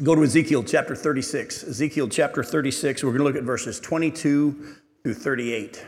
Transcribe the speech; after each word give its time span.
Go 0.00 0.14
to 0.14 0.22
Ezekiel 0.22 0.64
chapter 0.64 0.96
36. 0.96 1.64
Ezekiel 1.64 2.08
chapter 2.08 2.42
36, 2.42 3.04
we're 3.04 3.10
going 3.10 3.18
to 3.18 3.24
look 3.24 3.36
at 3.36 3.42
verses 3.42 3.78
22 3.78 4.76
through 5.02 5.14
38. 5.14 5.84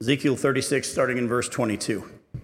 Ezekiel 0.00 0.36
36, 0.36 0.90
starting 0.90 1.18
in 1.18 1.28
verse 1.28 1.50
22. 1.50 2.02
It 2.34 2.40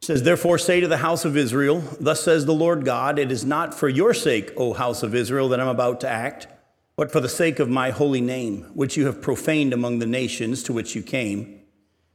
says, 0.00 0.22
Therefore 0.22 0.58
say 0.58 0.80
to 0.80 0.86
the 0.86 0.98
house 0.98 1.24
of 1.24 1.36
Israel, 1.36 1.82
Thus 1.98 2.22
says 2.22 2.46
the 2.46 2.54
Lord 2.54 2.84
God, 2.84 3.18
It 3.18 3.32
is 3.32 3.44
not 3.44 3.74
for 3.74 3.88
your 3.88 4.14
sake, 4.14 4.52
O 4.56 4.74
house 4.74 5.02
of 5.02 5.12
Israel, 5.12 5.48
that 5.48 5.58
I'm 5.58 5.66
about 5.66 6.00
to 6.02 6.08
act, 6.08 6.46
but 6.94 7.10
for 7.10 7.18
the 7.18 7.28
sake 7.28 7.58
of 7.58 7.68
my 7.68 7.90
holy 7.90 8.20
name, 8.20 8.62
which 8.74 8.96
you 8.96 9.06
have 9.06 9.20
profaned 9.20 9.72
among 9.72 9.98
the 9.98 10.06
nations 10.06 10.62
to 10.64 10.72
which 10.72 10.94
you 10.94 11.02
came. 11.02 11.61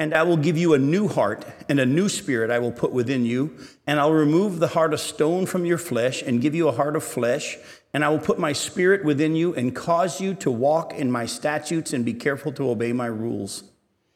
And 0.00 0.14
I 0.14 0.22
will 0.22 0.36
give 0.36 0.56
you 0.56 0.74
a 0.74 0.78
new 0.78 1.08
heart, 1.08 1.44
and 1.68 1.80
a 1.80 1.86
new 1.86 2.08
spirit 2.08 2.52
I 2.52 2.60
will 2.60 2.70
put 2.70 2.92
within 2.92 3.26
you, 3.26 3.56
and 3.84 3.98
I'll 3.98 4.12
remove 4.12 4.60
the 4.60 4.68
heart 4.68 4.94
of 4.94 5.00
stone 5.00 5.44
from 5.44 5.64
your 5.64 5.76
flesh, 5.76 6.22
and 6.22 6.40
give 6.40 6.54
you 6.54 6.68
a 6.68 6.72
heart 6.72 6.94
of 6.94 7.02
flesh, 7.02 7.58
and 7.92 8.04
I 8.04 8.08
will 8.08 8.20
put 8.20 8.38
my 8.38 8.52
spirit 8.52 9.04
within 9.04 9.34
you, 9.34 9.54
and 9.56 9.74
cause 9.74 10.20
you 10.20 10.34
to 10.34 10.52
walk 10.52 10.94
in 10.94 11.10
my 11.10 11.26
statutes, 11.26 11.92
and 11.92 12.04
be 12.04 12.14
careful 12.14 12.52
to 12.52 12.70
obey 12.70 12.92
my 12.92 13.06
rules. 13.06 13.64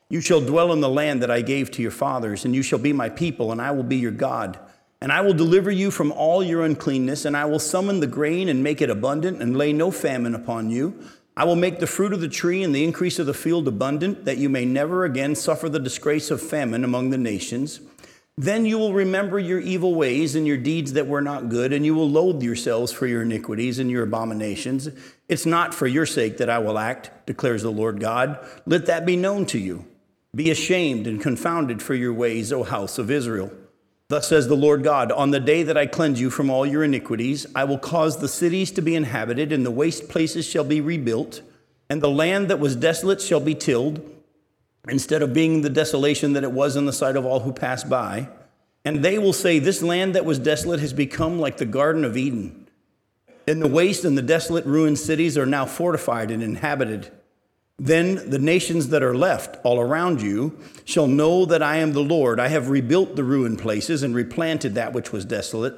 You 0.09 0.21
shall 0.21 0.41
dwell 0.41 0.73
in 0.73 0.81
the 0.83 0.89
land 0.89 1.21
that 1.23 1.33
I 1.33 1.41
gave 1.41 1.73
to 1.73 1.83
your 1.83 1.91
fathers, 1.91 2.45
and 2.45 2.55
you 2.55 2.63
shall 2.63 2.79
be 2.79 2.93
my 2.93 3.09
people, 3.09 3.51
and 3.51 3.61
I 3.61 3.73
will 3.73 3.83
be 3.83 3.97
your 3.97 4.13
God. 4.13 4.61
And 5.01 5.11
I 5.11 5.21
will 5.23 5.35
deliver 5.35 5.73
you 5.73 5.91
from 5.91 6.13
all 6.13 6.45
your 6.45 6.65
uncleanness, 6.65 7.25
and 7.25 7.37
I 7.37 7.47
will 7.47 7.59
summon 7.59 7.99
the 7.99 8.07
grain 8.07 8.49
and 8.49 8.63
make 8.63 8.81
it 8.81 8.89
abundant, 8.89 9.43
and 9.43 9.57
lay 9.57 9.73
no 9.73 9.91
famine 9.91 10.37
upon 10.37 10.71
you. 10.71 10.95
I 11.37 11.45
will 11.45 11.57
make 11.57 11.79
the 11.79 11.87
fruit 11.87 12.13
of 12.13 12.21
the 12.21 12.29
tree 12.29 12.63
and 12.63 12.75
the 12.75 12.85
increase 12.85 13.19
of 13.19 13.27
the 13.27 13.35
field 13.35 13.67
abundant, 13.67 14.27
that 14.27 14.39
you 14.39 14.49
may 14.49 14.65
never 14.65 15.05
again 15.05 15.35
suffer 15.35 15.69
the 15.69 15.81
disgrace 15.81 16.31
of 16.31 16.43
famine 16.43 16.85
among 16.85 17.11
the 17.11 17.19
nations. 17.19 17.81
Then 18.37 18.65
you 18.65 18.79
will 18.79 18.93
remember 18.93 19.39
your 19.39 19.61
evil 19.61 19.95
ways 19.95 20.35
and 20.35 20.47
your 20.47 20.57
deeds 20.57 20.95
that 20.95 21.07
were 21.07 21.21
not 21.21 21.49
good, 21.49 21.73
and 21.73 21.85
you 21.85 21.95
will 21.95 22.09
loathe 22.09 22.43
yourselves 22.43 22.91
for 22.93 23.07
your 23.07 23.23
iniquities 23.23 23.79
and 23.79 23.91
your 23.91 24.03
abominations. 24.03 24.89
It's 25.29 25.47
not 25.47 25.75
for 25.75 25.87
your 25.87 26.07
sake 26.07 26.39
that 26.39 26.51
I 26.51 26.59
will 26.59 26.79
act, 26.79 27.27
declares 27.27 27.63
the 27.63 27.71
Lord 27.71 28.01
God. 28.01 28.39
Let 28.67 28.87
that 28.87 29.07
be 29.07 29.17
known 29.17 29.47
to 29.47 29.59
you. 29.59 29.87
Be 30.35 30.51
ashamed 30.51 31.07
and 31.07 31.21
confounded 31.21 31.83
for 31.83 31.95
your 31.95 32.13
ways, 32.13 32.53
O 32.53 32.63
house 32.63 32.99
of 32.99 33.11
Israel. 33.11 33.53
Thus 34.13 34.29
says 34.29 34.47
the 34.47 34.55
Lord 34.55 34.85
God 34.85 35.11
On 35.11 35.31
the 35.31 35.41
day 35.41 35.63
that 35.63 35.79
I 35.79 35.87
cleanse 35.87 36.21
you 36.21 36.29
from 36.29 36.51
all 36.51 36.67
your 36.67 36.85
iniquities, 36.85 37.47
I 37.55 37.65
will 37.65 37.79
cause 37.79 38.19
the 38.19 38.29
cities 38.29 38.71
to 38.73 38.83
be 38.83 38.95
inhabited, 38.95 39.53
and 39.53 39.65
the 39.65 39.71
waste 39.71 40.11
places 40.11 40.47
shall 40.47 40.65
be 40.65 40.83
rebuilt, 40.83 41.41
and 41.89 42.03
the 42.03 42.11
land 42.11 42.49
that 42.49 42.61
was 42.61 42.77
desolate 42.77 43.23
shall 43.23 43.41
be 43.41 43.55
tilled, 43.55 44.03
instead 44.87 45.23
of 45.23 45.33
being 45.33 45.63
the 45.63 45.71
desolation 45.71 46.35
that 46.35 46.45
it 46.45 46.53
was 46.53 46.77
in 46.77 46.85
the 46.85 46.93
sight 46.93 47.17
of 47.17 47.25
all 47.25 47.41
who 47.41 47.55
pass 47.55 47.85
by. 47.85 48.29
And 48.85 49.03
they 49.03 49.19
will 49.19 49.33
say, 49.33 49.59
This 49.59 49.83
land 49.83 50.15
that 50.15 50.27
was 50.27 50.39
desolate 50.39 50.81
has 50.81 50.93
become 50.93 51.41
like 51.41 51.57
the 51.57 51.65
Garden 51.65 52.05
of 52.05 52.15
Eden. 52.15 52.69
And 53.49 53.63
the 53.63 53.67
waste 53.67 54.05
and 54.05 54.19
the 54.19 54.21
desolate 54.21 54.67
ruined 54.67 54.99
cities 54.99 55.39
are 55.39 55.47
now 55.47 55.65
fortified 55.65 56.31
and 56.31 56.43
inhabited. 56.43 57.11
Then 57.83 58.31
the 58.31 58.39
nations 58.39 58.91
that 58.91 59.03
are 59.03 59.17
left 59.17 59.59
all 59.65 59.81
around 59.81 60.23
you 60.23 60.57
shall 60.85 61.09
know 61.09 61.45
that 61.45 61.65
I 61.65 61.79
am 61.79 61.95
the 61.95 62.01
Lord. 62.01 62.39
I 62.39 62.47
have 62.47 62.71
rebuilt 62.71 63.17
the 63.17 63.25
ruined 63.25 63.59
places 63.59 64.05
and 64.05 64.15
replanted 64.15 64.77
that 64.77 64.93
which 64.93 65.11
was 65.11 65.25
desolate. 65.25 65.75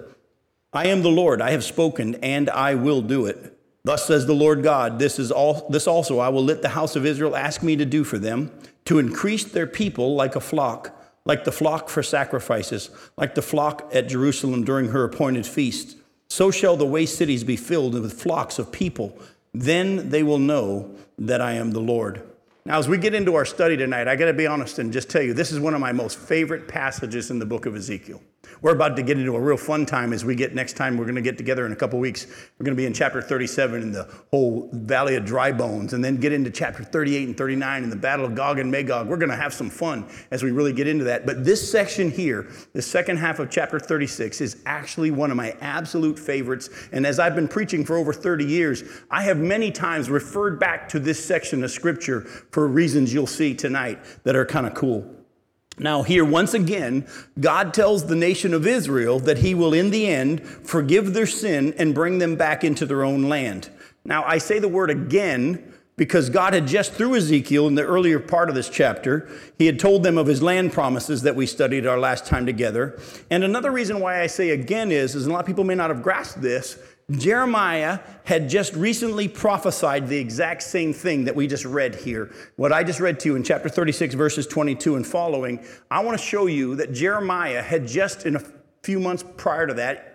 I 0.70 0.88
am 0.88 1.00
the 1.00 1.08
Lord. 1.08 1.40
I 1.40 1.52
have 1.52 1.64
spoken, 1.64 2.16
and 2.16 2.50
I 2.50 2.74
will 2.74 3.00
do 3.00 3.24
it. 3.24 3.58
Thus 3.84 4.06
says 4.06 4.26
the 4.26 4.34
Lord 4.34 4.62
God, 4.62 4.98
this 4.98 5.18
is 5.18 5.32
all 5.32 5.66
this 5.70 5.86
also 5.86 6.18
I 6.18 6.28
will 6.28 6.44
let 6.44 6.60
the 6.60 6.68
house 6.68 6.94
of 6.94 7.06
Israel 7.06 7.34
ask 7.34 7.62
me 7.62 7.74
to 7.76 7.86
do 7.86 8.04
for 8.04 8.18
them, 8.18 8.50
to 8.84 8.98
increase 8.98 9.44
their 9.44 9.66
people 9.66 10.14
like 10.14 10.36
a 10.36 10.42
flock, 10.42 10.94
like 11.24 11.44
the 11.44 11.52
flock 11.52 11.88
for 11.88 12.02
sacrifices, 12.02 12.90
like 13.16 13.34
the 13.34 13.40
flock 13.40 13.90
at 13.94 14.10
Jerusalem 14.10 14.62
during 14.62 14.88
her 14.88 15.04
appointed 15.04 15.46
feast. 15.46 15.96
So 16.28 16.50
shall 16.50 16.76
the 16.76 16.84
waste 16.84 17.16
cities 17.16 17.44
be 17.44 17.56
filled 17.56 17.94
with 17.94 18.20
flocks 18.20 18.58
of 18.58 18.72
people 18.72 19.18
then 19.54 20.10
they 20.10 20.22
will 20.22 20.38
know 20.38 20.94
that 21.18 21.40
I 21.40 21.52
am 21.52 21.70
the 21.70 21.80
Lord. 21.80 22.22
Now, 22.66 22.78
as 22.78 22.88
we 22.88 22.98
get 22.98 23.14
into 23.14 23.34
our 23.34 23.44
study 23.44 23.76
tonight, 23.76 24.08
I 24.08 24.16
got 24.16 24.26
to 24.26 24.32
be 24.32 24.46
honest 24.46 24.78
and 24.78 24.92
just 24.92 25.08
tell 25.08 25.22
you 25.22 25.32
this 25.32 25.52
is 25.52 25.60
one 25.60 25.74
of 25.74 25.80
my 25.80 25.92
most 25.92 26.18
favorite 26.18 26.66
passages 26.66 27.30
in 27.30 27.38
the 27.38 27.46
book 27.46 27.66
of 27.66 27.76
Ezekiel. 27.76 28.20
We're 28.62 28.72
about 28.72 28.96
to 28.96 29.02
get 29.02 29.18
into 29.18 29.34
a 29.36 29.40
real 29.40 29.56
fun 29.56 29.86
time 29.86 30.12
as 30.12 30.24
we 30.24 30.34
get 30.34 30.54
next 30.54 30.74
time. 30.74 30.96
We're 30.96 31.04
going 31.04 31.14
to 31.16 31.22
get 31.22 31.36
together 31.36 31.66
in 31.66 31.72
a 31.72 31.76
couple 31.76 31.98
weeks. 31.98 32.26
We're 32.58 32.64
going 32.64 32.76
to 32.76 32.80
be 32.80 32.86
in 32.86 32.92
chapter 32.92 33.20
37 33.20 33.82
in 33.82 33.92
the 33.92 34.08
whole 34.30 34.70
valley 34.72 35.16
of 35.16 35.24
dry 35.24 35.52
bones, 35.52 35.92
and 35.92 36.04
then 36.04 36.16
get 36.16 36.32
into 36.32 36.50
chapter 36.50 36.82
38 36.82 37.28
and 37.28 37.36
39 37.36 37.82
in 37.82 37.90
the 37.90 37.96
battle 37.96 38.24
of 38.24 38.34
Gog 38.34 38.58
and 38.58 38.70
Magog. 38.70 39.08
We're 39.08 39.16
going 39.16 39.30
to 39.30 39.36
have 39.36 39.54
some 39.54 39.70
fun 39.70 40.06
as 40.30 40.42
we 40.42 40.50
really 40.50 40.72
get 40.72 40.86
into 40.86 41.04
that. 41.04 41.26
But 41.26 41.44
this 41.44 41.70
section 41.70 42.10
here, 42.10 42.50
the 42.72 42.82
second 42.82 43.18
half 43.18 43.38
of 43.38 43.50
chapter 43.50 43.78
36, 43.78 44.40
is 44.40 44.62
actually 44.66 45.10
one 45.10 45.30
of 45.30 45.36
my 45.36 45.56
absolute 45.60 46.18
favorites. 46.18 46.70
And 46.92 47.06
as 47.06 47.18
I've 47.18 47.34
been 47.34 47.48
preaching 47.48 47.84
for 47.84 47.96
over 47.96 48.12
30 48.12 48.44
years, 48.44 48.84
I 49.10 49.22
have 49.22 49.38
many 49.38 49.70
times 49.70 50.10
referred 50.10 50.58
back 50.58 50.88
to 50.90 50.98
this 50.98 51.24
section 51.24 51.62
of 51.64 51.70
scripture 51.70 52.22
for 52.50 52.66
reasons 52.68 53.12
you'll 53.12 53.26
see 53.26 53.54
tonight 53.54 53.98
that 54.24 54.36
are 54.36 54.46
kind 54.46 54.66
of 54.66 54.74
cool. 54.74 55.23
Now, 55.78 56.02
here, 56.02 56.24
once 56.24 56.54
again, 56.54 57.06
God 57.40 57.74
tells 57.74 58.06
the 58.06 58.14
nation 58.14 58.54
of 58.54 58.66
Israel 58.66 59.18
that 59.20 59.38
he 59.38 59.54
will, 59.54 59.74
in 59.74 59.90
the 59.90 60.06
end, 60.06 60.46
forgive 60.46 61.14
their 61.14 61.26
sin 61.26 61.74
and 61.78 61.94
bring 61.94 62.18
them 62.18 62.36
back 62.36 62.62
into 62.62 62.86
their 62.86 63.04
own 63.04 63.24
land. 63.24 63.70
Now, 64.04 64.24
I 64.24 64.38
say 64.38 64.58
the 64.58 64.68
word 64.68 64.90
again 64.90 65.72
because 65.96 66.28
God 66.28 66.54
had 66.54 66.66
just, 66.66 66.92
through 66.92 67.14
Ezekiel 67.14 67.68
in 67.68 67.76
the 67.76 67.84
earlier 67.84 68.18
part 68.18 68.48
of 68.48 68.56
this 68.56 68.68
chapter, 68.68 69.28
he 69.58 69.66
had 69.66 69.78
told 69.78 70.02
them 70.02 70.18
of 70.18 70.26
his 70.26 70.42
land 70.42 70.72
promises 70.72 71.22
that 71.22 71.36
we 71.36 71.46
studied 71.46 71.86
our 71.86 71.98
last 71.98 72.26
time 72.26 72.46
together. 72.46 72.98
And 73.30 73.44
another 73.44 73.70
reason 73.70 74.00
why 74.00 74.20
I 74.20 74.26
say 74.26 74.50
again 74.50 74.90
is, 74.90 75.14
is 75.14 75.26
a 75.26 75.32
lot 75.32 75.40
of 75.40 75.46
people 75.46 75.62
may 75.62 75.76
not 75.76 75.90
have 75.90 76.02
grasped 76.02 76.42
this, 76.42 76.78
Jeremiah 77.10 78.00
had 78.24 78.48
just 78.48 78.74
recently 78.74 79.28
prophesied 79.28 80.08
the 80.08 80.16
exact 80.16 80.62
same 80.62 80.92
thing 80.92 81.24
that 81.24 81.36
we 81.36 81.46
just 81.46 81.64
read 81.64 81.94
here. 81.94 82.32
What 82.56 82.72
I 82.72 82.82
just 82.82 83.00
read 83.00 83.20
to 83.20 83.28
you 83.28 83.36
in 83.36 83.42
chapter 83.42 83.68
36, 83.68 84.14
verses 84.14 84.46
22 84.46 84.96
and 84.96 85.06
following, 85.06 85.64
I 85.90 86.02
want 86.02 86.18
to 86.18 86.24
show 86.24 86.46
you 86.46 86.76
that 86.76 86.92
Jeremiah 86.92 87.62
had 87.62 87.86
just 87.86 88.24
in 88.24 88.36
a 88.36 88.42
few 88.82 88.98
months 89.00 89.24
prior 89.36 89.66
to 89.66 89.74
that 89.74 90.14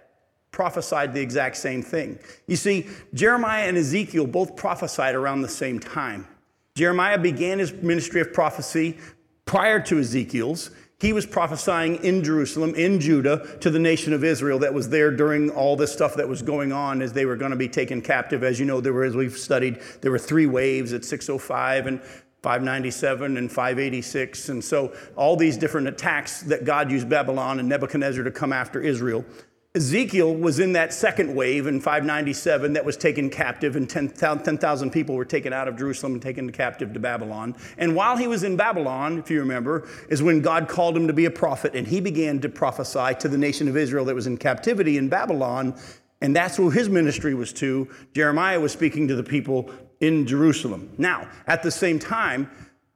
prophesied 0.52 1.14
the 1.14 1.22
exact 1.22 1.58
same 1.58 1.84
thing. 1.84 2.18
You 2.48 2.56
see, 2.56 2.88
Jeremiah 3.14 3.68
and 3.68 3.78
Ezekiel 3.78 4.26
both 4.26 4.56
prophesied 4.56 5.16
around 5.16 5.42
the 5.42 5.50
same 5.50 5.80
time. 5.80 6.28
Jeremiah 6.76 7.20
began 7.20 7.60
his 7.60 7.72
ministry 7.72 8.22
of 8.22 8.34
prophecy 8.34 8.98
prior 9.46 9.80
to 9.82 10.00
Ezekiel's. 10.00 10.72
He 11.00 11.14
was 11.14 11.26
prophesying 11.26 12.04
in 12.04 12.24
Jerusalem, 12.26 12.76
in 12.76 13.00
Judah, 13.00 13.58
to 13.62 13.70
the 13.70 13.80
nation 13.80 14.12
of 14.12 14.24
Israel 14.24 14.60
that 14.60 14.74
was 14.74 14.90
there 14.90 15.12
during 15.12 15.50
all 15.50 15.78
this 15.78 15.94
stuff 15.94 16.16
that 16.16 16.28
was 16.28 16.42
going 16.42 16.74
on 16.74 17.02
as 17.02 17.14
they 17.14 17.26
were 17.26 17.38
going 17.38 17.52
to 17.52 17.58
be 17.58 17.70
taken 17.70 18.02
captive. 18.02 18.44
As 18.44 18.60
you 18.60 18.66
know, 18.66 18.82
there 18.82 18.92
were, 18.92 19.06
as 19.06 19.16
we've 19.16 19.38
studied, 19.38 19.80
there 20.02 20.12
were 20.12 20.20
three 20.20 20.46
waves 20.46 20.92
at 20.92 21.06
605 21.06 21.88
and 21.88 22.02
597 22.42 23.38
and 23.38 23.50
586. 23.50 24.50
And 24.50 24.64
so 24.64 24.94
all 25.16 25.38
these 25.38 25.58
different 25.58 25.88
attacks 25.88 26.42
that 26.44 26.66
God 26.66 26.92
used 26.92 27.08
Babylon 27.08 27.60
and 27.60 27.70
Nebuchadnezzar 27.70 28.26
to 28.26 28.32
come 28.32 28.52
after 28.52 28.82
Israel. 28.82 29.24
Ezekiel 29.76 30.34
was 30.34 30.60
in 30.60 30.74
that 30.74 30.92
second 30.92 31.36
wave 31.36 31.68
in 31.68 31.80
597 31.80 32.74
that 32.74 32.84
was 32.84 32.98
taken 32.98 33.30
captive, 33.30 33.76
and 33.76 33.88
10,000 33.88 34.90
people 34.90 35.14
were 35.14 35.26
taken 35.26 35.54
out 35.54 35.68
of 35.68 35.78
Jerusalem 35.78 36.14
and 36.14 36.22
taken 36.24 36.52
captive 36.52 36.92
to 36.94 37.00
Babylon. 37.00 37.56
And 37.78 37.96
while 37.96 38.18
he 38.18 38.26
was 38.26 38.44
in 38.44 38.58
Babylon, 38.58 39.20
if 39.20 39.30
you 39.30 39.40
remember, 39.40 39.88
is 40.10 40.24
when 40.24 40.42
God 40.42 40.68
called 40.68 40.98
him 40.98 41.06
to 41.06 41.14
be 41.14 41.26
a 41.26 41.32
prophet, 41.32 41.76
and 41.76 41.88
he 41.88 42.02
began 42.02 42.40
to 42.40 42.50
prophesy 42.50 43.14
to 43.20 43.28
the 43.28 43.38
nation 43.38 43.68
of 43.68 43.78
Israel 43.78 44.06
that 44.06 44.16
was 44.16 44.26
in 44.26 44.38
captivity 44.38 44.98
in 44.98 45.08
Babylon. 45.08 45.80
And 46.20 46.36
that's 46.36 46.58
who 46.58 46.72
his 46.72 46.90
ministry 46.90 47.36
was 47.36 47.54
to. 47.54 47.88
Jeremiah 48.16 48.60
was 48.60 48.72
speaking 48.72 49.08
to 49.08 49.16
the 49.16 49.24
people 49.24 49.70
in 50.00 50.26
Jerusalem. 50.26 50.90
Now, 50.98 51.30
at 51.46 51.62
the 51.62 51.70
same 51.70 52.00
time, 52.00 52.50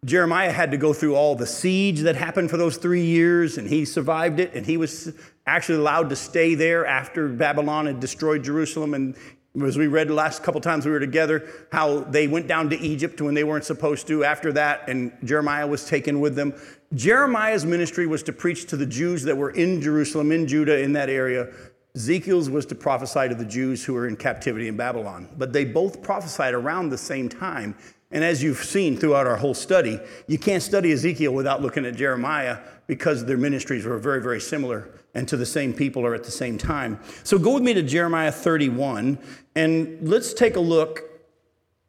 Jeremiah 0.06 0.52
had 0.52 0.72
to 0.72 0.78
go 0.78 0.92
through 0.92 1.16
all 1.16 1.36
the 1.36 1.46
siege 1.46 2.02
that 2.02 2.16
happened 2.16 2.50
for 2.50 2.58
those 2.58 2.78
three 2.78 3.06
years, 3.06 3.58
and 3.58 3.70
he 3.70 3.86
survived 3.86 4.40
it, 4.40 4.54
and 4.56 4.66
he 4.66 4.75
was 4.75 5.14
actually 5.45 5.80
allowed 5.80 6.10
to 6.10 6.16
stay 6.16 6.56
there 6.56 6.86
after 6.86 7.28
Babylon 7.28 7.86
had 7.86 8.00
destroyed 8.00 8.44
Jerusalem. 8.44 8.94
And 8.94 9.16
as 9.63 9.78
we 9.78 9.88
read 9.88 10.07
the 10.07 10.13
last 10.13 10.44
couple 10.44 10.62
times 10.62 10.86
we 10.86 10.92
were 10.92 11.00
together, 11.00 11.48
how 11.72 12.00
they 12.00 12.28
went 12.28 12.48
down 12.48 12.69
to 12.69 12.80
Egypt 12.80 13.22
when 13.22 13.34
they 13.34 13.44
weren't 13.44 13.66
supposed 13.66 14.07
to 14.07 14.24
after 14.24 14.51
that, 14.54 14.88
and 14.88 15.12
Jeremiah 15.24 15.68
was 15.68 15.86
taken 15.86 16.19
with 16.19 16.36
them. 16.36 16.54
Jeremiah's 16.94 17.66
ministry 17.66 18.07
was 18.07 18.24
to 18.24 18.34
preach 18.34 18.66
to 18.68 18.78
the 18.78 18.86
Jews 18.86 19.24
that 19.24 19.36
were 19.36 19.51
in 19.51 19.81
Jerusalem, 19.81 20.31
in 20.31 20.48
Judah, 20.48 20.80
in 20.80 20.94
that 20.94 21.10
area, 21.10 21.50
Ezekiel's 21.96 22.50
was 22.50 22.66
to 22.66 22.75
prophesy 22.75 23.30
to 23.30 23.36
the 23.36 23.46
Jews 23.46 23.86
who 23.86 23.94
were 23.94 24.07
in 24.07 24.16
captivity 24.16 24.68
in 24.68 24.75
Babylon, 24.75 25.30
but 25.38 25.54
they 25.54 25.63
both 25.63 26.01
prophesied 26.01 26.56
around 26.56 26.89
the 26.89 26.98
same 26.98 27.30
time. 27.30 27.75
And 28.10 28.24
as 28.24 28.42
you've 28.42 28.63
seen 28.63 28.98
throughout 28.98 29.28
our 29.28 29.36
whole 29.36 29.54
study, 29.54 30.00
you 30.28 30.39
can't 30.39 30.63
study 30.63 30.92
Ezekiel 30.92 31.34
without 31.34 31.62
looking 31.62 31.86
at 31.86 31.96
Jeremiah 31.96 32.60
because 32.88 33.25
their 33.25 33.38
ministries 33.38 33.86
were 33.86 34.00
very, 34.00 34.22
very 34.22 34.42
similar 34.42 34.89
and 35.13 35.27
to 35.27 35.38
the 35.38 35.45
same 35.45 35.74
people 35.74 36.06
or 36.06 36.15
at 36.15 36.24
the 36.24 36.31
same 36.31 36.57
time. 36.57 37.00
So 37.24 37.38
go 37.38 37.54
with 37.54 37.63
me 37.63 37.74
to 37.74 37.83
Jeremiah 37.83 38.31
31 38.31 39.19
and 39.56 39.98
let's 40.01 40.33
take 40.33 40.56
a 40.56 40.60
look 40.62 41.04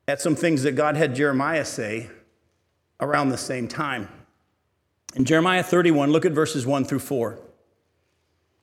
at 0.06 0.20
some 0.20 0.36
things 0.36 0.62
that 0.64 0.72
God 0.72 0.96
had 0.96 1.14
Jeremiah 1.14 1.64
say 1.64 2.10
around 3.00 3.30
the 3.30 3.38
same 3.38 3.68
time. 3.68 4.08
In 5.14 5.24
Jeremiah 5.24 5.62
31, 5.62 6.10
look 6.10 6.24
at 6.24 6.32
verses 6.32 6.66
1 6.66 6.84
through 6.84 6.98
4. 6.98 7.38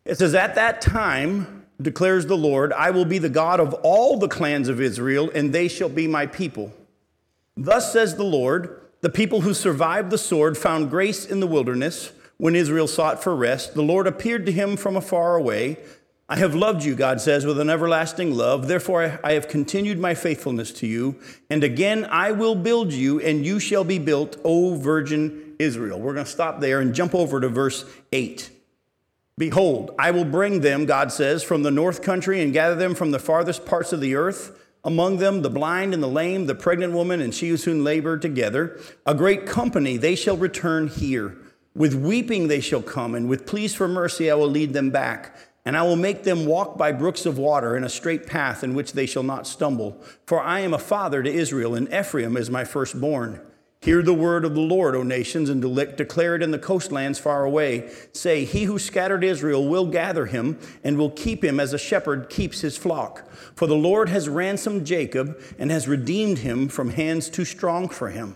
It 0.06 0.18
says, 0.18 0.36
At 0.36 0.56
that 0.56 0.82
time, 0.82 1.66
declares 1.82 2.26
the 2.26 2.38
Lord, 2.38 2.74
I 2.74 2.92
will 2.92 3.06
be 3.06 3.18
the 3.18 3.30
God 3.30 3.60
of 3.60 3.74
all 3.76 4.18
the 4.18 4.28
clans 4.28 4.68
of 4.68 4.82
Israel, 4.82 5.32
and 5.34 5.54
they 5.54 5.68
shall 5.68 5.90
be 5.90 6.08
my 6.08 6.26
people. 6.26 6.74
Thus 7.56 7.92
says 7.92 8.16
the 8.16 8.24
Lord, 8.24 8.82
the 9.02 9.10
people 9.10 9.42
who 9.42 9.54
survived 9.54 10.10
the 10.12 10.18
sword 10.18 10.58
found 10.58 10.90
grace 10.90 11.26
in 11.26 11.40
the 11.40 11.48
wilderness 11.48 12.12
when 12.42 12.56
Israel 12.56 12.88
sought 12.88 13.22
for 13.22 13.36
rest. 13.36 13.76
The 13.76 13.84
Lord 13.84 14.08
appeared 14.08 14.48
to 14.48 14.52
him 14.52 14.76
from 14.76 14.96
afar 14.96 15.36
away. 15.36 15.78
I 16.28 16.38
have 16.38 16.56
loved 16.56 16.84
you, 16.84 16.96
God 16.96 17.22
says, 17.22 17.46
with 17.46 17.60
an 17.60 17.70
everlasting 17.70 18.34
love. 18.34 18.68
Therefore, 18.68 19.20
I 19.24 19.34
have 19.34 19.48
continued 19.48 20.00
my 20.00 20.16
faithfulness 20.16 20.72
to 20.80 20.88
you. 20.88 21.18
And 21.52 21.64
again, 21.64 22.04
I 22.10 22.32
will 22.32 22.56
build 22.56 22.94
you, 22.94 23.22
and 23.22 23.46
you 23.46 23.60
shall 23.60 23.84
be 23.84 24.00
built, 24.00 24.38
O 24.44 24.74
virgin 24.74 25.54
Israel. 25.60 26.00
We're 26.00 26.16
going 26.16 26.26
to 26.26 26.32
stop 26.32 26.62
there 26.62 26.80
and 26.80 26.96
jump 26.96 27.14
over 27.14 27.40
to 27.40 27.48
verse 27.48 27.86
8. 28.12 28.50
Behold, 29.38 29.94
I 30.00 30.10
will 30.10 30.26
bring 30.26 30.62
them, 30.62 30.88
God 30.88 31.12
says, 31.12 31.44
from 31.44 31.62
the 31.62 31.70
north 31.70 32.02
country 32.02 32.42
and 32.42 32.52
gather 32.52 32.76
them 32.76 32.96
from 32.96 33.12
the 33.12 33.20
farthest 33.20 33.68
parts 33.68 33.94
of 33.94 34.02
the 34.02 34.16
earth. 34.16 34.60
Among 34.84 35.18
them, 35.18 35.44
the 35.44 35.52
blind 35.52 35.94
and 35.94 36.02
the 36.02 36.08
lame, 36.08 36.48
the 36.48 36.56
pregnant 36.56 36.94
woman, 36.94 37.22
and 37.22 37.36
she 37.36 37.50
who 37.50 37.58
soon 37.58 37.84
labored 37.84 38.24
together. 38.24 38.80
A 39.06 39.14
great 39.14 39.46
company, 39.46 39.96
they 39.98 40.16
shall 40.16 40.38
return 40.38 40.88
here. 40.88 41.38
With 41.74 41.94
weeping 41.94 42.48
they 42.48 42.60
shall 42.60 42.82
come, 42.82 43.16
and 43.16 43.30
with 43.30 43.46
pleas 43.46 43.74
for 43.74 43.88
mercy 43.88 44.30
I 44.30 44.36
will 44.36 44.50
lead 44.50 44.74
them 44.74 44.90
back. 44.90 45.36
And 45.64 45.78
I 45.78 45.84
will 45.84 45.96
make 45.96 46.24
them 46.24 46.46
walk 46.46 46.78
by 46.78 46.92
brooks 46.92 47.26
of 47.26 47.38
water 47.38 47.78
in 47.78 47.84
a 47.84 47.90
straight 47.90 48.26
path 48.26 48.64
in 48.64 48.74
which 48.74 48.94
they 48.94 49.06
shall 49.06 49.24
not 49.24 49.46
stumble. 49.46 50.02
For 50.26 50.42
I 50.42 50.62
am 50.62 50.74
a 50.74 50.80
father 50.80 51.22
to 51.22 51.32
Israel, 51.32 51.76
and 51.76 51.88
Ephraim 51.94 52.36
is 52.36 52.50
my 52.50 52.64
firstborn. 52.64 53.40
Hear 53.82 54.04
the 54.04 54.14
word 54.14 54.46
of 54.46 54.54
the 54.54 54.62
Lord, 54.62 54.96
O 54.96 55.02
nations, 55.02 55.50
and 55.50 55.62
declare 55.62 56.36
it 56.36 56.44
in 56.44 56.52
the 56.52 56.60
coastlands 56.60 57.18
far 57.18 57.46
away. 57.46 57.92
Say, 58.14 58.46
He 58.46 58.66
who 58.66 58.78
scattered 58.78 59.24
Israel 59.24 59.68
will 59.68 59.88
gather 59.88 60.28
him 60.28 60.60
and 60.84 61.00
will 61.00 61.10
keep 61.10 61.44
him 61.44 61.60
as 61.60 61.74
a 61.74 61.80
shepherd 61.80 62.30
keeps 62.30 62.62
his 62.62 62.78
flock. 62.78 63.28
For 63.56 63.66
the 63.66 63.76
Lord 63.76 64.10
has 64.10 64.30
ransomed 64.30 64.86
Jacob 64.86 65.40
and 65.58 65.72
has 65.72 65.88
redeemed 65.88 66.40
him 66.40 66.70
from 66.70 66.92
hands 66.92 67.28
too 67.28 67.46
strong 67.46 67.90
for 67.90 68.10
him. 68.10 68.36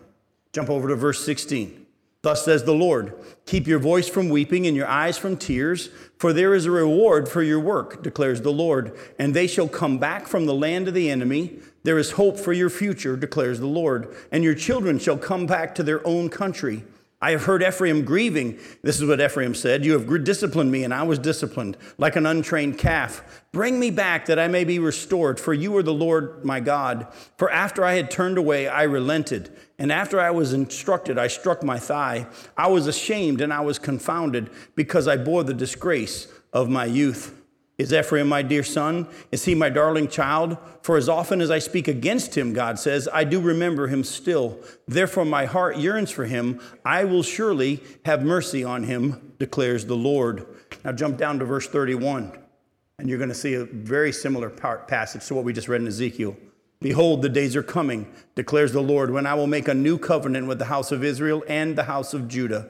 Jump 0.52 0.72
over 0.72 0.88
to 0.88 0.96
verse 0.96 1.24
16. 1.24 1.85
Thus 2.26 2.44
says 2.44 2.64
the 2.64 2.74
Lord 2.74 3.14
Keep 3.46 3.68
your 3.68 3.78
voice 3.78 4.10
from 4.10 4.30
weeping 4.30 4.66
and 4.66 4.76
your 4.76 4.88
eyes 4.88 5.16
from 5.16 5.38
tears, 5.38 5.92
for 6.18 6.34
there 6.34 6.56
is 6.56 6.66
a 6.66 6.72
reward 6.72 7.30
for 7.30 7.44
your 7.44 7.60
work, 7.60 8.02
declares 8.02 8.42
the 8.42 8.52
Lord. 8.52 8.98
And 9.20 9.36
they 9.36 9.46
shall 9.46 9.68
come 9.68 10.00
back 10.00 10.26
from 10.26 10.48
the 10.48 10.56
land 10.56 10.88
of 10.88 10.96
the 10.96 11.12
enemy. 11.12 11.60
There 11.84 12.00
is 12.00 12.14
hope 12.14 12.40
for 12.40 12.52
your 12.52 12.72
future, 12.72 13.16
declares 13.16 13.60
the 13.60 13.68
Lord. 13.68 14.12
And 14.32 14.44
your 14.44 14.56
children 14.56 14.98
shall 14.98 15.20
come 15.20 15.46
back 15.46 15.76
to 15.76 15.84
their 15.84 16.06
own 16.08 16.30
country. 16.30 16.84
I 17.26 17.32
have 17.32 17.46
heard 17.46 17.64
Ephraim 17.64 18.06
grieving. 18.06 18.60
This 18.84 19.02
is 19.02 19.08
what 19.08 19.20
Ephraim 19.20 19.56
said 19.56 19.84
You 19.84 19.94
have 19.94 20.24
disciplined 20.24 20.72
me, 20.72 20.84
and 20.84 20.94
I 20.94 21.02
was 21.02 21.18
disciplined, 21.18 21.76
like 21.98 22.16
an 22.16 22.28
untrained 22.28 22.78
calf. 22.78 23.42
Bring 23.52 23.80
me 23.80 23.90
back 23.90 24.28
that 24.28 24.38
I 24.38 24.48
may 24.48 24.64
be 24.64 24.78
restored, 24.78 25.40
for 25.40 25.52
you 25.52 25.76
are 25.76 25.82
the 25.82 25.92
Lord 25.92 26.46
my 26.46 26.60
God. 26.60 27.08
For 27.40 27.50
after 27.50 27.84
I 27.84 27.94
had 27.94 28.12
turned 28.12 28.38
away, 28.38 28.68
I 28.68 28.84
relented. 28.84 29.50
And 29.80 29.92
after 29.92 30.20
I 30.20 30.30
was 30.30 30.54
instructed, 30.54 31.18
I 31.18 31.26
struck 31.26 31.64
my 31.64 31.80
thigh. 31.80 32.28
I 32.56 32.68
was 32.68 32.86
ashamed 32.86 33.42
and 33.42 33.52
I 33.52 33.62
was 33.62 33.80
confounded 33.80 34.52
because 34.76 35.08
I 35.08 35.18
bore 35.18 35.44
the 35.44 35.56
disgrace 35.56 36.28
of 36.54 36.70
my 36.70 36.86
youth. 36.86 37.35
Is 37.78 37.92
Ephraim 37.92 38.30
my 38.30 38.42
dear 38.42 38.64
son? 38.64 39.08
Is 39.34 39.44
he 39.44 39.54
my 39.54 39.70
darling 39.70 40.08
child? 40.08 40.58
For 40.82 40.96
as 40.96 41.10
often 41.10 41.42
as 41.42 41.52
I 41.52 41.60
speak 41.60 41.90
against 41.90 42.38
him, 42.38 42.54
God 42.54 42.80
says, 42.80 43.10
I 43.12 43.26
do 43.26 43.42
remember 43.42 43.88
him 43.88 44.04
still. 44.06 44.58
Therefore, 44.88 45.26
my 45.26 45.46
heart 45.46 45.78
yearns 45.78 46.10
for 46.10 46.24
him. 46.24 46.62
I 46.86 47.04
will 47.04 47.24
surely 47.24 47.84
have 48.06 48.24
mercy 48.24 48.64
on 48.64 48.84
him, 48.84 49.34
declares 49.40 49.86
the 49.86 49.98
Lord. 49.98 50.48
Now, 50.86 50.94
jump 50.94 51.18
down 51.18 51.40
to 51.40 51.46
verse 51.46 51.68
31, 51.68 52.32
and 52.98 53.10
you're 53.10 53.18
going 53.18 53.30
to 53.30 53.36
see 53.36 53.56
a 53.56 53.66
very 53.66 54.14
similar 54.14 54.50
passage 54.50 55.26
to 55.26 55.36
what 55.36 55.44
we 55.44 55.52
just 55.52 55.68
read 55.68 55.82
in 55.82 55.88
Ezekiel. 55.88 56.38
Behold, 56.80 57.22
the 57.22 57.30
days 57.30 57.58
are 57.58 57.64
coming, 57.64 58.10
declares 58.36 58.72
the 58.72 58.82
Lord, 58.82 59.12
when 59.12 59.26
I 59.26 59.34
will 59.34 59.48
make 59.48 59.68
a 59.68 59.74
new 59.74 59.98
covenant 59.98 60.48
with 60.48 60.60
the 60.60 60.66
house 60.66 60.94
of 60.94 61.04
Israel 61.04 61.44
and 61.48 61.76
the 61.76 61.84
house 61.84 62.14
of 62.14 62.30
Judah. 62.30 62.70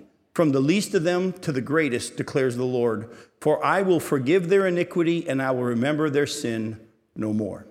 from 0.33 0.51
the 0.51 0.59
least 0.59 0.93
of 0.93 1.03
them 1.03 1.33
to 1.33 1.51
the 1.51 1.61
greatest, 1.61 2.17
declares 2.17 2.55
the 2.55 2.63
Lord. 2.63 3.09
For 3.39 3.63
I 3.65 3.81
will 3.81 3.99
forgive 3.99 4.49
their 4.49 4.67
iniquity, 4.67 5.27
and 5.27 5.41
I 5.41 5.51
will 5.51 5.63
remember 5.63 6.09
their 6.09 6.27
sin 6.27 6.79
no 7.15 7.33
more. 7.33 7.65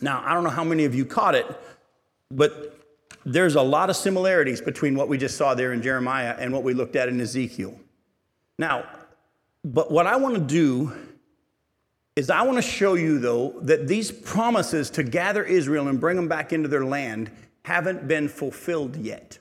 Now, 0.00 0.22
I 0.24 0.34
don't 0.34 0.44
know 0.44 0.50
how 0.50 0.64
many 0.64 0.84
of 0.84 0.94
you 0.94 1.04
caught 1.04 1.34
it, 1.34 1.46
but 2.30 2.78
there's 3.24 3.56
a 3.56 3.62
lot 3.62 3.90
of 3.90 3.96
similarities 3.96 4.60
between 4.60 4.94
what 4.94 5.08
we 5.08 5.18
just 5.18 5.36
saw 5.36 5.54
there 5.54 5.72
in 5.72 5.82
Jeremiah 5.82 6.36
and 6.38 6.52
what 6.52 6.62
we 6.62 6.74
looked 6.74 6.94
at 6.94 7.08
in 7.08 7.20
Ezekiel. 7.20 7.78
Now, 8.58 8.84
but 9.64 9.90
what 9.90 10.06
I 10.06 10.16
want 10.16 10.34
to 10.36 10.40
do 10.40 10.92
is 12.14 12.30
I 12.30 12.42
want 12.42 12.56
to 12.56 12.62
show 12.62 12.94
you, 12.94 13.18
though, 13.18 13.58
that 13.62 13.88
these 13.88 14.12
promises 14.12 14.90
to 14.90 15.02
gather 15.02 15.42
Israel 15.42 15.88
and 15.88 16.00
bring 16.00 16.16
them 16.16 16.28
back 16.28 16.52
into 16.52 16.68
their 16.68 16.84
land 16.84 17.30
haven't 17.62 18.06
been 18.06 18.28
fulfilled 18.28 18.96
yet. 18.96 19.38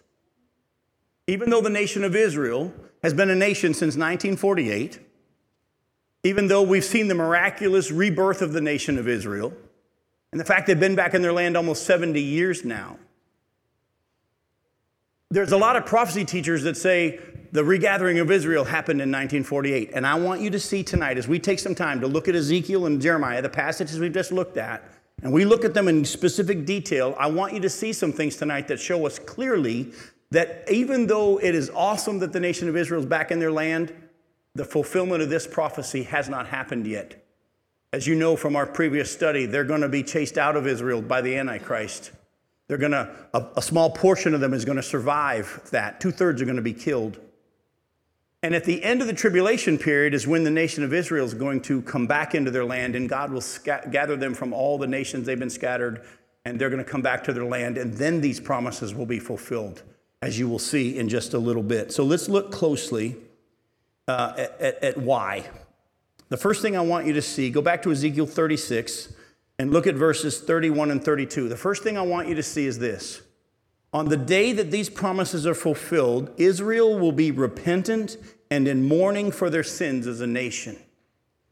Even 1.27 1.49
though 1.49 1.61
the 1.61 1.69
nation 1.69 2.03
of 2.03 2.15
Israel 2.15 2.73
has 3.01 3.13
been 3.13 3.29
a 3.29 3.35
nation 3.35 3.73
since 3.73 3.95
1948, 3.95 4.99
even 6.23 6.47
though 6.47 6.61
we've 6.61 6.83
seen 6.83 7.07
the 7.07 7.15
miraculous 7.15 7.91
rebirth 7.91 8.41
of 8.41 8.53
the 8.53 8.61
nation 8.61 8.97
of 8.97 9.07
Israel, 9.07 9.53
and 10.31 10.39
the 10.39 10.45
fact 10.45 10.67
they've 10.67 10.79
been 10.79 10.95
back 10.95 11.13
in 11.13 11.21
their 11.21 11.33
land 11.33 11.55
almost 11.55 11.85
70 11.85 12.19
years 12.21 12.65
now, 12.65 12.97
there's 15.31 15.51
a 15.51 15.57
lot 15.57 15.75
of 15.75 15.85
prophecy 15.85 16.25
teachers 16.25 16.63
that 16.63 16.77
say 16.77 17.19
the 17.51 17.63
regathering 17.63 18.19
of 18.19 18.29
Israel 18.29 18.63
happened 18.63 19.01
in 19.01 19.09
1948. 19.09 19.91
And 19.93 20.05
I 20.05 20.15
want 20.15 20.41
you 20.41 20.49
to 20.51 20.59
see 20.59 20.83
tonight, 20.83 21.17
as 21.17 21.27
we 21.27 21.39
take 21.39 21.59
some 21.59 21.73
time 21.73 22.01
to 22.01 22.07
look 22.07 22.27
at 22.27 22.35
Ezekiel 22.35 22.85
and 22.85 23.01
Jeremiah, 23.01 23.41
the 23.41 23.49
passages 23.49 23.99
we've 23.99 24.13
just 24.13 24.31
looked 24.31 24.57
at, 24.57 24.83
and 25.23 25.31
we 25.31 25.45
look 25.45 25.65
at 25.65 25.73
them 25.73 25.87
in 25.87 26.05
specific 26.05 26.65
detail, 26.65 27.15
I 27.17 27.27
want 27.27 27.53
you 27.53 27.59
to 27.61 27.69
see 27.69 27.93
some 27.93 28.11
things 28.11 28.35
tonight 28.35 28.67
that 28.67 28.79
show 28.79 29.05
us 29.05 29.17
clearly 29.17 29.91
that 30.31 30.63
even 30.71 31.07
though 31.07 31.37
it 31.37 31.55
is 31.55 31.69
awesome 31.69 32.19
that 32.19 32.33
the 32.33 32.39
nation 32.39 32.67
of 32.67 32.75
Israel 32.75 33.01
is 33.01 33.05
back 33.05 33.31
in 33.31 33.39
their 33.39 33.51
land, 33.51 33.93
the 34.55 34.65
fulfillment 34.65 35.21
of 35.21 35.29
this 35.29 35.47
prophecy 35.47 36.03
has 36.03 36.29
not 36.29 36.47
happened 36.47 36.87
yet. 36.87 37.23
As 37.93 38.07
you 38.07 38.15
know 38.15 38.35
from 38.35 38.55
our 38.55 38.65
previous 38.65 39.11
study, 39.11 39.45
they're 39.45 39.63
going 39.63 39.81
to 39.81 39.89
be 39.89 40.03
chased 40.03 40.37
out 40.37 40.55
of 40.55 40.67
Israel 40.67 41.01
by 41.01 41.21
the 41.21 41.37
Antichrist. 41.37 42.11
They're 42.67 42.77
going 42.77 42.91
to, 42.91 43.13
a, 43.33 43.47
a 43.57 43.61
small 43.61 43.89
portion 43.91 44.33
of 44.33 44.41
them 44.41 44.53
is 44.53 44.65
going 44.65 44.77
to 44.77 44.83
survive 44.83 45.61
that. 45.71 45.99
Two 45.99 46.11
thirds 46.11 46.41
are 46.41 46.45
going 46.45 46.57
to 46.57 46.63
be 46.63 46.73
killed. 46.73 47.19
And 48.41 48.53
at 48.53 48.63
the 48.63 48.83
end 48.83 49.01
of 49.01 49.07
the 49.07 49.13
tribulation 49.13 49.77
period 49.77 50.13
is 50.13 50.27
when 50.27 50.43
the 50.43 50.51
nation 50.51 50.83
of 50.83 50.93
Israel 50.93 51.25
is 51.25 51.33
going 51.33 51.61
to 51.61 51.81
come 51.83 52.05
back 52.05 52.35
into 52.35 52.51
their 52.51 52.65
land, 52.65 52.95
and 52.95 53.09
God 53.09 53.31
will 53.31 53.41
sca- 53.41 53.87
gather 53.91 54.15
them 54.15 54.33
from 54.33 54.53
all 54.53 54.77
the 54.77 54.87
nations 54.87 55.25
they've 55.25 55.39
been 55.39 55.49
scattered, 55.49 56.05
and 56.43 56.59
they're 56.59 56.69
going 56.69 56.83
to 56.83 56.89
come 56.89 57.01
back 57.01 57.23
to 57.23 57.33
their 57.33 57.45
land. 57.45 57.77
And 57.77 57.93
then 57.93 58.21
these 58.21 58.39
promises 58.39 58.93
will 58.93 59.05
be 59.05 59.19
fulfilled, 59.19 59.83
as 60.25 60.39
you 60.39 60.49
will 60.49 60.59
see 60.59 60.97
in 60.97 61.07
just 61.07 61.35
a 61.35 61.37
little 61.37 61.61
bit. 61.61 61.91
So 61.91 62.03
let's 62.03 62.27
look 62.27 62.51
closely 62.51 63.15
uh, 64.07 64.33
at, 64.35 64.59
at, 64.59 64.83
at 64.83 64.97
why. 64.97 65.47
The 66.29 66.37
first 66.37 66.63
thing 66.63 66.75
I 66.75 66.81
want 66.81 67.05
you 67.05 67.13
to 67.13 67.21
see, 67.21 67.51
go 67.51 67.61
back 67.61 67.83
to 67.83 67.91
Ezekiel 67.91 68.25
36 68.25 69.13
and 69.59 69.71
look 69.71 69.85
at 69.85 69.93
verses 69.93 70.41
31 70.41 70.89
and 70.89 71.03
32. 71.03 71.47
The 71.47 71.55
first 71.55 71.83
thing 71.83 71.95
I 71.95 72.01
want 72.01 72.27
you 72.27 72.33
to 72.33 72.41
see 72.41 72.65
is 72.65 72.79
this 72.79 73.21
on 73.93 74.09
the 74.09 74.17
day 74.17 74.51
that 74.51 74.71
these 74.71 74.89
promises 74.89 75.45
are 75.45 75.53
fulfilled, 75.53 76.31
Israel 76.37 76.97
will 76.97 77.11
be 77.11 77.29
repentant 77.29 78.17
and 78.49 78.67
in 78.67 78.87
mourning 78.87 79.31
for 79.31 79.51
their 79.51 79.63
sins 79.63 80.07
as 80.07 80.21
a 80.21 80.27
nation. 80.27 80.75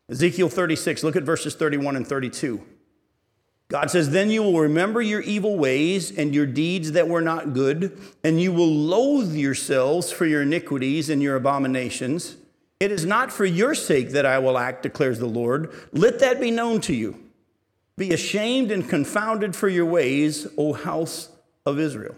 Ezekiel 0.09 0.49
36, 0.49 1.03
look 1.03 1.15
at 1.15 1.23
verses 1.23 1.53
31 1.53 1.95
and 1.95 2.07
32. 2.07 2.61
God 3.73 3.89
says, 3.89 4.11
Then 4.11 4.29
you 4.29 4.43
will 4.43 4.59
remember 4.59 5.01
your 5.01 5.21
evil 5.21 5.57
ways 5.57 6.15
and 6.15 6.35
your 6.35 6.45
deeds 6.45 6.91
that 6.91 7.07
were 7.07 7.21
not 7.21 7.53
good, 7.53 7.99
and 8.23 8.39
you 8.39 8.53
will 8.53 8.71
loathe 8.71 9.33
yourselves 9.33 10.11
for 10.11 10.27
your 10.27 10.43
iniquities 10.43 11.09
and 11.09 11.23
your 11.23 11.35
abominations. 11.35 12.37
It 12.79 12.91
is 12.91 13.03
not 13.03 13.31
for 13.31 13.45
your 13.45 13.73
sake 13.73 14.11
that 14.11 14.27
I 14.27 14.37
will 14.37 14.59
act, 14.59 14.83
declares 14.83 15.17
the 15.17 15.25
Lord. 15.25 15.73
Let 15.91 16.19
that 16.19 16.39
be 16.39 16.51
known 16.51 16.81
to 16.81 16.93
you. 16.93 17.19
Be 17.97 18.13
ashamed 18.13 18.69
and 18.69 18.87
confounded 18.87 19.55
for 19.55 19.69
your 19.69 19.87
ways, 19.87 20.45
O 20.55 20.73
house 20.73 21.29
of 21.65 21.79
Israel. 21.79 22.15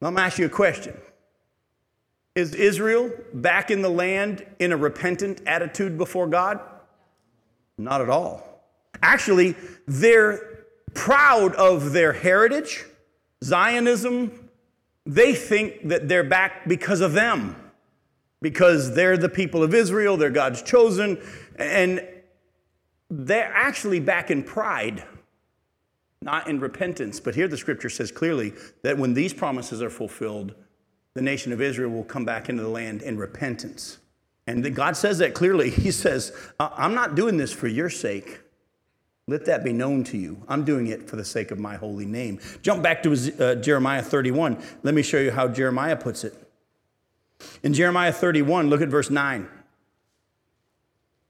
Now, 0.00 0.08
I'm 0.08 0.14
going 0.14 0.22
to 0.22 0.26
ask 0.26 0.40
you 0.40 0.46
a 0.46 0.48
question. 0.48 0.96
Is 2.34 2.56
Israel 2.56 3.12
back 3.32 3.70
in 3.70 3.80
the 3.80 3.90
land 3.90 4.44
in 4.58 4.72
a 4.72 4.76
repentant 4.76 5.40
attitude 5.46 5.96
before 5.96 6.26
God? 6.26 6.58
Not 7.78 8.00
at 8.00 8.10
all. 8.10 8.49
Actually, 9.02 9.54
they're 9.86 10.64
proud 10.94 11.54
of 11.54 11.92
their 11.92 12.12
heritage, 12.12 12.84
Zionism. 13.42 14.50
They 15.06 15.34
think 15.34 15.88
that 15.88 16.08
they're 16.08 16.24
back 16.24 16.68
because 16.68 17.00
of 17.00 17.12
them, 17.12 17.56
because 18.42 18.94
they're 18.94 19.16
the 19.16 19.28
people 19.28 19.62
of 19.62 19.74
Israel, 19.74 20.16
they're 20.16 20.30
God's 20.30 20.62
chosen, 20.62 21.18
and 21.56 22.06
they're 23.10 23.52
actually 23.52 24.00
back 24.00 24.30
in 24.30 24.42
pride, 24.42 25.04
not 26.22 26.48
in 26.48 26.60
repentance. 26.60 27.18
But 27.18 27.34
here 27.34 27.48
the 27.48 27.56
scripture 27.56 27.90
says 27.90 28.12
clearly 28.12 28.52
that 28.82 28.98
when 28.98 29.14
these 29.14 29.32
promises 29.32 29.82
are 29.82 29.90
fulfilled, 29.90 30.54
the 31.14 31.22
nation 31.22 31.52
of 31.52 31.60
Israel 31.60 31.90
will 31.90 32.04
come 32.04 32.24
back 32.24 32.48
into 32.48 32.62
the 32.62 32.68
land 32.68 33.02
in 33.02 33.16
repentance. 33.16 33.98
And 34.46 34.74
God 34.74 34.96
says 34.96 35.18
that 35.18 35.34
clearly. 35.34 35.70
He 35.80 35.90
says, 35.90 36.32
uh, 36.58 36.70
I'm 36.76 36.94
not 36.94 37.14
doing 37.14 37.36
this 37.36 37.52
for 37.52 37.68
your 37.68 37.90
sake. 37.90 38.40
Let 39.30 39.44
that 39.44 39.62
be 39.62 39.72
known 39.72 40.02
to 40.04 40.18
you. 40.18 40.42
I'm 40.48 40.64
doing 40.64 40.88
it 40.88 41.08
for 41.08 41.14
the 41.14 41.24
sake 41.24 41.52
of 41.52 41.58
my 41.60 41.76
holy 41.76 42.04
name. 42.04 42.40
Jump 42.62 42.82
back 42.82 43.00
to 43.04 43.12
uh, 43.38 43.54
Jeremiah 43.54 44.02
31. 44.02 44.60
Let 44.82 44.92
me 44.92 45.02
show 45.02 45.18
you 45.18 45.30
how 45.30 45.46
Jeremiah 45.46 45.96
puts 45.96 46.24
it. 46.24 46.34
In 47.62 47.72
Jeremiah 47.72 48.12
31, 48.12 48.68
look 48.68 48.80
at 48.80 48.88
verse 48.88 49.08
9. 49.08 49.48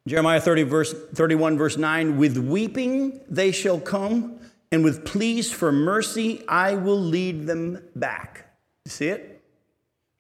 Jeremiah 0.08 0.40
30, 0.40 0.62
verse, 0.62 0.94
31, 1.14 1.58
verse 1.58 1.76
9 1.76 2.16
With 2.16 2.38
weeping 2.38 3.20
they 3.28 3.52
shall 3.52 3.78
come, 3.78 4.40
and 4.72 4.82
with 4.82 5.04
pleas 5.04 5.52
for 5.52 5.70
mercy 5.70 6.42
I 6.48 6.76
will 6.76 6.98
lead 6.98 7.46
them 7.46 7.82
back. 7.94 8.46
See 8.86 9.08
it? 9.08 9.42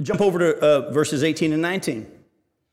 Jump 0.02 0.20
over 0.20 0.38
to 0.38 0.58
uh, 0.60 0.92
verses 0.92 1.24
18 1.24 1.54
and 1.54 1.62
19. 1.62 2.19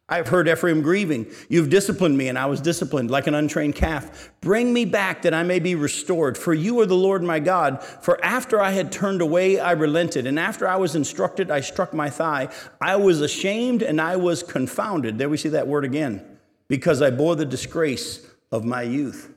I 0.09 0.15
have 0.15 0.29
heard 0.29 0.47
Ephraim 0.47 0.81
grieving. 0.81 1.27
You've 1.49 1.69
disciplined 1.69 2.17
me, 2.17 2.29
and 2.29 2.39
I 2.39 2.45
was 2.45 2.61
disciplined 2.61 3.11
like 3.11 3.27
an 3.27 3.35
untrained 3.35 3.75
calf. 3.75 4.31
Bring 4.39 4.71
me 4.71 4.85
back 4.85 5.23
that 5.23 5.33
I 5.33 5.43
may 5.43 5.59
be 5.59 5.75
restored, 5.75 6.37
for 6.37 6.53
you 6.53 6.79
are 6.79 6.85
the 6.85 6.95
Lord 6.95 7.23
my 7.23 7.39
God. 7.39 7.83
For 7.83 8.23
after 8.23 8.61
I 8.61 8.71
had 8.71 8.89
turned 8.89 9.21
away, 9.21 9.59
I 9.59 9.73
relented, 9.73 10.25
and 10.25 10.39
after 10.39 10.65
I 10.65 10.77
was 10.77 10.95
instructed, 10.95 11.51
I 11.51 11.59
struck 11.59 11.93
my 11.93 12.09
thigh. 12.09 12.47
I 12.79 12.95
was 12.95 13.19
ashamed 13.19 13.81
and 13.81 13.99
I 13.99 14.15
was 14.15 14.43
confounded. 14.43 15.17
There 15.17 15.27
we 15.27 15.35
see 15.35 15.49
that 15.49 15.67
word 15.67 15.83
again, 15.83 16.23
because 16.69 17.01
I 17.01 17.09
bore 17.09 17.35
the 17.35 17.45
disgrace 17.45 18.25
of 18.49 18.63
my 18.63 18.83
youth. 18.83 19.33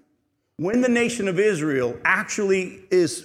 When 0.57 0.83
the 0.83 0.89
nation 0.89 1.27
of 1.27 1.41
Israel 1.41 1.99
actually 2.05 2.83
is 2.93 3.23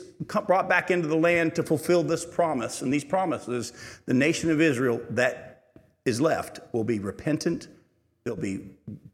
brought 0.48 0.68
back 0.68 0.90
into 0.90 1.08
the 1.08 1.18
land 1.18 1.54
to 1.56 1.64
fulfill 1.64 2.02
this 2.02 2.26
promise 2.26 2.82
and 2.82 2.92
these 2.92 3.04
promises, 3.04 3.74
the 4.06 4.14
nation 4.16 4.50
of 4.50 4.62
Israel 4.62 5.00
that 5.12 5.45
is 6.06 6.22
left 6.22 6.60
will 6.72 6.84
be 6.84 7.00
repentant. 7.00 7.68
They'll 8.24 8.36
be 8.36 8.62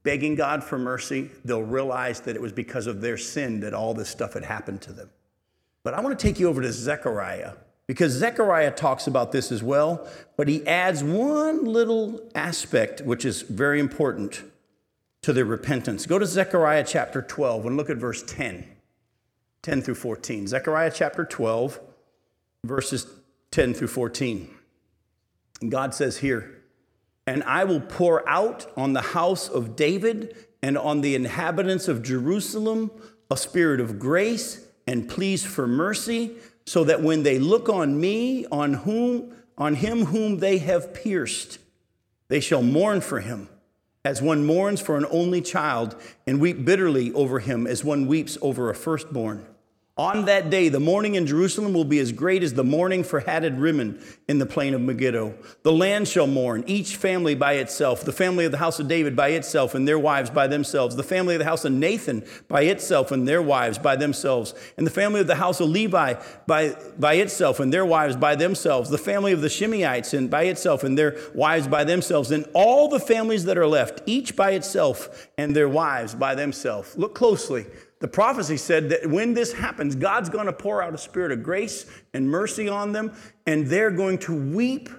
begging 0.04 0.36
God 0.36 0.64
for 0.64 0.78
mercy. 0.78 1.30
They'll 1.44 1.64
realize 1.64 2.22
that 2.22 2.36
it 2.36 2.42
was 2.42 2.52
because 2.52 2.88
of 2.88 3.02
their 3.02 3.18
sin 3.18 3.62
that 3.62 3.74
all 3.74 3.94
this 3.94 4.10
stuff 4.10 4.34
had 4.34 4.44
happened 4.44 4.82
to 4.84 4.94
them. 4.94 5.10
But 5.84 5.94
I 5.94 6.02
want 6.02 6.18
to 6.18 6.28
take 6.28 6.40
you 6.40 6.48
over 6.48 6.62
to 6.62 6.72
Zechariah 6.72 7.54
because 7.88 8.14
Zechariah 8.14 8.72
talks 8.72 9.08
about 9.08 9.32
this 9.32 9.52
as 9.52 9.64
well, 9.64 10.08
but 10.38 10.48
he 10.48 10.66
adds 10.66 11.04
one 11.04 11.66
little 11.66 12.22
aspect 12.36 13.02
which 13.02 13.26
is 13.26 13.42
very 13.42 13.80
important 13.80 14.44
to 15.24 15.34
their 15.34 15.46
repentance. 15.46 16.06
Go 16.06 16.18
to 16.18 16.26
Zechariah 16.26 16.86
chapter 16.88 17.22
12 17.22 17.66
and 17.66 17.78
look 17.78 17.90
at 17.90 17.98
verse 17.98 18.24
10, 18.24 18.66
10 19.62 19.82
through 19.82 19.96
14. 19.96 20.48
Zechariah 20.48 20.92
chapter 20.94 21.26
12, 21.26 21.80
verses 22.64 23.08
10 23.52 23.74
through 23.74 23.88
14. 23.88 24.50
And 25.62 25.72
God 25.72 25.94
says 25.94 26.18
here, 26.18 26.61
and 27.32 27.44
I 27.46 27.64
will 27.64 27.80
pour 27.80 28.28
out 28.28 28.70
on 28.76 28.92
the 28.92 29.02
house 29.02 29.48
of 29.48 29.78
David 29.78 30.36
and 30.62 30.78
on 30.78 31.00
the 31.00 31.16
inhabitants 31.16 31.88
of 31.88 32.04
Jerusalem 32.04 32.92
a 33.32 33.38
spirit 33.38 33.80
of 33.80 33.98
grace 33.98 34.68
and 34.86 35.08
pleas 35.08 35.46
for 35.46 35.66
mercy, 35.66 36.32
so 36.66 36.84
that 36.84 37.02
when 37.02 37.24
they 37.24 37.40
look 37.40 37.70
on 37.70 38.02
me, 38.02 38.46
on 38.48 38.74
whom 38.74 39.34
on 39.58 39.76
him 39.76 40.06
whom 40.08 40.40
they 40.40 40.58
have 40.58 40.94
pierced, 40.94 41.60
they 42.28 42.42
shall 42.42 42.62
mourn 42.62 43.00
for 43.00 43.22
him, 43.22 43.48
as 44.04 44.22
one 44.22 44.46
mourns 44.46 44.82
for 44.82 44.98
an 44.98 45.06
only 45.10 45.40
child, 45.40 45.96
and 46.28 46.42
weep 46.42 46.66
bitterly 46.66 47.14
over 47.14 47.40
him 47.40 47.66
as 47.66 47.82
one 47.82 48.08
weeps 48.08 48.38
over 48.42 48.70
a 48.70 48.76
firstborn. 48.76 49.46
On 49.98 50.24
that 50.26 50.50
day, 50.50 50.70
the 50.70 50.80
mourning 50.80 51.16
in 51.16 51.28
Jerusalem 51.28 51.74
will 51.74 51.84
be 51.84 52.00
as 52.00 52.14
great 52.14 52.44
as 52.44 52.54
the 52.54 52.64
mourning 52.64 53.04
for 53.04 53.20
Hadad 53.20 53.60
Rimmon 53.60 54.02
in 54.30 54.40
the 54.40 54.46
plain 54.46 54.74
of 54.74 54.80
Megiddo. 54.80 55.36
The 55.64 55.74
land 55.74 56.08
shall 56.08 56.28
mourn, 56.28 56.64
each 56.66 56.96
family 56.96 57.36
by 57.36 57.54
itself, 57.54 58.06
the 58.06 58.14
family 58.14 58.46
of 58.46 58.54
the 58.54 58.58
house 58.58 58.80
of 58.80 58.88
David 58.88 59.18
by 59.18 59.30
itself 59.30 59.76
and 59.76 59.86
their 59.86 60.00
wives 60.00 60.30
by 60.30 60.48
themselves, 60.48 60.96
the 60.96 61.04
family 61.04 61.36
of 61.36 61.40
the 61.40 61.46
house 61.46 61.66
of 61.66 61.74
Nathan 61.74 62.26
by 62.48 62.62
itself 62.62 63.12
and 63.12 63.28
their 63.28 63.42
wives 63.42 63.78
by 63.78 63.98
themselves, 63.98 64.54
and 64.78 64.88
the 64.88 64.92
family 64.92 65.20
of 65.20 65.28
the 65.28 65.36
house 65.36 65.60
of 65.60 65.68
Levi 65.68 66.16
by, 66.48 66.74
by 66.98 67.14
itself 67.16 67.60
and 67.60 67.74
their 67.74 67.86
wives 67.86 68.16
by 68.16 68.34
themselves, 68.34 68.90
the 68.90 68.98
family 68.98 69.34
of 69.34 69.42
the 69.42 69.50
Shimeites 69.50 70.18
and 70.18 70.30
by 70.30 70.44
itself 70.44 70.86
and 70.86 70.98
their 70.98 71.18
wives 71.36 71.68
by 71.68 71.84
themselves, 71.84 72.32
and 72.32 72.46
all 72.54 72.88
the 72.88 73.00
families 73.00 73.44
that 73.44 73.58
are 73.58 73.68
left, 73.68 74.02
each 74.06 74.38
by 74.38 74.52
itself 74.52 75.28
and 75.38 75.54
their 75.54 75.70
wives 75.70 76.16
by 76.16 76.34
themselves. 76.34 76.98
Look 76.98 77.14
closely. 77.14 77.66
The 78.02 78.08
prophecy 78.08 78.58
said 78.58 78.90
that 78.90 79.08
when 79.08 79.36
this 79.36 79.54
happens, 79.54 79.96
God's 79.96 80.28
going 80.28 80.48
to 80.48 80.54
pour 80.54 80.82
out 80.82 80.94
a 80.94 80.98
spirit 80.98 81.32
of 81.32 81.44
grace 81.44 81.86
and 82.14 82.28
mercy 82.28 82.68
on 82.68 82.92
them, 82.92 83.14
and 83.46 83.68
they're 83.68 83.92
going 83.92 84.18
to 84.20 84.34
weep. 84.36 84.90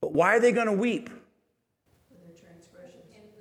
But 0.00 0.12
why 0.12 0.36
are 0.36 0.40
they 0.40 0.52
going 0.52 0.68
to 0.68 0.72
weep? 0.72 1.10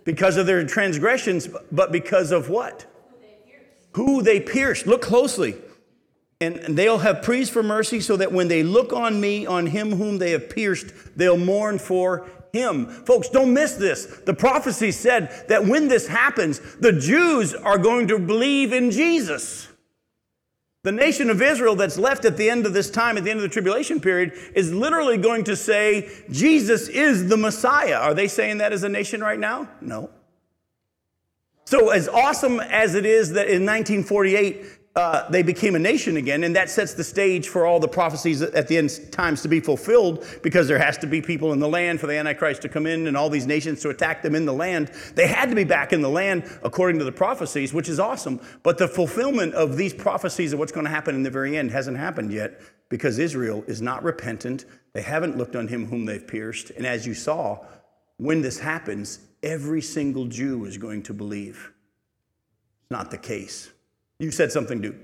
Because 0.04 0.38
of 0.38 0.48
their 0.48 0.66
transgressions, 0.66 1.48
but 1.72 1.92
because 1.92 2.32
of 2.32 2.50
what? 2.50 2.88
Who 3.92 4.24
they 4.24 4.40
pierced. 4.40 4.88
Look 4.88 5.04
closely. 5.04 5.56
And 6.42 6.76
they'll 6.76 6.98
have 6.98 7.22
priests 7.22 7.54
for 7.54 7.64
mercy 7.64 8.00
so 8.00 8.18
that 8.18 8.32
when 8.32 8.48
they 8.48 8.64
look 8.64 8.92
on 8.92 9.22
me, 9.22 9.46
on 9.46 9.68
him 9.68 9.92
whom 9.92 10.18
they 10.18 10.32
have 10.32 10.50
pierced, 10.50 10.88
they'll 11.16 11.38
mourn 11.38 11.78
for 11.78 12.28
him. 12.54 12.86
Folks, 12.86 13.30
don't 13.30 13.52
miss 13.52 13.74
this. 13.74 14.06
The 14.06 14.34
prophecy 14.34 14.92
said 14.92 15.46
that 15.50 15.66
when 15.66 15.88
this 15.88 16.08
happens, 16.08 16.60
the 16.76 16.94
Jews 16.94 17.56
are 17.56 17.80
going 17.80 18.08
to 18.10 18.20
believe 18.20 18.72
in 18.72 18.92
Jesus. 18.92 19.68
The 20.84 20.92
nation 20.92 21.30
of 21.30 21.42
Israel 21.42 21.76
that's 21.76 21.98
left 21.98 22.26
at 22.26 22.38
the 22.38 22.50
end 22.50 22.66
of 22.66 22.74
this 22.74 22.92
time, 22.92 23.18
at 23.18 23.24
the 23.24 23.32
end 23.32 23.40
of 23.40 23.44
the 23.44 23.50
tribulation 23.50 24.00
period, 24.00 24.34
is 24.54 24.72
literally 24.72 25.18
going 25.18 25.46
to 25.46 25.56
say, 25.56 26.12
Jesus 26.30 26.90
is 26.90 27.28
the 27.28 27.38
Messiah. 27.38 27.96
Are 27.96 28.14
they 28.14 28.28
saying 28.28 28.60
that 28.60 28.72
as 28.72 28.84
a 28.84 28.90
nation 28.90 29.22
right 29.22 29.40
now? 29.40 29.68
No. 29.82 30.12
So, 31.66 31.90
as 31.90 32.08
awesome 32.10 32.60
as 32.60 32.94
it 32.94 33.06
is 33.06 33.30
that 33.30 33.48
in 33.48 33.66
1948 33.66 34.83
uh, 34.96 35.28
they 35.32 35.42
became 35.42 35.74
a 35.74 35.80
nation 35.80 36.18
again, 36.18 36.44
and 36.44 36.56
that 36.56 36.70
sets 36.70 36.94
the 36.94 37.04
stage 37.04 37.48
for 37.48 37.66
all 37.66 37.80
the 37.80 37.88
prophecies 37.88 38.44
at 38.44 38.68
the 38.68 38.78
end 38.78 39.12
times 39.12 39.42
to 39.42 39.48
be 39.48 39.60
fulfilled 39.60 40.24
because 40.44 40.68
there 40.68 40.78
has 40.78 41.00
to 41.00 41.08
be 41.08 41.20
people 41.20 41.52
in 41.52 41.60
the 41.60 41.68
land 41.68 42.00
for 42.00 42.06
the 42.06 42.16
Antichrist 42.16 42.62
to 42.62 42.70
come 42.70 42.86
in 42.86 43.08
and 43.08 43.18
all 43.18 43.28
these 43.28 43.48
nations 43.48 43.82
to 43.82 43.90
attack 43.90 44.22
them 44.22 44.36
in 44.36 44.46
the 44.46 44.54
land. 44.54 44.92
They 45.16 45.26
had 45.26 45.50
to 45.50 45.56
be 45.56 45.64
back 45.64 45.94
in 45.94 46.04
the 46.04 46.10
land 46.10 46.44
according 46.62 47.00
to 47.00 47.06
the 47.06 47.12
prophecies, 47.12 47.74
which 47.74 47.90
is 47.90 48.00
awesome. 48.00 48.40
But 48.62 48.78
the 48.78 48.88
fulfillment 48.88 49.56
of 49.56 49.78
these 49.78 49.96
prophecies 49.96 50.54
of 50.54 50.60
what's 50.60 50.72
going 50.72 50.86
to 50.86 50.92
happen 50.92 51.16
in 51.16 51.24
the 51.24 51.32
very 51.32 51.58
end 51.58 51.72
hasn't 51.72 51.98
happened 51.98 52.32
yet 52.32 52.62
because 52.90 53.18
Israel 53.18 53.64
is 53.66 53.82
not 53.82 54.04
repentant. 54.04 54.66
They 54.94 55.02
haven't 55.02 55.40
looked 55.40 55.56
on 55.56 55.68
him 55.68 55.88
whom 55.88 56.06
they've 56.06 56.26
pierced. 56.26 56.70
And 56.70 56.86
as 56.86 57.08
you 57.08 57.16
saw, 57.16 57.66
when 58.18 58.44
this 58.44 58.60
happens, 58.60 59.22
every 59.42 59.82
single 59.82 60.28
Jew 60.28 60.66
is 60.66 60.78
going 60.78 61.02
to 61.04 61.16
believe. 61.16 61.72
It's 62.84 62.92
not 62.92 63.10
the 63.10 63.18
case. 63.18 63.73
You 64.24 64.32
said 64.32 64.54
something, 64.54 64.80
dude. 64.80 65.00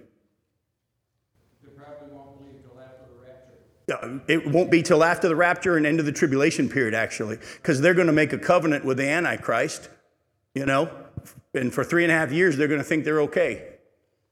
It 4.28 4.48
won't 4.48 4.72
be 4.72 4.82
till 4.82 5.04
after 5.04 5.28
the 5.28 5.36
rapture 5.36 5.76
and 5.76 5.86
end 5.86 6.00
of 6.00 6.06
the 6.06 6.12
tribulation 6.12 6.70
period, 6.70 6.94
actually, 6.94 7.38
because 7.58 7.82
they're 7.82 7.96
going 7.96 8.08
to 8.08 8.14
make 8.14 8.32
a 8.32 8.38
covenant 8.38 8.86
with 8.86 8.98
the 8.98 9.10
Antichrist, 9.10 9.90
you 10.54 10.66
know, 10.66 10.90
and 11.54 11.74
for 11.74 11.84
three 11.84 12.04
and 12.04 12.12
a 12.12 12.16
half 12.16 12.32
years 12.32 12.56
they're 12.56 12.68
going 12.68 12.80
to 12.80 12.84
think 12.84 13.04
they're 13.04 13.22
okay. 13.24 13.74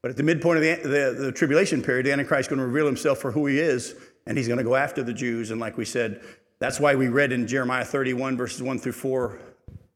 But 0.00 0.12
at 0.12 0.16
the 0.16 0.22
midpoint 0.22 0.58
of 0.58 0.62
the, 0.62 0.88
the, 0.88 1.24
the 1.24 1.32
tribulation 1.32 1.82
period, 1.82 2.06
the 2.06 2.12
Antichrist 2.12 2.46
is 2.46 2.48
going 2.48 2.60
to 2.60 2.66
reveal 2.66 2.86
himself 2.86 3.18
for 3.18 3.32
who 3.32 3.46
he 3.46 3.58
is, 3.58 3.94
and 4.26 4.38
he's 4.38 4.46
going 4.46 4.58
to 4.58 4.64
go 4.64 4.76
after 4.76 5.02
the 5.02 5.12
Jews. 5.12 5.50
And 5.50 5.60
like 5.60 5.76
we 5.76 5.84
said, 5.84 6.22
that's 6.60 6.80
why 6.80 6.94
we 6.94 7.08
read 7.08 7.32
in 7.32 7.46
Jeremiah 7.46 7.84
31, 7.84 8.38
verses 8.38 8.62
1 8.62 8.78
through 8.78 8.92
4, 8.92 9.38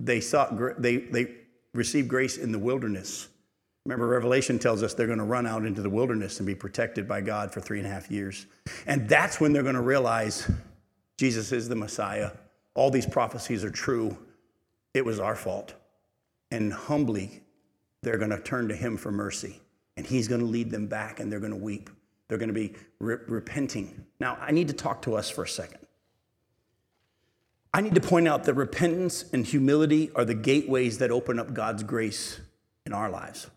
they, 0.01 0.21
sought, 0.21 0.83
they, 0.83 0.97
they 0.97 1.29
received 1.73 2.09
grace 2.09 2.37
in 2.37 2.53
the 2.53 2.59
wilderness 2.59 3.29
Remember, 3.85 4.07
Revelation 4.07 4.59
tells 4.59 4.83
us 4.83 4.95
they're 4.95 5.07
going 5.07 5.19
to 5.19 5.25
run 5.25 5.47
out 5.47 5.67
into 5.67 5.83
the 5.83 5.91
wilderness 5.91 6.39
and 6.39 6.47
be 6.47 6.55
protected 6.55 7.09
by 7.09 7.21
God 7.21 7.53
for 7.53 7.61
three 7.61 7.79
and 7.79 7.87
a 7.87 7.91
half 7.91 8.11
years. 8.11 8.47
And 8.87 9.09
that's 9.09 9.41
when 9.41 9.53
they're 9.53 9.65
going 9.65 9.75
to 9.75 9.81
realize 9.81 10.49
Jesus 11.19 11.51
is 11.51 11.69
the 11.69 11.75
Messiah. 11.75 12.31
All 12.75 12.91
these 12.91 13.07
prophecies 13.07 13.65
are 13.65 13.71
true. 13.71 14.17
It 14.95 15.05
was 15.05 15.19
our 15.19 15.35
fault. 15.35 15.75
And 16.53 16.73
humbly, 16.73 17.43
they're 18.03 18.19
going 18.19 18.31
to 18.31 18.41
turn 18.41 18.69
to 18.69 18.77
Him 18.77 18.97
for 18.97 19.11
mercy. 19.11 19.61
And 19.97 20.07
He's 20.07 20.29
going 20.29 20.41
to 20.41 20.47
lead 20.47 20.71
them 20.71 20.87
back 20.87 21.19
and 21.19 21.31
they're 21.31 21.41
going 21.41 21.53
to 21.53 21.59
weep. 21.59 21.91
They're 22.29 22.39
going 22.39 22.49
to 22.49 22.55
be 22.55 22.75
re- 23.01 23.19
repenting. 23.27 24.07
Now, 24.21 24.39
I 24.41 24.53
need 24.53 24.69
to 24.69 24.75
talk 24.75 25.03
to 25.03 25.17
us 25.17 25.29
for 25.29 25.43
a 25.43 25.49
second. 25.49 25.81
I 27.75 27.81
need 27.81 27.95
to 27.97 28.01
point 28.01 28.29
out 28.29 28.45
that 28.45 28.55
repentance 28.55 29.25
and 29.33 29.45
humility 29.45 30.11
are 30.15 30.25
the 30.25 30.35
gateways 30.35 30.99
that 30.99 31.11
open 31.11 31.39
up 31.39 31.53
God's 31.53 31.83
grace 31.83 32.39
in 32.87 32.93
our 32.93 33.11
lives. 33.11 33.49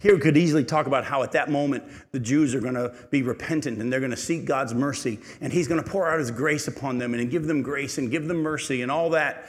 Here 0.00 0.14
we 0.14 0.20
could 0.20 0.36
easily 0.36 0.64
talk 0.64 0.86
about 0.86 1.04
how 1.04 1.22
at 1.22 1.32
that 1.32 1.50
moment 1.50 1.84
the 2.10 2.18
Jews 2.18 2.54
are 2.54 2.60
going 2.60 2.74
to 2.74 2.94
be 3.10 3.22
repentant 3.22 3.80
and 3.80 3.92
they're 3.92 4.00
going 4.00 4.10
to 4.10 4.16
seek 4.16 4.46
God's 4.46 4.72
mercy 4.72 5.20
and 5.40 5.52
He's 5.52 5.68
going 5.68 5.82
to 5.82 5.88
pour 5.88 6.10
out 6.10 6.18
His 6.18 6.30
grace 6.30 6.68
upon 6.68 6.98
them 6.98 7.12
and 7.12 7.30
give 7.30 7.46
them 7.46 7.60
grace 7.60 7.98
and 7.98 8.10
give 8.10 8.26
them 8.26 8.38
mercy 8.38 8.80
and 8.80 8.90
all 8.90 9.10
that. 9.10 9.46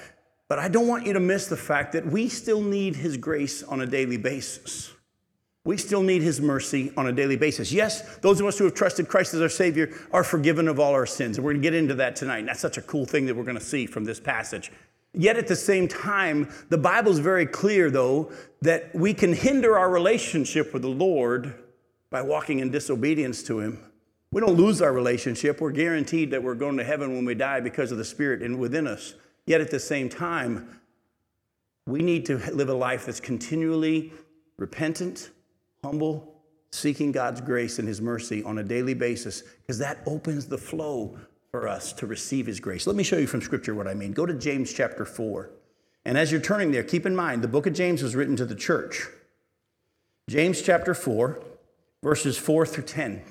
But 0.49 0.59
I 0.59 0.67
don't 0.67 0.87
want 0.87 1.05
you 1.05 1.13
to 1.13 1.21
miss 1.21 1.47
the 1.47 1.55
fact 1.55 1.93
that 1.93 2.05
we 2.05 2.27
still 2.27 2.61
need 2.61 2.97
His 2.97 3.15
grace 3.15 3.63
on 3.63 3.79
a 3.79 3.85
daily 3.85 4.17
basis. 4.17 4.91
We 5.63 5.77
still 5.77 6.03
need 6.03 6.21
His 6.21 6.41
mercy 6.41 6.91
on 6.97 7.07
a 7.07 7.13
daily 7.13 7.37
basis. 7.37 7.71
Yes, 7.71 8.17
those 8.17 8.41
of 8.41 8.47
us 8.47 8.57
who 8.57 8.65
have 8.65 8.73
trusted 8.73 9.07
Christ 9.07 9.33
as 9.33 9.41
our 9.41 9.47
Savior 9.47 9.93
are 10.11 10.23
forgiven 10.23 10.67
of 10.67 10.79
all 10.79 10.91
our 10.91 11.05
sins. 11.05 11.37
And 11.37 11.45
we're 11.45 11.53
going 11.53 11.61
to 11.61 11.69
get 11.69 11.75
into 11.75 11.93
that 11.95 12.17
tonight. 12.17 12.39
And 12.39 12.49
that's 12.49 12.59
such 12.59 12.77
a 12.77 12.81
cool 12.81 13.05
thing 13.05 13.25
that 13.27 13.35
we're 13.35 13.45
going 13.45 13.57
to 13.57 13.63
see 13.63 13.85
from 13.85 14.03
this 14.03 14.19
passage. 14.19 14.71
Yet 15.13 15.37
at 15.37 15.47
the 15.47 15.55
same 15.55 15.87
time, 15.87 16.49
the 16.69 16.77
Bible 16.77 17.11
is 17.11 17.19
very 17.19 17.45
clear, 17.45 17.91
though, 17.91 18.31
that 18.61 18.95
we 18.95 19.13
can 19.13 19.33
hinder 19.33 19.77
our 19.77 19.89
relationship 19.89 20.73
with 20.73 20.83
the 20.83 20.87
Lord 20.87 21.53
by 22.09 22.21
walking 22.21 22.59
in 22.59 22.71
disobedience 22.71 23.43
to 23.43 23.59
Him. 23.59 23.79
We 24.31 24.39
don't 24.39 24.55
lose 24.55 24.81
our 24.81 24.93
relationship. 24.93 25.59
We're 25.59 25.71
guaranteed 25.71 26.31
that 26.31 26.41
we're 26.41 26.55
going 26.55 26.77
to 26.77 26.83
heaven 26.85 27.13
when 27.13 27.25
we 27.25 27.35
die 27.35 27.59
because 27.59 27.91
of 27.91 27.97
the 27.97 28.05
Spirit 28.05 28.41
in 28.41 28.57
within 28.57 28.87
us. 28.87 29.15
Yet 29.45 29.59
at 29.59 29.71
the 29.71 29.79
same 29.79 30.07
time, 30.07 30.79
we 31.85 32.01
need 32.01 32.25
to 32.27 32.37
live 32.53 32.69
a 32.69 32.73
life 32.73 33.05
that's 33.05 33.19
continually 33.19 34.13
repentant, 34.57 35.31
humble, 35.83 36.41
seeking 36.71 37.11
God's 37.11 37.41
grace 37.41 37.79
and 37.79 37.87
His 37.87 37.99
mercy 37.99 38.43
on 38.43 38.59
a 38.59 38.63
daily 38.63 38.93
basis, 38.93 39.41
because 39.41 39.77
that 39.79 39.99
opens 40.05 40.45
the 40.45 40.57
flow 40.57 41.17
for 41.51 41.67
us 41.67 41.91
to 41.91 42.07
receive 42.07 42.45
his 42.45 42.61
grace. 42.61 42.87
Let 42.87 42.95
me 42.95 43.03
show 43.03 43.17
you 43.17 43.27
from 43.27 43.41
scripture 43.41 43.75
what 43.75 43.85
I 43.85 43.93
mean. 43.93 44.13
Go 44.13 44.25
to 44.25 44.33
James 44.33 44.71
chapter 44.71 45.03
4. 45.03 45.49
And 46.05 46.17
as 46.17 46.31
you're 46.31 46.39
turning 46.39 46.71
there, 46.71 46.81
keep 46.81 47.05
in 47.05 47.13
mind 47.13 47.41
the 47.41 47.49
book 47.49 47.67
of 47.67 47.73
James 47.73 48.01
was 48.01 48.15
written 48.15 48.37
to 48.37 48.45
the 48.45 48.55
church. 48.55 49.07
James 50.29 50.61
chapter 50.61 50.93
4, 50.93 51.43
verses 52.01 52.37
4 52.37 52.65
through 52.65 52.85
10. 52.85 53.21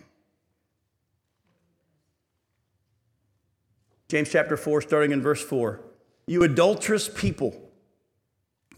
James 4.08 4.30
chapter 4.30 4.56
4, 4.58 4.82
starting 4.82 5.12
in 5.12 5.22
verse 5.22 5.42
4. 5.42 5.80
You 6.26 6.42
adulterous 6.42 7.08
people, 7.08 7.70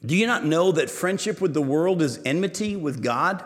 do 0.06 0.16
you 0.16 0.26
not 0.26 0.44
know 0.44 0.70
that 0.70 0.88
friendship 0.88 1.40
with 1.40 1.52
the 1.52 1.62
world 1.62 2.00
is 2.00 2.20
enmity 2.25 2.76
with 2.76 3.02
God? 3.02 3.44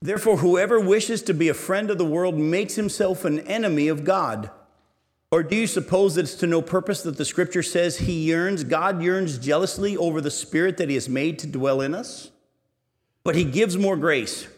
Therefore, 0.00 0.38
whoever 0.38 0.80
wishes 0.80 1.20
to 1.22 1.34
be 1.34 1.50
a 1.50 1.54
friend 1.54 1.90
of 1.90 1.98
the 1.98 2.06
world 2.06 2.36
makes 2.36 2.76
himself 2.76 3.26
an 3.26 3.40
enemy 3.40 3.88
of 3.88 4.04
God. 4.04 4.50
Or 5.30 5.42
do 5.42 5.56
you 5.56 5.66
suppose 5.66 6.14
that 6.14 6.22
it's 6.22 6.34
to 6.36 6.46
no 6.46 6.62
purpose 6.62 7.02
that 7.02 7.18
the 7.18 7.24
scripture 7.24 7.62
says 7.62 7.98
he 7.98 8.24
yearns, 8.24 8.64
God 8.64 9.02
yearns 9.02 9.38
jealously 9.38 9.96
over 9.96 10.20
the 10.20 10.30
spirit 10.30 10.78
that 10.78 10.88
he 10.88 10.94
has 10.94 11.08
made 11.08 11.38
to 11.40 11.46
dwell 11.46 11.82
in 11.82 11.94
us? 11.94 12.30
But 13.24 13.34
he 13.34 13.44
gives 13.44 13.76
more 13.76 13.96
grace. 13.96 14.48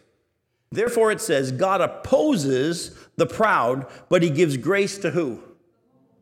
Therefore, 0.70 1.10
it 1.10 1.20
says, 1.20 1.50
God 1.50 1.80
opposes 1.80 2.96
the 3.16 3.26
proud, 3.26 3.86
but 4.08 4.22
he 4.22 4.30
gives 4.30 4.56
grace 4.56 4.98
to 4.98 5.11
who? 5.11 5.42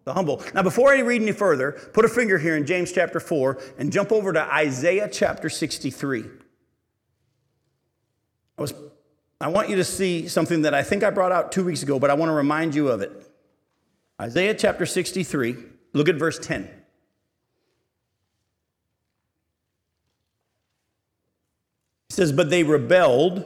The 0.04 0.14
humble. 0.14 0.42
Now, 0.54 0.62
before 0.62 0.94
I 0.94 1.00
read 1.00 1.20
any 1.20 1.32
further, 1.32 1.72
put 1.92 2.06
a 2.06 2.08
finger 2.08 2.38
here 2.38 2.56
in 2.56 2.64
James 2.64 2.90
chapter 2.90 3.20
4 3.20 3.58
and 3.76 3.92
jump 3.92 4.11
over 4.11 4.32
to 4.32 4.40
Isaiah 4.40 5.11
chapter 5.12 5.50
63. 5.50 6.24
I, 8.56 8.61
was, 8.62 8.72
I 9.42 9.48
want 9.48 9.68
you 9.68 9.76
to 9.76 9.84
see 9.84 10.26
something 10.26 10.62
that 10.62 10.72
I 10.72 10.82
think 10.82 11.04
I 11.04 11.11
brought 11.11 11.32
out 11.32 11.52
two 11.52 11.66
weeks 11.66 11.82
ago, 11.82 11.98
but 11.98 12.11
I 12.11 12.14
want 12.14 12.30
to 12.30 12.34
remind 12.34 12.74
you 12.74 12.88
of 12.88 13.02
it. 13.02 13.27
Isaiah 14.20 14.54
chapter 14.54 14.85
63, 14.85 15.57
look 15.92 16.09
at 16.09 16.16
verse 16.16 16.38
10. 16.38 16.64
He 22.09 22.14
says, 22.14 22.33
But 22.33 22.50
they 22.50 22.64
rebelled 22.64 23.44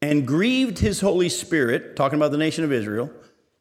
and 0.00 0.26
grieved 0.26 0.78
his 0.78 1.00
Holy 1.00 1.28
Spirit, 1.28 1.96
talking 1.96 2.18
about 2.18 2.30
the 2.30 2.38
nation 2.38 2.62
of 2.62 2.72
Israel. 2.72 3.10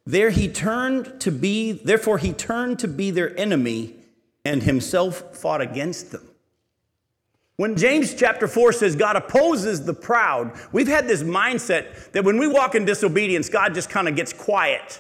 There 0.06 0.30
he 0.30 0.48
turned 0.50 1.22
to 1.22 1.32
be, 1.32 1.72
therefore 1.72 2.18
he 2.18 2.34
turned 2.34 2.80
to 2.80 2.88
be 2.88 3.10
their 3.10 3.38
enemy 3.40 3.96
and 4.46 4.62
himself 4.62 5.36
fought 5.36 5.62
against 5.62 6.12
them. 6.12 6.28
When 7.56 7.78
James 7.78 8.14
chapter 8.14 8.48
4 8.48 8.74
says 8.74 8.96
God 8.96 9.16
opposes 9.16 9.86
the 9.86 9.94
proud, 9.94 10.60
we've 10.72 10.88
had 10.88 11.08
this 11.08 11.24
mindset 11.24 12.12
that 12.12 12.26
when 12.26 12.38
we 12.38 12.48
walk 12.48 12.76
in 12.76 12.84
disobedience, 12.84 13.48
God 13.48 13.74
just 13.74 13.90
kind 13.90 14.08
of 14.08 14.16
gets 14.16 14.34
quiet. 14.34 15.00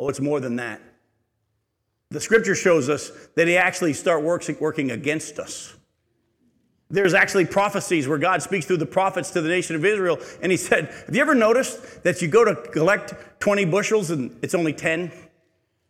Oh, 0.00 0.08
it's 0.08 0.18
more 0.18 0.40
than 0.40 0.56
that. 0.56 0.80
The 2.08 2.20
scripture 2.20 2.54
shows 2.54 2.88
us 2.88 3.12
that 3.36 3.46
he 3.46 3.58
actually 3.58 3.92
start 3.92 4.24
working 4.24 4.90
against 4.90 5.38
us. 5.38 5.76
There's 6.88 7.12
actually 7.12 7.44
prophecies 7.44 8.08
where 8.08 8.16
God 8.16 8.42
speaks 8.42 8.64
through 8.64 8.78
the 8.78 8.86
prophets 8.86 9.30
to 9.32 9.42
the 9.42 9.50
nation 9.50 9.76
of 9.76 9.84
Israel, 9.84 10.18
and 10.42 10.50
he 10.50 10.56
said, 10.56 10.86
Have 11.06 11.14
you 11.14 11.20
ever 11.20 11.34
noticed 11.34 12.02
that 12.02 12.22
you 12.22 12.28
go 12.28 12.46
to 12.46 12.54
collect 12.54 13.12
20 13.40 13.66
bushels 13.66 14.10
and 14.10 14.36
it's 14.42 14.54
only 14.54 14.72
10? 14.72 15.12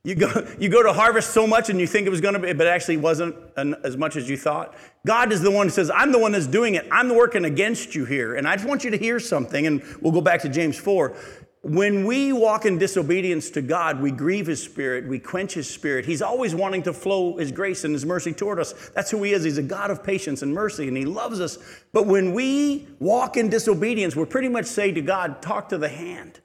You 0.03 0.16
go, 0.16 0.29
you 0.59 0.68
go 0.68 0.83
to 0.83 0.92
harvest 0.92 1.31
so 1.31 1.46
much 1.46 1.70
and 1.70 1.79
you 1.79 1.87
think 1.87 2.09
it 2.09 2.11
was 2.11 2.20
going 2.20 2.35
to 2.35 2.40
be, 2.40 2.53
but 2.53 2.66
actually 2.66 2.96
wasn't 2.96 3.37
as 3.57 3.96
much 3.96 4.16
as 4.16 4.29
you 4.29 4.37
thought. 4.37 4.75
God 5.07 5.31
is 5.31 5.40
the 5.40 5.53
one 5.53 5.68
who 5.68 5.70
says, 5.70 5.88
I'm 5.94 6.11
the 6.11 6.18
one 6.18 6.33
that's 6.33 6.49
doing 6.49 6.75
it. 6.75 6.88
I'm 6.90 7.14
working 7.14 7.44
against 7.44 7.94
you 7.94 8.07
here. 8.07 8.35
And 8.35 8.49
I 8.49 8.57
just 8.57 8.66
want 8.66 8.83
you 8.83 8.90
to 8.90 8.96
hear 8.96 9.20
something, 9.20 9.68
and 9.68 9.83
we'll 10.01 10.12
go 10.12 10.20
back 10.20 10.42
to 10.42 10.49
James 10.49 10.77
4. 10.77 11.14
When 11.62 12.07
we 12.07 12.33
walk 12.33 12.64
in 12.64 12.79
disobedience 12.79 13.51
to 13.51 13.61
God, 13.61 14.01
we 14.01 14.11
grieve 14.11 14.46
His 14.46 14.62
Spirit, 14.62 15.07
we 15.07 15.18
quench 15.18 15.53
His 15.53 15.68
Spirit. 15.68 16.07
He's 16.07 16.23
always 16.23 16.55
wanting 16.55 16.83
to 16.85 16.92
flow 16.94 17.37
His 17.37 17.53
grace 17.53 17.85
and 17.85 17.92
His 17.92 18.07
mercy 18.07 18.33
toward 18.33 18.59
us. 18.59 18.73
That's 18.94 19.11
who 19.11 19.23
He 19.23 19.33
is. 19.33 19.44
He's 19.44 19.59
a 19.59 19.62
God 19.62 19.90
of 19.90 20.03
patience 20.03 20.40
and 20.40 20.55
mercy, 20.55 20.88
and 20.88 20.96
He 20.96 21.05
loves 21.05 21.38
us. 21.38 21.59
But 21.92 22.07
when 22.07 22.33
we 22.33 22.88
walk 22.99 23.37
in 23.37 23.51
disobedience, 23.51 24.16
we're 24.16 24.25
pretty 24.25 24.49
much 24.49 24.66
saying 24.66 24.94
to 24.94 25.03
God, 25.03 25.42
Talk 25.42 25.68
to 25.68 25.79
the 25.79 25.88
hand. 25.88 26.40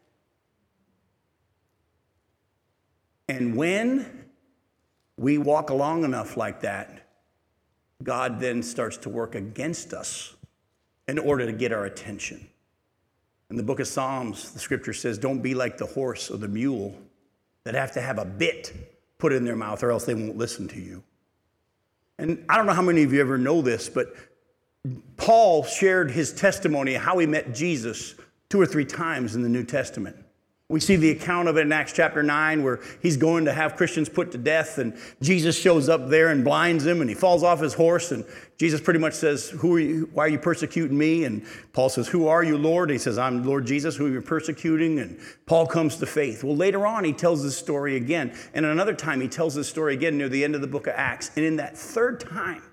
And 3.29 3.55
when 3.55 4.25
we 5.17 5.37
walk 5.37 5.69
along 5.69 6.03
enough 6.03 6.35
like 6.35 6.59
that, 6.61 7.07
God 8.03 8.41
then 8.41 8.61
starts 8.61 8.97
to 8.97 9.09
work 9.09 9.33
against 9.33 9.93
us 9.93 10.35
in 11.07 11.17
order 11.17 11.45
to 11.45 11.53
get 11.53 11.71
our 11.71 11.85
attention. 11.85 12.49
In 13.49 13.57
the 13.57 13.63
book 13.63 13.79
of 13.79 13.87
Psalms, 13.87 14.51
the 14.51 14.59
scripture 14.59 14.93
says, 14.93 15.17
Don't 15.17 15.41
be 15.41 15.53
like 15.53 15.77
the 15.77 15.85
horse 15.85 16.31
or 16.31 16.37
the 16.37 16.47
mule 16.47 16.95
that 17.63 17.75
have 17.75 17.91
to 17.93 18.01
have 18.01 18.17
a 18.17 18.25
bit 18.25 18.73
put 19.17 19.33
in 19.33 19.45
their 19.45 19.55
mouth 19.55 19.83
or 19.83 19.91
else 19.91 20.05
they 20.05 20.15
won't 20.15 20.37
listen 20.37 20.67
to 20.69 20.79
you. 20.79 21.03
And 22.17 22.43
I 22.49 22.57
don't 22.57 22.65
know 22.65 22.73
how 22.73 22.81
many 22.81 23.03
of 23.03 23.13
you 23.13 23.21
ever 23.21 23.37
know 23.37 23.61
this, 23.61 23.89
but 23.89 24.13
Paul 25.17 25.63
shared 25.63 26.11
his 26.11 26.33
testimony 26.33 26.93
how 26.93 27.17
he 27.17 27.25
met 27.25 27.53
Jesus 27.53 28.15
two 28.49 28.61
or 28.61 28.65
three 28.65 28.85
times 28.85 29.35
in 29.35 29.41
the 29.41 29.49
New 29.49 29.63
Testament. 29.63 30.15
We 30.67 30.79
see 30.79 30.95
the 30.95 31.11
account 31.11 31.47
of 31.47 31.57
it 31.57 31.61
in 31.61 31.71
Acts 31.71 31.93
chapter 31.93 32.23
9 32.23 32.63
where 32.63 32.79
he's 32.99 33.17
going 33.17 33.45
to 33.45 33.53
have 33.53 33.75
Christians 33.75 34.09
put 34.09 34.31
to 34.31 34.39
death 34.39 34.79
and 34.79 34.97
Jesus 35.21 35.55
shows 35.55 35.89
up 35.89 36.09
there 36.09 36.29
and 36.29 36.43
blinds 36.43 36.83
him 36.83 37.01
and 37.01 37.09
he 37.09 37.15
falls 37.15 37.43
off 37.43 37.59
his 37.59 37.75
horse 37.75 38.11
and 38.11 38.25
Jesus 38.57 38.81
pretty 38.81 38.99
much 38.99 39.13
says, 39.13 39.49
Who 39.49 39.75
are 39.75 39.79
you? 39.79 40.09
Why 40.11 40.25
are 40.25 40.29
you 40.29 40.39
persecuting 40.39 40.97
me? 40.97 41.25
And 41.25 41.45
Paul 41.73 41.89
says, 41.89 42.07
Who 42.07 42.27
are 42.27 42.43
you, 42.43 42.57
Lord? 42.57 42.89
And 42.89 42.95
he 42.95 43.03
says, 43.03 43.19
I'm 43.19 43.43
Lord 43.43 43.67
Jesus, 43.67 43.95
who 43.95 44.07
are 44.07 44.09
you're 44.09 44.23
persecuting. 44.23 44.97
And 44.97 45.19
Paul 45.45 45.67
comes 45.67 45.97
to 45.97 46.07
faith. 46.07 46.43
Well, 46.43 46.55
later 46.55 46.87
on, 46.87 47.03
he 47.03 47.13
tells 47.13 47.43
this 47.43 47.55
story 47.55 47.95
again. 47.95 48.35
And 48.55 48.65
another 48.65 48.95
time, 48.95 49.21
he 49.21 49.27
tells 49.27 49.53
this 49.53 49.69
story 49.69 49.93
again 49.93 50.17
near 50.17 50.29
the 50.29 50.43
end 50.43 50.55
of 50.55 50.61
the 50.61 50.67
book 50.67 50.87
of 50.87 50.93
Acts. 50.95 51.29
And 51.35 51.45
in 51.45 51.57
that 51.57 51.77
third 51.77 52.21
time, 52.21 52.63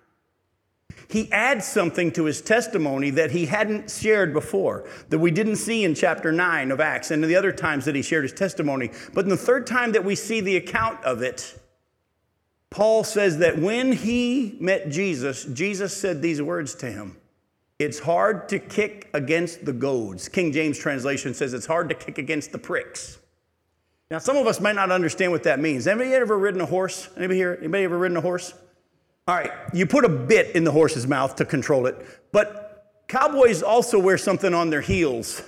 he 1.12 1.30
adds 1.30 1.66
something 1.66 2.10
to 2.12 2.24
his 2.24 2.40
testimony 2.40 3.10
that 3.10 3.32
he 3.32 3.44
hadn't 3.44 3.90
shared 3.90 4.32
before, 4.32 4.88
that 5.10 5.18
we 5.18 5.30
didn't 5.30 5.56
see 5.56 5.84
in 5.84 5.94
chapter 5.94 6.32
9 6.32 6.70
of 6.70 6.80
Acts 6.80 7.10
and 7.10 7.22
the 7.22 7.36
other 7.36 7.52
times 7.52 7.84
that 7.84 7.94
he 7.94 8.00
shared 8.00 8.24
his 8.24 8.32
testimony. 8.32 8.90
But 9.12 9.24
in 9.24 9.28
the 9.28 9.36
third 9.36 9.66
time 9.66 9.92
that 9.92 10.06
we 10.06 10.14
see 10.14 10.40
the 10.40 10.56
account 10.56 11.04
of 11.04 11.20
it, 11.20 11.60
Paul 12.70 13.04
says 13.04 13.36
that 13.38 13.58
when 13.58 13.92
he 13.92 14.56
met 14.58 14.88
Jesus, 14.88 15.44
Jesus 15.44 15.94
said 15.94 16.22
these 16.22 16.40
words 16.40 16.74
to 16.76 16.86
him 16.86 17.18
It's 17.78 17.98
hard 17.98 18.48
to 18.48 18.58
kick 18.58 19.10
against 19.12 19.66
the 19.66 19.74
goads. 19.74 20.30
King 20.30 20.50
James 20.50 20.78
translation 20.78 21.34
says 21.34 21.52
it's 21.52 21.66
hard 21.66 21.90
to 21.90 21.94
kick 21.94 22.16
against 22.16 22.52
the 22.52 22.58
pricks. 22.58 23.18
Now, 24.10 24.18
some 24.18 24.38
of 24.38 24.46
us 24.46 24.62
might 24.62 24.76
not 24.76 24.90
understand 24.90 25.30
what 25.30 25.42
that 25.42 25.60
means. 25.60 25.86
Anybody 25.86 26.14
ever 26.14 26.38
ridden 26.38 26.62
a 26.62 26.66
horse? 26.66 27.10
Anybody 27.18 27.38
here? 27.38 27.58
Anybody 27.58 27.84
ever 27.84 27.98
ridden 27.98 28.16
a 28.16 28.22
horse? 28.22 28.54
All 29.28 29.36
right, 29.36 29.52
you 29.72 29.86
put 29.86 30.04
a 30.04 30.08
bit 30.08 30.56
in 30.56 30.64
the 30.64 30.72
horse's 30.72 31.06
mouth 31.06 31.36
to 31.36 31.44
control 31.44 31.86
it, 31.86 32.04
but 32.32 33.02
Cowboys 33.06 33.62
also 33.62 33.98
wear 33.98 34.18
something 34.18 34.52
on 34.52 34.70
their 34.70 34.80
heels 34.80 35.42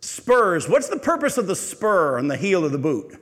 spurs. 0.00 0.68
What's 0.68 0.88
the 0.88 0.98
purpose 0.98 1.36
of 1.38 1.46
the 1.46 1.54
spur 1.54 2.18
on 2.18 2.26
the 2.28 2.36
heel 2.36 2.64
of 2.64 2.72
the 2.72 2.78
boot? 2.78 3.18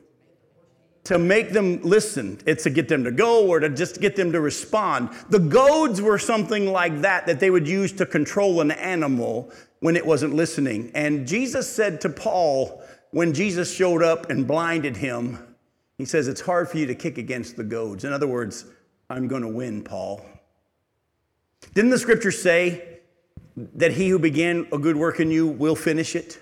To 1.04 1.18
make 1.18 1.50
them 1.50 1.80
listen. 1.82 2.38
It's 2.46 2.64
to 2.64 2.70
get 2.70 2.88
them 2.88 3.02
to 3.04 3.10
go 3.10 3.48
or 3.48 3.60
to 3.60 3.68
just 3.68 4.00
get 4.00 4.14
them 4.14 4.30
to 4.32 4.40
respond. 4.40 5.10
The 5.30 5.38
goads 5.38 6.00
were 6.00 6.18
something 6.18 6.70
like 6.70 7.00
that 7.00 7.26
that 7.26 7.40
they 7.40 7.50
would 7.50 7.66
use 7.66 7.92
to 7.94 8.06
control 8.06 8.60
an 8.60 8.70
animal 8.70 9.50
when 9.80 9.96
it 9.96 10.06
wasn't 10.06 10.34
listening. 10.34 10.90
And 10.94 11.26
Jesus 11.26 11.70
said 11.70 12.00
to 12.02 12.10
Paul, 12.10 12.82
when 13.10 13.32
Jesus 13.32 13.74
showed 13.74 14.02
up 14.02 14.30
and 14.30 14.46
blinded 14.46 14.96
him, 14.96 15.56
he 15.96 16.04
says, 16.04 16.28
It's 16.28 16.42
hard 16.42 16.68
for 16.68 16.78
you 16.78 16.86
to 16.86 16.94
kick 16.94 17.16
against 17.16 17.56
the 17.56 17.64
goads. 17.64 18.04
In 18.04 18.12
other 18.12 18.28
words, 18.28 18.66
I'm 19.10 19.28
going 19.28 19.42
to 19.42 19.48
win, 19.48 19.82
Paul. 19.82 20.24
Didn't 21.74 21.90
the 21.90 21.98
scripture 21.98 22.30
say 22.30 23.00
that 23.56 23.92
he 23.92 24.08
who 24.08 24.18
began 24.18 24.66
a 24.72 24.78
good 24.78 24.96
work 24.96 25.20
in 25.20 25.30
you 25.30 25.46
will 25.46 25.76
finish 25.76 26.14
it? 26.14 26.38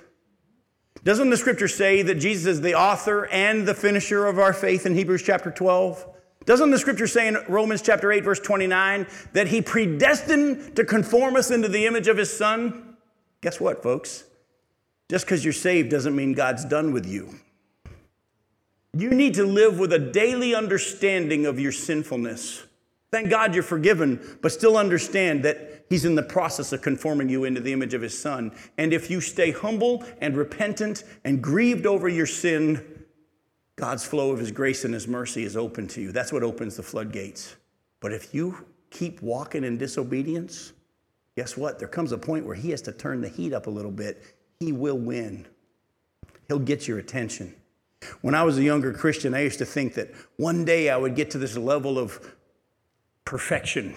Doesn't 1.04 1.30
the 1.30 1.36
scripture 1.36 1.68
say 1.68 2.02
that 2.02 2.16
Jesus 2.16 2.46
is 2.46 2.60
the 2.60 2.74
author 2.74 3.26
and 3.26 3.66
the 3.66 3.74
finisher 3.74 4.26
of 4.26 4.38
our 4.38 4.52
faith 4.52 4.86
in 4.86 4.94
Hebrews 4.94 5.22
chapter 5.22 5.50
12? 5.50 6.04
Doesn't 6.44 6.70
the 6.70 6.78
scripture 6.78 7.06
say 7.06 7.28
in 7.28 7.38
Romans 7.48 7.82
chapter 7.82 8.10
8, 8.10 8.24
verse 8.24 8.40
29, 8.40 9.06
that 9.32 9.48
he 9.48 9.62
predestined 9.62 10.76
to 10.76 10.84
conform 10.84 11.36
us 11.36 11.50
into 11.50 11.68
the 11.68 11.86
image 11.86 12.08
of 12.08 12.16
his 12.16 12.36
son? 12.36 12.96
Guess 13.40 13.60
what, 13.60 13.82
folks? 13.82 14.24
Just 15.08 15.24
because 15.24 15.44
you're 15.44 15.52
saved 15.52 15.90
doesn't 15.90 16.14
mean 16.14 16.32
God's 16.32 16.64
done 16.64 16.92
with 16.92 17.06
you. 17.06 17.34
You 18.98 19.10
need 19.10 19.34
to 19.34 19.44
live 19.44 19.78
with 19.78 19.92
a 19.92 19.98
daily 19.98 20.54
understanding 20.54 21.44
of 21.44 21.60
your 21.60 21.72
sinfulness. 21.72 22.64
Thank 23.10 23.28
God 23.28 23.52
you're 23.52 23.62
forgiven, 23.62 24.38
but 24.40 24.52
still 24.52 24.76
understand 24.78 25.44
that 25.44 25.84
He's 25.90 26.04
in 26.04 26.14
the 26.14 26.22
process 26.22 26.72
of 26.72 26.82
conforming 26.82 27.28
you 27.28 27.44
into 27.44 27.60
the 27.60 27.72
image 27.72 27.94
of 27.94 28.02
His 28.02 28.18
Son. 28.18 28.52
And 28.78 28.92
if 28.92 29.10
you 29.10 29.20
stay 29.20 29.52
humble 29.52 30.02
and 30.20 30.36
repentant 30.36 31.04
and 31.24 31.42
grieved 31.42 31.86
over 31.86 32.08
your 32.08 32.26
sin, 32.26 33.04
God's 33.76 34.04
flow 34.04 34.30
of 34.30 34.38
His 34.38 34.50
grace 34.50 34.84
and 34.84 34.94
His 34.94 35.06
mercy 35.06 35.44
is 35.44 35.56
open 35.56 35.86
to 35.88 36.00
you. 36.00 36.10
That's 36.10 36.32
what 36.32 36.42
opens 36.42 36.76
the 36.76 36.82
floodgates. 36.82 37.54
But 38.00 38.12
if 38.12 38.34
you 38.34 38.64
keep 38.90 39.20
walking 39.20 39.62
in 39.62 39.76
disobedience, 39.76 40.72
guess 41.36 41.56
what? 41.56 41.78
There 41.78 41.88
comes 41.88 42.12
a 42.12 42.18
point 42.18 42.46
where 42.46 42.56
He 42.56 42.70
has 42.70 42.82
to 42.82 42.92
turn 42.92 43.20
the 43.20 43.28
heat 43.28 43.52
up 43.52 43.66
a 43.66 43.70
little 43.70 43.92
bit. 43.92 44.22
He 44.58 44.72
will 44.72 44.98
win, 44.98 45.46
He'll 46.48 46.58
get 46.58 46.88
your 46.88 46.98
attention. 46.98 47.54
When 48.20 48.34
I 48.34 48.42
was 48.42 48.58
a 48.58 48.62
younger 48.62 48.92
Christian, 48.92 49.34
I 49.34 49.42
used 49.42 49.58
to 49.58 49.66
think 49.66 49.94
that 49.94 50.12
one 50.36 50.64
day 50.64 50.90
I 50.90 50.96
would 50.96 51.14
get 51.14 51.30
to 51.32 51.38
this 51.38 51.56
level 51.56 51.98
of 51.98 52.34
perfection 53.24 53.96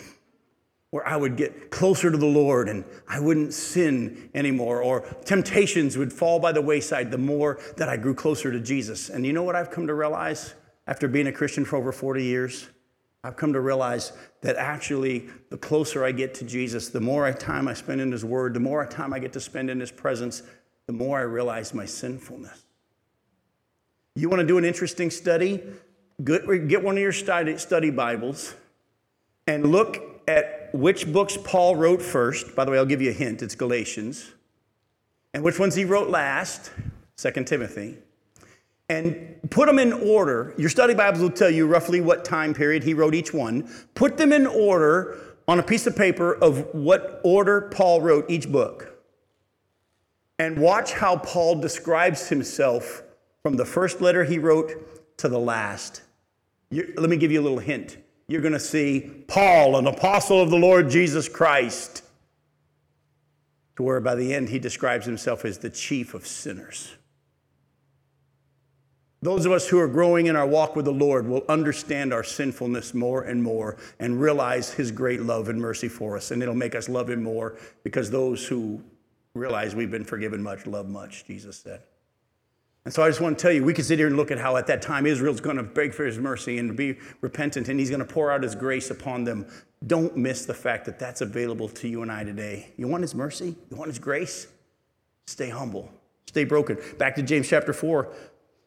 where 0.92 1.08
I 1.08 1.16
would 1.16 1.36
get 1.36 1.70
closer 1.70 2.10
to 2.10 2.18
the 2.18 2.26
Lord 2.26 2.68
and 2.68 2.84
I 3.08 3.20
wouldn't 3.20 3.54
sin 3.54 4.30
anymore, 4.34 4.82
or 4.82 5.02
temptations 5.24 5.98
would 5.98 6.12
fall 6.12 6.40
by 6.40 6.52
the 6.52 6.62
wayside 6.62 7.12
the 7.12 7.18
more 7.18 7.60
that 7.78 7.90
I 7.90 7.98
grew 7.98 8.16
closer 8.16 8.52
to 8.52 8.60
Jesus. 8.60 9.10
And 9.10 9.26
you 9.26 9.34
know 9.34 9.44
what 9.44 9.56
I've 9.56 9.70
come 9.70 9.86
to 9.88 9.94
realize 9.94 10.56
after 10.88 11.08
being 11.08 11.28
a 11.28 11.32
Christian 11.32 11.64
for 11.64 11.76
over 11.76 11.92
40 11.92 12.24
years? 12.24 12.70
I've 13.24 13.36
come 13.36 13.54
to 13.54 13.60
realize 13.60 14.14
that 14.42 14.56
actually, 14.56 15.30
the 15.50 15.58
closer 15.58 16.06
I 16.06 16.12
get 16.12 16.34
to 16.36 16.46
Jesus, 16.46 16.88
the 16.88 17.02
more 17.02 17.32
time 17.34 17.68
I 17.68 17.74
spend 17.74 18.02
in 18.02 18.12
His 18.12 18.24
Word, 18.24 18.54
the 18.54 18.62
more 18.62 18.84
time 18.86 19.14
I 19.14 19.20
get 19.20 19.34
to 19.34 19.42
spend 19.42 19.70
in 19.70 19.80
His 19.80 19.92
presence, 19.92 20.42
the 20.88 20.94
more 20.94 21.20
I 21.20 21.24
realize 21.24 21.74
my 21.74 21.86
sinfulness. 21.86 22.64
You 24.16 24.30
want 24.30 24.42
to 24.42 24.48
do 24.48 24.58
an 24.58 24.66
interesting 24.66 25.12
study? 25.12 25.64
Get 26.24 26.84
one 26.84 26.98
of 26.98 27.02
your 27.02 27.14
study 27.14 27.90
Bibles 27.92 28.54
and 29.48 29.72
look 29.72 30.22
at 30.28 30.70
which 30.74 31.12
books 31.12 31.38
Paul 31.44 31.76
wrote 31.76 32.02
first. 32.02 32.56
By 32.56 32.66
the 32.66 32.72
way, 32.72 32.78
I'll 32.78 32.86
give 32.86 33.02
you 33.02 33.10
a 33.10 33.14
hint 33.14 33.42
it's 33.42 33.56
Galatians. 33.56 34.34
And 35.34 35.44
which 35.44 35.60
ones 35.60 35.76
he 35.76 35.86
wrote 35.86 36.10
last, 36.10 36.72
Second 37.16 37.48
Timothy. 37.48 37.98
And 38.90 39.40
put 39.52 39.68
them 39.68 39.80
in 39.80 39.94
order. 39.94 40.54
Your 40.58 40.70
study 40.70 40.94
Bibles 40.96 41.22
will 41.22 41.30
tell 41.30 41.50
you 41.50 41.68
roughly 41.68 42.02
what 42.02 42.26
time 42.26 42.54
period 42.54 42.84
he 42.84 42.94
wrote 42.94 43.14
each 43.14 43.34
one. 43.34 43.70
Put 43.94 44.18
them 44.18 44.34
in 44.34 44.48
order 44.48 45.18
on 45.48 45.60
a 45.60 45.64
piece 45.64 45.88
of 45.88 45.96
paper 45.96 46.34
of 46.36 46.74
what 46.74 47.22
order 47.24 47.62
Paul 47.62 48.02
wrote 48.02 48.30
each 48.30 48.52
book. 48.52 49.04
And 50.40 50.58
watch 50.58 50.94
how 50.94 51.18
Paul 51.18 51.62
describes 51.62 52.28
himself 52.28 53.04
from 53.44 53.56
the 53.56 53.66
first 53.66 54.02
letter 54.02 54.24
he 54.24 54.38
wrote 54.38 55.18
to 55.18 55.30
the 55.30 55.40
last. 55.40 56.02
You, 56.70 56.94
let 56.98 57.10
me 57.10 57.18
give 57.18 57.32
you 57.32 57.42
a 57.42 57.44
little 57.44 57.60
hint 57.60 57.98
you're 58.30 58.42
going 58.42 58.54
to 58.54 58.60
see 58.60 59.12
Paul, 59.28 59.76
an 59.76 59.88
apostle 59.88 60.40
of 60.40 60.52
the 60.52 60.56
Lord 60.56 60.90
Jesus 60.90 61.28
Christ, 61.28 62.04
to 63.76 63.84
where 63.84 64.00
by 64.00 64.14
the 64.14 64.34
end 64.34 64.50
he 64.50 64.60
describes 64.60 65.06
himself 65.08 65.44
as 65.46 65.58
the 65.58 65.70
chief 65.72 66.14
of 66.14 66.28
sinners. 66.28 66.94
Those 69.22 69.48
of 69.48 69.52
us 69.52 69.68
who 69.68 69.80
are 69.80 69.88
growing 69.88 70.28
in 70.28 70.36
our 70.36 70.46
walk 70.46 70.76
with 70.76 70.86
the 70.86 70.94
Lord 70.94 71.28
will 71.28 71.44
understand 71.50 72.14
our 72.14 72.24
sinfulness 72.24 72.94
more 72.94 73.24
and 73.24 73.42
more 73.42 73.78
and 74.00 74.22
realize 74.22 74.72
his 74.72 74.92
great 74.92 75.24
love 75.24 75.50
and 75.50 75.60
mercy 75.60 75.90
for 75.90 76.16
us. 76.16 76.30
And 76.30 76.42
it'll 76.42 76.56
make 76.56 76.76
us 76.76 76.88
love 76.88 77.10
him 77.10 77.24
more 77.24 77.58
because 77.84 78.12
those 78.12 78.48
who 78.48 78.82
realize 79.34 79.76
we've 79.76 79.92
been 79.92 80.06
forgiven 80.06 80.42
much 80.42 80.68
love 80.68 80.88
much, 80.88 81.26
Jesus 81.26 81.58
said. 81.58 81.82
And 82.86 82.94
so 82.94 83.04
I 83.04 83.10
just 83.10 83.22
want 83.22 83.38
to 83.38 83.42
tell 83.42 83.52
you, 83.52 83.64
we 83.64 83.74
can 83.74 83.84
sit 83.84 84.00
here 84.00 84.08
and 84.08 84.16
look 84.16 84.32
at 84.32 84.40
how 84.40 84.56
at 84.58 84.68
that 84.68 84.82
time 84.82 85.06
Israel's 85.06 85.42
going 85.42 85.58
to 85.58 85.64
beg 85.64 85.94
for 85.94 86.06
his 86.06 86.18
mercy 86.18 86.58
and 86.58 86.76
be 86.76 86.98
repentant, 87.22 87.68
and 87.68 87.80
he's 87.80 87.90
going 87.90 88.00
to 88.00 88.06
pour 88.06 88.32
out 88.32 88.42
his 88.42 88.56
grace 88.56 88.90
upon 88.90 89.26
them. 89.26 89.46
Don't 89.86 90.16
miss 90.18 90.46
the 90.46 90.54
fact 90.54 90.86
that 90.86 90.98
that's 90.98 91.22
available 91.22 91.68
to 91.70 91.88
you 91.88 92.02
and 92.02 92.12
I 92.12 92.24
today. 92.24 92.72
You 92.78 92.88
want 92.88 93.02
his 93.02 93.14
mercy? 93.14 93.56
You 93.70 93.78
want 93.78 93.90
his 93.90 94.00
grace? 94.00 94.48
Stay 95.28 95.50
humble. 95.50 95.92
Stay 96.26 96.46
broken. 96.46 96.78
Back 96.98 97.16
to 97.16 97.24
James 97.24 97.48
chapter 97.48 97.74
4. 97.74 98.14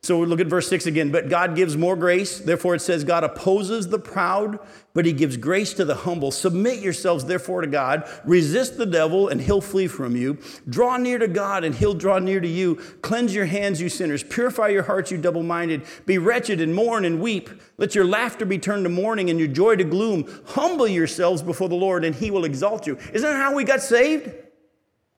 So 0.04 0.18
we 0.18 0.26
look 0.26 0.40
at 0.40 0.48
verse 0.48 0.66
6 0.68 0.86
again. 0.86 1.12
But 1.12 1.28
God 1.28 1.54
gives 1.54 1.76
more 1.76 1.94
grace. 1.94 2.40
Therefore, 2.40 2.74
it 2.74 2.80
says, 2.80 3.04
God 3.04 3.22
opposes 3.22 3.86
the 3.86 4.00
proud, 4.00 4.58
but 4.94 5.06
he 5.06 5.12
gives 5.12 5.36
grace 5.36 5.74
to 5.74 5.84
the 5.84 5.94
humble. 5.94 6.32
Submit 6.32 6.80
yourselves, 6.80 7.24
therefore, 7.24 7.60
to 7.60 7.68
God. 7.68 8.10
Resist 8.24 8.78
the 8.78 8.86
devil, 8.86 9.28
and 9.28 9.40
he'll 9.40 9.60
flee 9.60 9.86
from 9.86 10.16
you. 10.16 10.38
Draw 10.68 10.96
near 10.96 11.18
to 11.18 11.28
God, 11.28 11.62
and 11.62 11.72
he'll 11.72 11.94
draw 11.94 12.18
near 12.18 12.40
to 12.40 12.48
you. 12.48 12.80
Cleanse 13.02 13.32
your 13.32 13.44
hands, 13.44 13.80
you 13.80 13.88
sinners. 13.88 14.24
Purify 14.24 14.70
your 14.70 14.82
hearts, 14.82 15.12
you 15.12 15.18
double 15.18 15.44
minded. 15.44 15.84
Be 16.04 16.18
wretched 16.18 16.60
and 16.60 16.74
mourn 16.74 17.04
and 17.04 17.20
weep. 17.20 17.48
Let 17.78 17.94
your 17.94 18.04
laughter 18.04 18.44
be 18.44 18.58
turned 18.58 18.82
to 18.82 18.90
mourning 18.90 19.30
and 19.30 19.38
your 19.38 19.46
joy 19.46 19.76
to 19.76 19.84
gloom. 19.84 20.28
Humble 20.46 20.88
yourselves 20.88 21.42
before 21.42 21.68
the 21.68 21.76
Lord, 21.76 22.04
and 22.04 22.12
he 22.12 22.32
will 22.32 22.44
exalt 22.44 22.88
you. 22.88 22.98
Isn't 23.12 23.22
that 23.22 23.36
how 23.36 23.54
we 23.54 23.62
got 23.62 23.80
saved? 23.80 24.32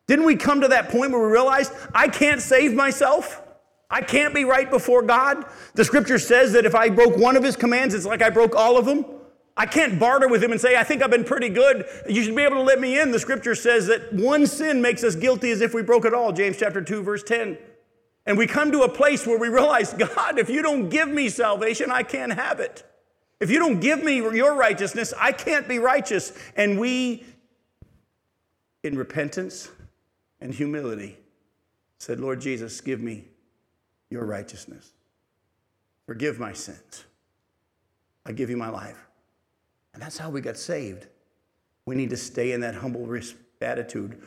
Didn't 0.09 0.27
we 0.27 0.37
come 0.37 0.61
to 0.61 0.69
that 0.69 0.91
point 0.91 1.11
where 1.11 1.27
we 1.27 1.33
realized, 1.33 1.73
I 1.95 2.09
can't 2.09 2.43
save 2.43 2.75
myself? 2.75 3.41
I 3.95 4.01
can't 4.01 4.35
be 4.35 4.45
right 4.45 4.69
before 4.69 5.03
God. 5.03 5.45
The 5.75 5.85
scripture 5.85 6.19
says 6.19 6.53
that 6.55 6.67
if 6.67 6.75
I 6.75 6.89
broke 6.89 7.17
one 7.17 7.37
of 7.37 7.45
his 7.45 7.55
commands, 7.55 7.95
it's 7.95 8.05
like 8.05 8.23
I 8.23 8.29
broke 8.29 8.57
all 8.57 8.77
of 8.77 8.87
them. 8.87 9.05
I 9.57 9.67
can't 9.67 10.01
barter 10.01 10.27
with 10.27 10.43
him 10.43 10.51
and 10.51 10.61
say, 10.61 10.75
I 10.75 10.83
think 10.83 11.01
I've 11.01 11.13
been 11.13 11.23
pretty 11.23 11.49
good. 11.49 11.87
You 12.09 12.25
should 12.25 12.35
be 12.35 12.43
able 12.43 12.57
to 12.57 12.63
let 12.63 12.81
me 12.81 12.99
in. 12.99 13.13
The 13.13 13.21
scripture 13.21 13.55
says 13.55 13.87
that 13.87 14.13
one 14.13 14.49
sin 14.49 14.83
makes 14.83 15.05
us 15.05 15.15
guilty 15.15 15.53
as 15.53 15.61
if 15.61 15.75
we 15.75 15.83
broke 15.83 16.05
it 16.05 16.13
all. 16.13 16.33
James 16.33 16.57
chapter 16.59 16.83
2, 16.83 17.05
verse 17.05 17.23
10. 17.23 17.57
And 18.27 18.37
we 18.37 18.49
come 18.49 18.73
to 18.73 18.81
a 18.81 18.89
place 18.89 19.29
where 19.29 19.39
we 19.39 19.47
realize, 19.47 19.95
God, 20.17 20.41
if 20.41 20.51
you 20.51 20.61
don't 20.61 20.89
give 20.89 21.09
me 21.09 21.29
salvation, 21.29 21.93
I 21.93 22.03
can't 22.03 22.33
have 22.33 22.59
it. 22.59 22.83
If 23.39 23.49
you 23.49 23.61
don't 23.61 23.79
give 23.79 24.03
me 24.03 24.17
your 24.17 24.57
righteousness, 24.57 25.15
I 25.17 25.31
can't 25.31 25.69
be 25.69 25.79
righteous. 25.79 26.33
And 26.57 26.81
we, 26.81 27.23
in 28.83 28.99
repentance 28.99 29.71
and 30.41 30.53
humility, 30.53 31.17
said, 31.99 32.19
Lord 32.19 32.41
Jesus, 32.41 32.81
give 32.81 33.01
me 33.01 33.27
your 34.15 34.25
righteousness. 34.25 34.93
Forgive 36.07 36.39
my 36.39 36.53
sins. 36.53 37.05
I 38.25 38.31
give 38.31 38.49
you 38.49 38.57
my 38.57 38.69
life. 38.69 39.09
And 39.93 40.01
that's 40.01 40.17
how 40.17 40.31
we 40.31 40.41
got 40.41 40.57
saved. 40.57 41.09
We 41.85 41.97
need 41.97 42.11
to 42.11 42.17
stay 42.17 42.53
in 42.53 42.61
that 42.61 42.77
humble 42.77 43.07
attitude 43.61 44.23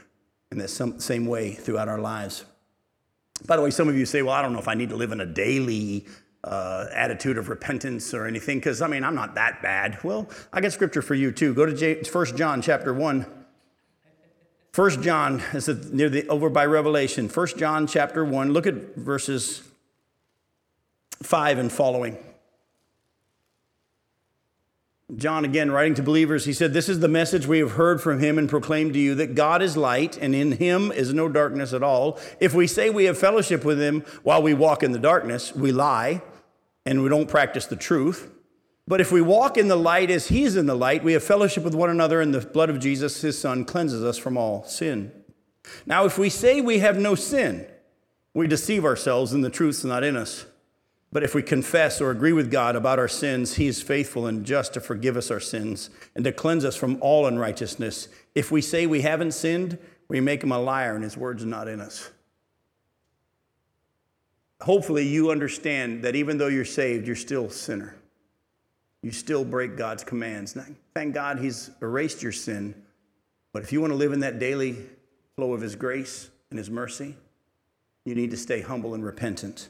in 0.51 0.57
the 0.57 0.67
same 0.67 1.25
way 1.25 1.53
throughout 1.53 1.87
our 1.87 1.99
lives. 1.99 2.43
By 3.45 3.55
the 3.55 3.61
way, 3.61 3.71
some 3.71 3.87
of 3.87 3.97
you 3.97 4.05
say, 4.05 4.21
well, 4.21 4.33
I 4.33 4.41
don't 4.41 4.51
know 4.51 4.59
if 4.59 4.67
I 4.67 4.73
need 4.73 4.89
to 4.89 4.97
live 4.97 5.13
in 5.13 5.21
a 5.21 5.25
daily 5.25 6.05
uh, 6.43 6.87
attitude 6.93 7.37
of 7.37 7.47
repentance 7.47 8.13
or 8.13 8.27
anything, 8.27 8.57
because 8.57 8.81
I 8.81 8.87
mean, 8.87 9.05
I'm 9.05 9.15
not 9.15 9.35
that 9.35 9.61
bad. 9.61 10.03
Well, 10.03 10.29
I 10.51 10.59
got 10.59 10.73
scripture 10.73 11.01
for 11.01 11.15
you 11.15 11.31
too. 11.31 11.53
Go 11.53 11.65
to 11.65 12.03
1 12.03 12.25
John 12.35 12.61
chapter 12.61 12.93
1. 12.93 13.25
1 14.75 15.01
John, 15.01 15.41
is 15.53 15.69
near 15.93 16.09
the 16.09 16.27
over 16.27 16.49
by 16.49 16.65
Revelation. 16.65 17.29
1 17.29 17.47
John 17.57 17.87
chapter 17.87 18.25
1. 18.25 18.51
Look 18.51 18.67
at 18.67 18.95
verses 18.95 19.63
5 21.23 21.57
and 21.57 21.71
following. 21.71 22.17
John, 25.15 25.45
again, 25.45 25.71
writing 25.71 25.95
to 25.95 26.03
believers, 26.03 26.43
he 26.43 26.51
said, 26.51 26.73
This 26.73 26.89
is 26.89 26.99
the 26.99 27.07
message 27.07 27.47
we 27.47 27.59
have 27.59 27.71
heard 27.71 28.01
from 28.01 28.19
him 28.19 28.37
and 28.37 28.49
proclaimed 28.49 28.93
to 28.93 28.99
you 28.99 29.15
that 29.15 29.35
God 29.35 29.61
is 29.61 29.77
light 29.77 30.17
and 30.17 30.35
in 30.35 30.53
him 30.53 30.91
is 30.91 31.13
no 31.13 31.29
darkness 31.29 31.71
at 31.71 31.81
all. 31.81 32.19
If 32.41 32.53
we 32.53 32.67
say 32.67 32.89
we 32.89 33.05
have 33.05 33.17
fellowship 33.17 33.63
with 33.63 33.79
him 33.79 34.03
while 34.23 34.43
we 34.43 34.53
walk 34.53 34.83
in 34.83 34.91
the 34.91 34.99
darkness, 34.99 35.55
we 35.55 35.71
lie 35.71 36.21
and 36.85 37.03
we 37.03 37.09
don't 37.09 37.29
practice 37.29 37.67
the 37.67 37.77
truth. 37.77 38.29
But 38.85 39.01
if 39.01 39.11
we 39.11 39.21
walk 39.21 39.57
in 39.57 39.67
the 39.67 39.75
light 39.75 40.09
as 40.09 40.27
he 40.27 40.43
is 40.43 40.55
in 40.55 40.65
the 40.65 40.75
light, 40.75 41.03
we 41.03 41.13
have 41.13 41.23
fellowship 41.23 41.63
with 41.63 41.75
one 41.75 41.89
another, 41.89 42.21
and 42.21 42.33
the 42.33 42.39
blood 42.39 42.69
of 42.69 42.79
Jesus, 42.79 43.21
his 43.21 43.37
son, 43.37 43.65
cleanses 43.65 44.01
us 44.01 44.17
from 44.17 44.37
all 44.37 44.63
sin. 44.63 45.11
Now, 45.85 46.05
if 46.05 46.17
we 46.17 46.29
say 46.29 46.61
we 46.61 46.79
have 46.79 46.97
no 46.97 47.13
sin, 47.13 47.67
we 48.33 48.47
deceive 48.47 48.85
ourselves, 48.85 49.33
and 49.33 49.43
the 49.43 49.49
truth 49.49 49.79
is 49.79 49.85
not 49.85 50.05
in 50.05 50.15
us. 50.15 50.45
But 51.17 51.23
if 51.23 51.33
we 51.33 51.41
confess 51.41 51.99
or 51.99 52.11
agree 52.11 52.31
with 52.31 52.51
God 52.51 52.75
about 52.75 52.99
our 52.99 53.07
sins, 53.07 53.55
he 53.55 53.65
is 53.65 53.81
faithful 53.81 54.27
and 54.27 54.45
just 54.45 54.75
to 54.75 54.79
forgive 54.79 55.17
us 55.17 55.31
our 55.31 55.39
sins 55.39 55.89
and 56.13 56.23
to 56.23 56.31
cleanse 56.31 56.63
us 56.63 56.75
from 56.75 56.99
all 57.01 57.25
unrighteousness. 57.25 58.07
If 58.35 58.51
we 58.51 58.61
say 58.61 58.85
we 58.85 59.01
haven't 59.01 59.31
sinned, 59.31 59.79
we 60.09 60.21
make 60.21 60.43
him 60.43 60.51
a 60.51 60.59
liar, 60.59 60.93
and 60.93 61.03
his 61.03 61.17
word's 61.17 61.43
not 61.43 61.67
in 61.67 61.81
us. 61.81 62.11
Hopefully, 64.61 65.07
you 65.07 65.31
understand 65.31 66.03
that 66.03 66.15
even 66.15 66.37
though 66.37 66.49
you're 66.49 66.63
saved, 66.63 67.07
you're 67.07 67.15
still 67.15 67.45
a 67.45 67.51
sinner 67.51 67.95
you 69.01 69.09
still 69.09 69.43
break 69.43 69.75
God's 69.75 70.03
commands. 70.03 70.55
Thank 70.93 71.15
God 71.15 71.39
He's 71.39 71.71
erased 71.81 72.21
your 72.21 72.31
sin. 72.31 72.75
But 73.53 73.63
if 73.63 73.73
you 73.73 73.81
want 73.81 73.89
to 73.89 73.97
live 73.97 74.13
in 74.13 74.19
that 74.19 74.37
daily 74.37 74.75
flow 75.35 75.53
of 75.53 75.61
His 75.61 75.75
grace 75.75 76.29
and 76.51 76.59
His 76.59 76.69
mercy, 76.69 77.15
you 78.05 78.13
need 78.13 78.29
to 78.29 78.37
stay 78.37 78.61
humble 78.61 78.93
and 78.93 79.03
repentant. 79.03 79.69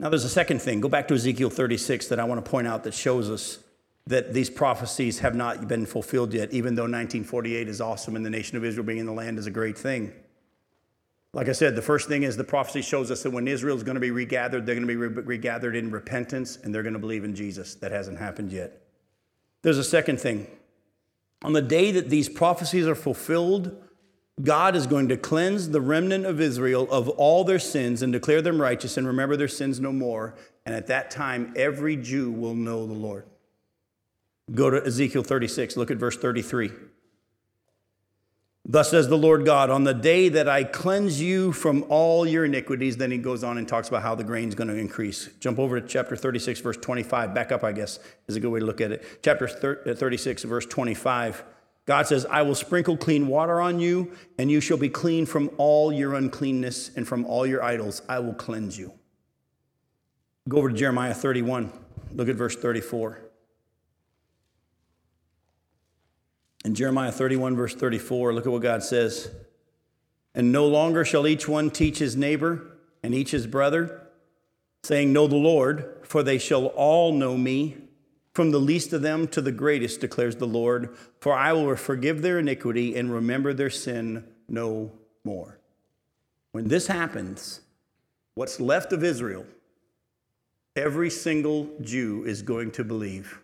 Now, 0.00 0.08
there's 0.08 0.24
a 0.24 0.28
second 0.28 0.60
thing. 0.60 0.80
Go 0.80 0.88
back 0.88 1.08
to 1.08 1.14
Ezekiel 1.14 1.50
36 1.50 2.08
that 2.08 2.18
I 2.18 2.24
want 2.24 2.44
to 2.44 2.50
point 2.50 2.66
out 2.66 2.84
that 2.84 2.94
shows 2.94 3.30
us 3.30 3.58
that 4.06 4.34
these 4.34 4.50
prophecies 4.50 5.20
have 5.20 5.34
not 5.34 5.66
been 5.66 5.86
fulfilled 5.86 6.34
yet, 6.34 6.52
even 6.52 6.74
though 6.74 6.82
1948 6.82 7.68
is 7.68 7.80
awesome 7.80 8.16
and 8.16 8.26
the 8.26 8.30
nation 8.30 8.56
of 8.56 8.64
Israel 8.64 8.84
being 8.84 8.98
in 8.98 9.06
the 9.06 9.12
land 9.12 9.38
is 9.38 9.46
a 9.46 9.50
great 9.50 9.78
thing. 9.78 10.12
Like 11.32 11.48
I 11.48 11.52
said, 11.52 11.74
the 11.74 11.82
first 11.82 12.06
thing 12.06 12.22
is 12.22 12.36
the 12.36 12.44
prophecy 12.44 12.82
shows 12.82 13.10
us 13.10 13.22
that 13.22 13.30
when 13.30 13.48
Israel 13.48 13.76
is 13.76 13.82
going 13.82 13.96
to 13.96 14.00
be 14.00 14.10
regathered, 14.10 14.66
they're 14.66 14.74
going 14.74 14.86
to 14.86 14.92
be 14.92 14.96
re- 14.96 15.08
regathered 15.08 15.74
in 15.74 15.90
repentance 15.90 16.58
and 16.62 16.72
they're 16.72 16.82
going 16.82 16.92
to 16.92 16.98
believe 17.00 17.24
in 17.24 17.34
Jesus. 17.34 17.74
That 17.76 17.92
hasn't 17.92 18.18
happened 18.18 18.52
yet. 18.52 18.82
There's 19.62 19.78
a 19.78 19.84
second 19.84 20.20
thing. 20.20 20.46
On 21.42 21.52
the 21.52 21.62
day 21.62 21.90
that 21.92 22.10
these 22.10 22.28
prophecies 22.28 22.86
are 22.86 22.94
fulfilled, 22.94 23.83
God 24.42 24.74
is 24.74 24.86
going 24.86 25.08
to 25.08 25.16
cleanse 25.16 25.70
the 25.70 25.80
remnant 25.80 26.26
of 26.26 26.40
Israel 26.40 26.90
of 26.90 27.08
all 27.08 27.44
their 27.44 27.60
sins 27.60 28.02
and 28.02 28.12
declare 28.12 28.42
them 28.42 28.60
righteous 28.60 28.96
and 28.96 29.06
remember 29.06 29.36
their 29.36 29.48
sins 29.48 29.78
no 29.78 29.92
more. 29.92 30.34
And 30.66 30.74
at 30.74 30.88
that 30.88 31.10
time, 31.10 31.52
every 31.56 31.96
Jew 31.96 32.32
will 32.32 32.54
know 32.54 32.86
the 32.86 32.94
Lord. 32.94 33.26
Go 34.52 34.70
to 34.70 34.84
Ezekiel 34.84 35.22
36, 35.22 35.76
look 35.76 35.90
at 35.90 35.96
verse 35.96 36.16
33. 36.16 36.72
Thus 38.66 38.90
says 38.90 39.08
the 39.08 39.18
Lord 39.18 39.44
God, 39.44 39.68
on 39.68 39.84
the 39.84 39.92
day 39.92 40.30
that 40.30 40.48
I 40.48 40.64
cleanse 40.64 41.20
you 41.20 41.52
from 41.52 41.84
all 41.90 42.26
your 42.26 42.46
iniquities, 42.46 42.96
then 42.96 43.10
he 43.10 43.18
goes 43.18 43.44
on 43.44 43.58
and 43.58 43.68
talks 43.68 43.88
about 43.88 44.02
how 44.02 44.14
the 44.14 44.24
grain's 44.24 44.54
going 44.54 44.68
to 44.68 44.76
increase. 44.76 45.28
Jump 45.38 45.58
over 45.58 45.80
to 45.80 45.86
chapter 45.86 46.16
36, 46.16 46.60
verse 46.60 46.78
25. 46.78 47.34
Back 47.34 47.52
up, 47.52 47.62
I 47.62 47.72
guess, 47.72 47.98
is 48.26 48.36
a 48.36 48.40
good 48.40 48.50
way 48.50 48.60
to 48.60 48.66
look 48.66 48.80
at 48.80 48.90
it. 48.90 49.20
Chapter 49.22 49.82
uh, 49.86 49.94
36, 49.94 50.44
verse 50.44 50.64
25. 50.64 51.44
God 51.86 52.06
says, 52.06 52.24
I 52.26 52.42
will 52.42 52.54
sprinkle 52.54 52.96
clean 52.96 53.26
water 53.26 53.60
on 53.60 53.78
you, 53.78 54.12
and 54.38 54.50
you 54.50 54.60
shall 54.60 54.78
be 54.78 54.88
clean 54.88 55.26
from 55.26 55.50
all 55.58 55.92
your 55.92 56.14
uncleanness 56.14 56.90
and 56.96 57.06
from 57.06 57.26
all 57.26 57.46
your 57.46 57.62
idols. 57.62 58.00
I 58.08 58.20
will 58.20 58.32
cleanse 58.32 58.78
you. 58.78 58.92
Go 60.48 60.58
over 60.58 60.70
to 60.70 60.74
Jeremiah 60.74 61.14
31. 61.14 61.72
Look 62.14 62.28
at 62.28 62.36
verse 62.36 62.56
34. 62.56 63.20
In 66.64 66.74
Jeremiah 66.74 67.12
31, 67.12 67.56
verse 67.56 67.74
34, 67.74 68.32
look 68.32 68.46
at 68.46 68.52
what 68.52 68.62
God 68.62 68.82
says. 68.82 69.30
And 70.34 70.50
no 70.50 70.66
longer 70.66 71.04
shall 71.04 71.26
each 71.26 71.46
one 71.46 71.70
teach 71.70 71.98
his 71.98 72.16
neighbor 72.16 72.78
and 73.02 73.14
each 73.14 73.30
his 73.32 73.46
brother, 73.46 74.08
saying, 74.82 75.12
Know 75.12 75.26
the 75.26 75.36
Lord, 75.36 75.98
for 76.02 76.22
they 76.22 76.38
shall 76.38 76.66
all 76.68 77.12
know 77.12 77.36
me, 77.36 77.76
from 78.34 78.50
the 78.50 78.58
least 78.58 78.92
of 78.92 79.02
them 79.02 79.28
to 79.28 79.40
the 79.40 79.52
greatest, 79.52 80.00
declares 80.00 80.36
the 80.36 80.46
Lord. 80.46 80.96
For 81.20 81.32
I 81.32 81.52
will 81.52 81.74
forgive 81.76 82.22
their 82.22 82.38
iniquity 82.38 82.96
and 82.96 83.12
remember 83.12 83.54
their 83.54 83.70
sin 83.70 84.24
no 84.48 84.92
more. 85.24 85.58
When 86.52 86.68
this 86.68 86.86
happens, 86.86 87.60
what's 88.34 88.60
left 88.60 88.92
of 88.92 89.02
Israel, 89.02 89.46
every 90.76 91.10
single 91.10 91.70
Jew 91.80 92.24
is 92.24 92.42
going 92.42 92.72
to 92.72 92.84
believe, 92.84 93.40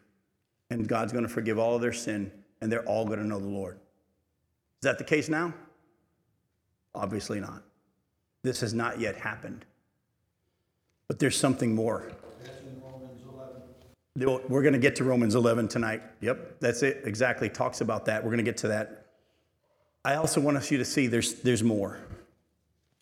and 0.70 0.86
God's 0.86 1.12
going 1.12 1.26
to 1.26 1.32
forgive 1.32 1.58
all 1.58 1.76
of 1.76 1.82
their 1.82 1.92
sin 1.92 2.30
and 2.60 2.70
they're 2.70 2.84
all 2.84 3.06
going 3.06 3.18
to 3.18 3.26
know 3.26 3.40
the 3.40 3.48
Lord. 3.48 3.76
Is 3.76 4.82
that 4.82 4.98
the 4.98 5.04
case 5.04 5.28
now? 5.28 5.54
Obviously 6.94 7.40
not. 7.40 7.62
This 8.42 8.60
has 8.60 8.74
not 8.74 9.00
yet 9.00 9.16
happened. 9.16 9.64
But 11.08 11.18
there's 11.18 11.38
something 11.38 11.74
more. 11.74 12.10
We're 14.16 14.62
going 14.62 14.72
to 14.72 14.78
get 14.78 14.96
to 14.96 15.04
Romans 15.04 15.34
11 15.34 15.68
tonight. 15.68 16.02
Yep, 16.20 16.60
that's 16.60 16.82
it. 16.82 17.02
Exactly. 17.04 17.48
Talks 17.48 17.80
about 17.80 18.06
that. 18.06 18.24
We're 18.24 18.30
going 18.30 18.38
to 18.38 18.50
get 18.50 18.56
to 18.58 18.68
that. 18.68 19.06
I 20.04 20.14
also 20.14 20.40
want 20.40 20.56
us 20.56 20.70
you 20.70 20.78
to 20.78 20.84
see 20.84 21.06
there's, 21.06 21.34
there's 21.42 21.62
more. 21.62 22.00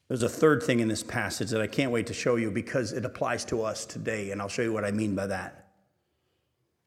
There's 0.08 0.22
a 0.22 0.28
third 0.28 0.62
thing 0.62 0.80
in 0.80 0.88
this 0.88 1.02
passage 1.02 1.50
that 1.50 1.60
I 1.60 1.66
can't 1.66 1.92
wait 1.92 2.06
to 2.08 2.14
show 2.14 2.36
you 2.36 2.50
because 2.50 2.92
it 2.92 3.04
applies 3.04 3.44
to 3.46 3.62
us 3.62 3.86
today, 3.86 4.30
and 4.30 4.40
I'll 4.40 4.48
show 4.48 4.62
you 4.62 4.72
what 4.72 4.84
I 4.84 4.90
mean 4.90 5.14
by 5.14 5.26
that. 5.28 5.68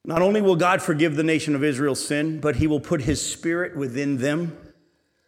Not 0.04 0.22
only 0.22 0.42
will 0.42 0.56
God 0.56 0.82
forgive 0.82 1.16
the 1.16 1.24
nation 1.24 1.56
of 1.56 1.64
Israel's 1.64 2.06
sin, 2.06 2.40
but 2.40 2.56
he 2.56 2.68
will 2.68 2.80
put 2.80 3.02
his 3.02 3.24
spirit 3.24 3.76
within 3.76 4.18
them 4.18 4.58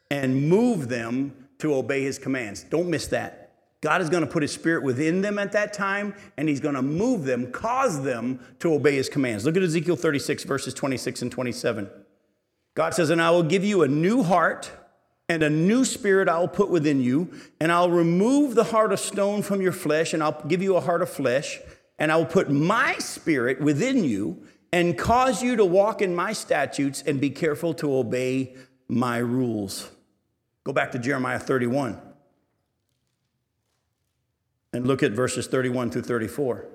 and 0.09 0.49
move 0.49 0.89
them 0.89 1.47
to 1.59 1.75
obey 1.75 2.01
his 2.01 2.17
commands. 2.17 2.63
Don't 2.63 2.89
miss 2.89 3.07
that. 3.07 3.42
God 3.83 4.01
is 4.01 4.09
going 4.09 4.25
to 4.25 4.31
put 4.31 4.43
his 4.43 4.53
spirit 4.53 4.81
within 4.81 5.19
them 5.19 5.37
at 5.37 5.51
that 5.51 5.73
time, 5.73 6.15
and 6.37 6.47
he's 6.47 6.61
going 6.61 6.75
to 6.75 6.81
move 6.81 7.25
them, 7.25 7.51
cause 7.51 8.01
them 8.01 8.39
to 8.59 8.73
obey 8.73 8.95
his 8.95 9.09
commands. 9.09 9.43
Look 9.43 9.57
at 9.57 9.61
Ezekiel 9.61 9.97
36, 9.97 10.45
verses 10.45 10.73
26 10.73 11.23
and 11.23 11.29
27. 11.29 11.89
God 12.75 12.93
says, 12.93 13.09
And 13.09 13.21
I 13.21 13.29
will 13.31 13.43
give 13.43 13.65
you 13.65 13.83
a 13.83 13.87
new 13.89 14.23
heart, 14.23 14.71
and 15.27 15.43
a 15.43 15.49
new 15.49 15.83
spirit 15.83 16.29
I 16.29 16.39
will 16.39 16.47
put 16.47 16.69
within 16.69 17.01
you, 17.01 17.29
and 17.59 17.73
I'll 17.73 17.91
remove 17.91 18.55
the 18.55 18.63
heart 18.63 18.93
of 18.93 19.01
stone 19.01 19.41
from 19.41 19.61
your 19.61 19.73
flesh, 19.73 20.13
and 20.13 20.23
I'll 20.23 20.41
give 20.47 20.61
you 20.61 20.77
a 20.77 20.81
heart 20.81 21.01
of 21.01 21.09
flesh, 21.09 21.59
and 21.99 22.09
I 22.09 22.15
will 22.15 22.25
put 22.25 22.49
my 22.49 22.93
spirit 22.99 23.59
within 23.59 24.05
you 24.05 24.47
and 24.71 24.97
cause 24.97 25.43
you 25.43 25.57
to 25.57 25.65
walk 25.65 26.01
in 26.01 26.15
my 26.15 26.31
statutes 26.31 27.03
and 27.05 27.19
be 27.19 27.31
careful 27.31 27.73
to 27.73 27.93
obey 27.93 28.55
my 28.87 29.17
rules. 29.17 29.91
Go 30.63 30.71
back 30.71 30.93
to 30.93 30.99
Jeremiah 30.99 31.37
31 31.37 32.12
and 34.73 34.85
look 34.85 35.03
at 35.03 35.11
verses 35.11 35.47
31 35.47 35.91
through 35.91 36.01
34. 36.01 36.65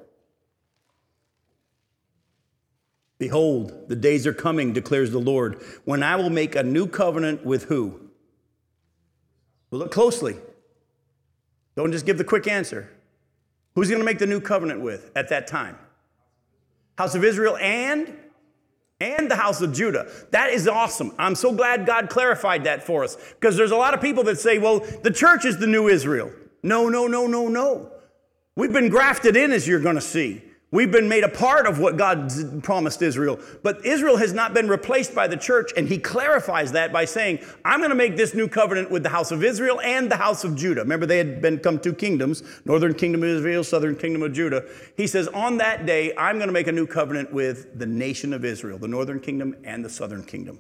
Behold, 3.19 3.89
the 3.89 3.97
days 3.97 4.27
are 4.27 4.33
coming, 4.33 4.73
declares 4.73 5.11
the 5.11 5.19
Lord, 5.19 5.61
when 5.85 6.03
I 6.03 6.17
will 6.17 6.31
make 6.31 6.55
a 6.55 6.63
new 6.63 6.87
covenant 6.87 7.45
with 7.45 7.65
who? 7.65 8.01
Well, 9.71 9.81
look 9.81 9.91
closely. 9.91 10.37
Don't 11.77 11.93
just 11.93 12.07
give 12.07 12.17
the 12.17 12.25
quick 12.25 12.47
answer. 12.47 12.91
Who's 13.75 13.89
going 13.89 14.01
to 14.01 14.05
make 14.05 14.19
the 14.19 14.27
new 14.27 14.41
covenant 14.41 14.81
with 14.81 15.11
at 15.17 15.29
that 15.29 15.47
time? 15.49 15.77
house 16.99 17.15
of 17.15 17.23
Israel 17.23 17.57
and 17.59 18.13
and 19.01 19.31
the 19.31 19.37
house 19.37 19.61
of 19.61 19.73
Judah. 19.73 20.11
That 20.33 20.51
is 20.51 20.67
awesome. 20.67 21.15
I'm 21.17 21.37
so 21.37 21.53
glad 21.53 21.87
God 21.87 22.09
clarified 22.09 22.65
that 22.65 22.83
for 22.83 23.05
us 23.05 23.17
because 23.35 23.57
there's 23.57 23.71
a 23.71 23.77
lot 23.77 23.95
of 23.95 24.01
people 24.01 24.25
that 24.25 24.41
say, 24.41 24.59
well, 24.59 24.81
the 24.81 25.13
church 25.13 25.45
is 25.45 25.59
the 25.59 25.69
new 25.69 25.87
Israel. 25.87 26.33
No, 26.63 26.89
no, 26.89 27.07
no, 27.07 27.27
no, 27.27 27.49
no. 27.49 27.93
We've 28.57 28.73
been 28.73 28.89
grafted 28.89 29.37
in, 29.37 29.53
as 29.53 29.69
you're 29.69 29.81
going 29.81 29.95
to 29.95 30.01
see. 30.01 30.43
We've 30.71 30.91
been 30.91 31.09
made 31.09 31.25
a 31.25 31.31
part 31.31 31.67
of 31.67 31.79
what 31.79 31.97
God 31.97 32.31
promised 32.63 33.01
Israel. 33.01 33.41
But 33.63 33.87
Israel 33.87 34.19
has 34.19 34.35
not 34.35 34.53
been 34.53 34.69
replaced 34.69 35.15
by 35.15 35.27
the 35.27 35.37
church, 35.37 35.73
and 35.79 35.89
he 35.89 35.97
clarifies 35.97 36.73
that 36.73 36.93
by 36.93 37.07
saying, 37.07 37.39
I'm 37.65 37.81
going 37.81 37.89
to 37.89 37.97
make 37.97 38.17
this 38.17 38.35
new 38.35 38.49
covenant 38.49 38.91
with 38.91 39.03
the 39.03 39.09
house 39.09 39.31
of 39.31 39.43
Israel 39.43 39.81
and 39.81 40.11
the 40.11 40.17
house 40.17 40.45
of 40.45 40.57
Judah. 40.57 40.83
Remember, 40.83 41.07
they 41.07 41.17
had 41.17 41.41
become 41.41 41.79
two 41.79 41.95
kingdoms 41.95 42.43
northern 42.67 42.93
kingdom 42.93 43.23
of 43.23 43.31
Israel, 43.31 43.65
southern 43.65 43.97
kingdom 43.97 44.23
of 44.23 44.35
Judah. 44.35 44.65
He 44.95 45.07
says, 45.07 45.27
On 45.29 45.57
that 45.57 45.87
day, 45.87 46.15
I'm 46.19 46.37
going 46.37 46.49
to 46.49 46.53
make 46.53 46.67
a 46.67 46.73
new 46.73 46.87
covenant 46.87 47.33
with 47.33 47.79
the 47.79 47.87
nation 47.87 48.35
of 48.35 48.45
Israel, 48.45 48.77
the 48.77 48.89
northern 48.89 49.21
kingdom 49.21 49.57
and 49.65 49.83
the 49.83 49.91
southern 49.91 50.23
kingdom. 50.23 50.59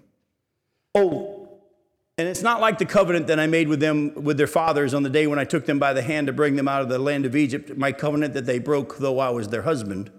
Oh, 0.94 1.47
and 2.18 2.26
it's 2.26 2.42
not 2.42 2.60
like 2.60 2.78
the 2.78 2.84
covenant 2.84 3.28
that 3.28 3.38
I 3.38 3.46
made 3.46 3.68
with 3.68 3.78
them, 3.78 4.12
with 4.12 4.36
their 4.36 4.48
fathers 4.48 4.92
on 4.92 5.04
the 5.04 5.08
day 5.08 5.28
when 5.28 5.38
I 5.38 5.44
took 5.44 5.66
them 5.66 5.78
by 5.78 5.92
the 5.92 6.02
hand 6.02 6.26
to 6.26 6.32
bring 6.32 6.56
them 6.56 6.66
out 6.66 6.82
of 6.82 6.88
the 6.88 6.98
land 6.98 7.24
of 7.24 7.36
Egypt, 7.36 7.76
my 7.76 7.92
covenant 7.92 8.34
that 8.34 8.44
they 8.44 8.58
broke, 8.58 8.98
though 8.98 9.20
I 9.20 9.30
was 9.30 9.48
their 9.48 9.62
husband, 9.62 10.10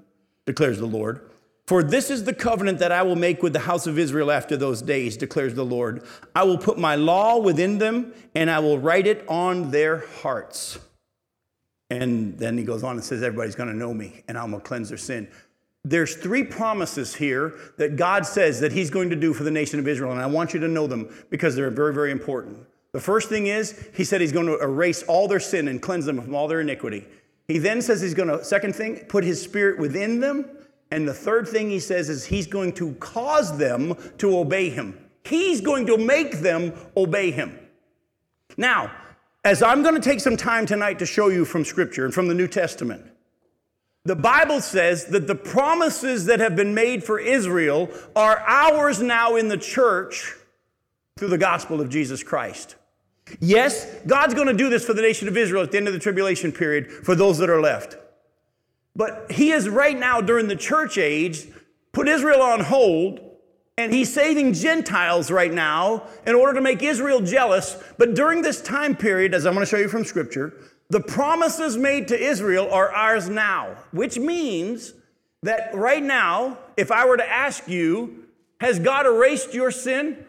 declares 0.45 0.79
the 0.79 0.85
Lord. 0.85 1.29
For 1.67 1.83
this 1.83 2.09
is 2.09 2.23
the 2.23 2.33
covenant 2.33 2.79
that 2.79 2.93
I 2.93 3.03
will 3.03 3.17
make 3.17 3.43
with 3.43 3.51
the 3.51 3.59
house 3.59 3.85
of 3.85 3.99
Israel 3.99 4.31
after 4.31 4.55
those 4.55 4.81
days, 4.81 5.17
declares 5.17 5.53
the 5.53 5.65
Lord. 5.65 6.03
I 6.33 6.43
will 6.43 6.57
put 6.57 6.77
my 6.79 6.95
law 6.95 7.38
within 7.38 7.77
them, 7.77 8.13
and 8.33 8.49
I 8.49 8.59
will 8.59 8.79
write 8.79 9.05
it 9.05 9.25
on 9.27 9.69
their 9.69 9.99
hearts. 10.21 10.79
And 11.89 12.38
then 12.39 12.57
he 12.57 12.63
goes 12.63 12.81
on 12.81 12.95
and 12.95 13.03
says, 13.03 13.21
Everybody's 13.21 13.55
going 13.55 13.69
to 13.69 13.75
know 13.75 13.93
me, 13.93 14.23
and 14.27 14.38
I'm 14.38 14.51
going 14.51 14.62
to 14.62 14.67
cleanse 14.67 14.88
their 14.88 14.97
sin 14.97 15.27
there's 15.85 16.15
three 16.15 16.43
promises 16.43 17.15
here 17.15 17.53
that 17.77 17.95
God 17.95 18.25
says 18.25 18.59
that 18.59 18.71
He's 18.71 18.89
going 18.89 19.09
to 19.09 19.15
do 19.15 19.33
for 19.33 19.43
the 19.43 19.51
nation 19.51 19.79
of 19.79 19.87
Israel, 19.87 20.11
and 20.11 20.21
I 20.21 20.25
want 20.25 20.53
you 20.53 20.59
to 20.59 20.67
know 20.67 20.87
them 20.87 21.09
because 21.29 21.55
they're 21.55 21.71
very, 21.71 21.93
very 21.93 22.11
important. 22.11 22.59
The 22.91 22.99
first 22.99 23.29
thing 23.29 23.47
is, 23.47 23.87
He 23.93 24.03
said 24.03 24.21
He's 24.21 24.31
going 24.31 24.47
to 24.47 24.59
erase 24.59 25.03
all 25.03 25.27
their 25.27 25.39
sin 25.39 25.67
and 25.67 25.81
cleanse 25.81 26.05
them 26.05 26.21
from 26.21 26.35
all 26.35 26.47
their 26.47 26.61
iniquity. 26.61 27.07
He 27.47 27.57
then 27.57 27.81
says 27.81 28.01
He's 28.01 28.13
going 28.13 28.29
to, 28.29 28.43
second 28.43 28.75
thing, 28.75 28.97
put 29.07 29.23
His 29.23 29.41
Spirit 29.41 29.79
within 29.79 30.19
them 30.19 30.45
And 30.91 31.07
the 31.07 31.13
third 31.13 31.47
thing 31.47 31.69
he 31.69 31.79
says 31.79 32.09
is 32.09 32.25
he's 32.25 32.47
going 32.47 32.73
to 32.73 32.93
cause 32.95 33.57
them 33.57 33.95
to 34.17 34.37
obey 34.37 34.69
him. 34.69 34.97
He's 35.23 35.61
going 35.61 35.85
to 35.87 35.97
make 35.97 36.39
them 36.39 36.73
obey 36.97 37.31
him. 37.31 37.57
Now, 38.57 38.91
as 39.45 39.61
I'm 39.61 39.83
going 39.83 39.95
to 39.95 40.01
take 40.01 40.19
some 40.19 40.35
time 40.35 40.65
tonight 40.65 40.99
to 40.99 41.05
show 41.05 41.29
you 41.29 41.45
from 41.45 41.63
Scripture 41.63 42.05
and 42.05 42.13
from 42.13 42.27
the 42.27 42.33
New 42.33 42.47
Testament, 42.47 43.05
the 44.09 44.15
Bible 44.15 44.59
says 44.59 45.05
that 45.05 45.27
the 45.27 45.35
promises 45.35 46.25
that 46.25 46.39
have 46.39 46.55
been 46.55 46.73
made 46.73 47.03
for 47.03 47.19
Israel 47.19 47.91
are 48.15 48.39
ours 48.39 49.03
now 49.03 49.35
in 49.35 49.49
the 49.49 49.57
church 49.57 50.33
through 51.15 51.27
the 51.27 51.37
gospel 51.37 51.79
of 51.79 51.89
Jesus 51.89 52.23
Christ. 52.23 52.75
Yes, 53.39 53.85
God's 54.07 54.33
going 54.33 54.47
to 54.47 54.55
do 54.55 54.67
this 54.67 54.83
for 54.83 54.95
the 54.95 55.03
nation 55.03 55.27
of 55.27 55.37
Israel 55.37 55.61
at 55.61 55.69
the 55.69 55.77
end 55.77 55.85
of 55.85 55.93
the 55.93 55.99
tribulation 55.99 56.51
period 56.51 56.89
for 56.89 57.13
those 57.13 57.37
that 57.37 57.51
are 57.51 57.61
left. 57.61 57.97
But 58.95 59.31
He 59.31 59.51
is 59.51 59.69
right 59.69 59.97
now 59.97 60.21
during 60.21 60.47
the 60.47 60.55
church 60.55 60.97
age 60.97 61.45
put 61.91 62.07
Israel 62.07 62.41
on 62.41 62.61
hold 62.61 63.19
and 63.77 63.93
he's 63.93 64.11
saving 64.11 64.53
Gentiles 64.53 65.29
right 65.29 65.53
now 65.53 66.07
in 66.25 66.33
order 66.35 66.55
to 66.55 66.61
make 66.61 66.81
Israel 66.81 67.21
jealous. 67.21 67.81
But 67.97 68.13
during 68.15 68.41
this 68.41 68.61
time 68.61 68.95
period, 68.95 69.35
as 69.35 69.45
I'm 69.45 69.53
going 69.53 69.65
to 69.65 69.69
show 69.69 69.77
you 69.77 69.87
from 69.87 70.03
Scripture, 70.03 70.53
the 70.89 70.99
promises 70.99 71.78
made 71.78 72.08
to 72.08 72.19
Israel 72.19 72.69
are 72.71 72.91
ours 72.91 73.30
now, 73.30 73.75
which 73.91 74.17
means 74.17 74.93
that 75.43 75.73
right 75.73 76.04
now, 76.04 76.58
if 76.78 76.91
I 76.91 77.06
were 77.06 77.17
to 77.17 77.30
ask 77.30 77.67
you, 77.67 78.25
has 78.60 78.80
God 78.80 79.06
erased 79.06 79.54
your 79.54 79.71
sin? 79.71 80.17
As 80.17 80.25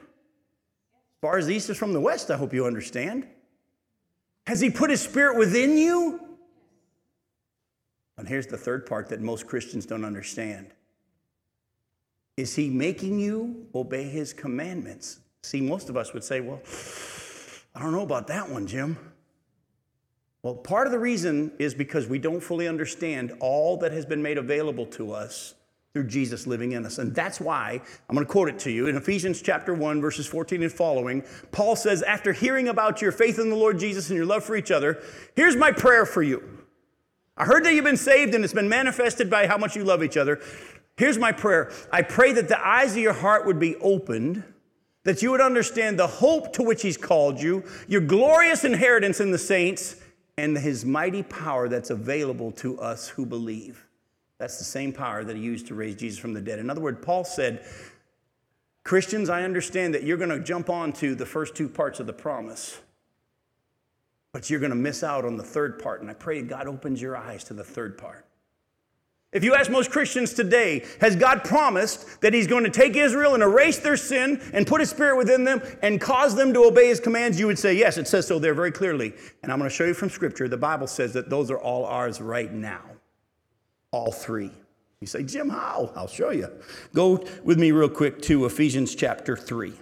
far 1.20 1.38
as 1.38 1.51
east 1.51 1.70
is 1.70 1.77
from 1.77 1.92
the 1.92 2.01
west, 2.01 2.31
I 2.31 2.37
hope 2.37 2.53
you 2.53 2.66
understand. 2.66 3.27
Has 4.46 4.61
He 4.61 4.70
put 4.70 4.90
His 4.90 5.01
Spirit 5.01 5.37
within 5.38 5.77
you? 5.77 6.20
And 8.18 8.29
here's 8.29 8.46
the 8.46 8.59
third 8.59 8.85
part 8.85 9.09
that 9.09 9.20
most 9.20 9.46
Christians 9.46 9.87
don't 9.87 10.05
understand 10.05 10.73
is 12.37 12.57
he 12.57 12.70
making 12.70 13.18
you 13.18 13.66
obey 13.75 14.05
his 14.05 14.33
commandments? 14.33 15.20
See, 15.42 15.61
most 15.61 15.90
of 15.90 15.96
us 15.96 16.14
would 16.14 16.25
say, 16.25 16.40
well, 16.40 16.61
I 17.75 17.81
don't 17.81 17.92
know 17.92 18.03
about 18.03 18.27
that 18.29 18.49
one, 18.49 18.66
Jim. 18.66 18.96
Well, 20.42 20.55
part 20.55 20.87
of 20.87 20.92
the 20.92 20.98
reason 20.98 21.53
is 21.59 21.74
because 21.74 22.09
we 22.09 22.18
don't 22.18 22.40
fully 22.40 22.66
understand 22.66 23.33
all 23.40 23.76
that 23.79 23.92
has 23.92 24.07
been 24.07 24.22
made 24.22 24.38
available 24.38 24.87
to 24.87 25.12
us 25.12 25.55
through 25.92 26.07
Jesus 26.07 26.46
living 26.46 26.72
in 26.72 26.87
us. 26.87 26.98
And 26.98 27.14
that's 27.14 27.40
why 27.40 27.81
I'm 28.09 28.14
going 28.14 28.26
to 28.26 28.33
quote 28.33 28.48
it 28.48 28.59
to 28.61 28.70
you 28.70 28.87
in 28.87 28.96
Ephesians 28.96 29.42
chapter 29.42 29.74
1 29.74 30.00
verses 30.00 30.26
14 30.26 30.62
and 30.62 30.72
following. 30.72 31.24
Paul 31.50 31.76
says, 31.76 32.03
"After 32.03 32.33
hearing 32.33 32.68
about 32.68 33.03
your 33.03 33.12
faith 33.12 33.38
in 33.38 33.50
the 33.50 33.57
Lord 33.57 33.79
Jesus 33.79 34.09
and 34.09 34.16
your 34.16 34.26
love 34.26 34.44
for 34.44 34.57
each 34.57 34.70
other, 34.70 35.03
here's 35.35 35.57
my 35.57 35.72
prayer 35.72 36.07
for 36.07 36.22
you. 36.22 36.42
I 37.37 37.44
heard 37.44 37.64
that 37.64 37.74
you've 37.74 37.85
been 37.85 37.96
saved 37.96 38.35
and 38.35 38.44
it's 38.44 38.53
been 38.53 38.68
manifested 38.68 39.29
by 39.29 39.46
how 39.46 39.59
much 39.59 39.74
you 39.74 39.83
love 39.85 40.03
each 40.03 40.16
other. 40.16 40.40
Here's 40.96 41.18
my 41.18 41.33
prayer 41.33 41.72
I 41.92 42.03
pray 42.03 42.33
that 42.33 42.48
the 42.48 42.66
eyes 42.66 42.92
of 42.92 42.98
your 42.98 43.12
heart 43.12 43.44
would 43.46 43.59
be 43.59 43.76
opened, 43.76 44.44
that 45.05 45.22
you 45.22 45.33
would 45.33 45.40
understand 45.40 45.98
the 45.98 46.07
hope 46.07 46.53
to 46.55 46.62
which 46.62 46.83
He's 46.83 46.96
called 46.96 47.40
you, 47.40 47.64
your 47.88 48.03
glorious 48.03 48.64
inheritance 48.64 49.18
in 49.18 49.33
the 49.33 49.38
saints, 49.38 49.96
and 50.40 50.57
His 50.57 50.85
mighty 50.87 51.22
power 51.22 51.68
that's 51.68 51.90
available 51.90 52.50
to 52.53 52.81
us 52.81 53.09
who 53.09 53.26
believe. 53.26 53.87
That's 54.38 54.59
the 54.59 54.64
same 54.64 54.92
power 54.92 55.22
that 55.22 55.37
He 55.37 55.42
used 55.42 55.66
to 55.66 55.74
raise 55.74 55.96
Jesus 55.96 56.18
from 56.18 56.33
the 56.33 56.40
dead. 56.40 56.59
In 56.59 56.70
other 56.70 56.81
words, 56.81 56.98
Paul 57.03 57.24
said, 57.24 57.64
Christians, 58.83 59.29
I 59.29 59.42
understand 59.42 59.94
that 59.94 60.03
you're 60.03 60.16
going 60.16 60.31
to 60.31 60.40
jump 60.40 60.70
onto 60.70 61.14
the 61.14 61.26
first 61.26 61.55
two 61.55 61.68
parts 61.68 62.00
of 62.00 62.07
the 62.07 62.14
promise, 62.14 62.81
but 64.33 64.48
you're 64.48 64.61
going 64.61 64.70
to 64.70 64.76
miss 64.76 65.05
out 65.05 65.26
on 65.26 65.37
the 65.37 65.42
third 65.42 65.79
part. 65.79 66.00
And 66.00 66.09
I 66.09 66.14
pray 66.14 66.40
God 66.40 66.66
opens 66.66 67.03
your 67.03 67.16
eyes 67.16 67.44
to 67.44 67.55
the 67.55 67.64
third 67.64 67.98
part. 67.98 68.24
If 69.32 69.44
you 69.44 69.54
ask 69.54 69.70
most 69.70 69.92
Christians 69.92 70.34
today, 70.34 70.84
has 71.00 71.14
God 71.14 71.44
promised 71.44 72.20
that 72.20 72.34
He's 72.34 72.48
going 72.48 72.64
to 72.64 72.70
take 72.70 72.96
Israel 72.96 73.34
and 73.34 73.42
erase 73.44 73.78
their 73.78 73.96
sin 73.96 74.40
and 74.52 74.66
put 74.66 74.80
His 74.80 74.90
Spirit 74.90 75.16
within 75.16 75.44
them 75.44 75.62
and 75.82 76.00
cause 76.00 76.34
them 76.34 76.52
to 76.52 76.64
obey 76.64 76.88
His 76.88 76.98
commands? 76.98 77.38
You 77.38 77.46
would 77.46 77.58
say, 77.58 77.74
yes, 77.74 77.96
it 77.96 78.08
says 78.08 78.26
so 78.26 78.40
there 78.40 78.54
very 78.54 78.72
clearly. 78.72 79.12
And 79.42 79.52
I'm 79.52 79.58
going 79.58 79.70
to 79.70 79.74
show 79.74 79.84
you 79.84 79.94
from 79.94 80.10
Scripture, 80.10 80.48
the 80.48 80.56
Bible 80.56 80.88
says 80.88 81.12
that 81.12 81.30
those 81.30 81.48
are 81.50 81.58
all 81.58 81.84
ours 81.84 82.20
right 82.20 82.52
now. 82.52 82.82
All 83.92 84.10
three. 84.10 84.50
You 85.00 85.06
say, 85.06 85.22
Jim, 85.22 85.48
how? 85.48 85.92
I'll 85.94 86.08
show 86.08 86.30
you. 86.30 86.48
Go 86.92 87.24
with 87.44 87.58
me 87.58 87.70
real 87.70 87.88
quick 87.88 88.20
to 88.22 88.44
Ephesians 88.46 88.96
chapter 88.96 89.36
3. 89.36 89.72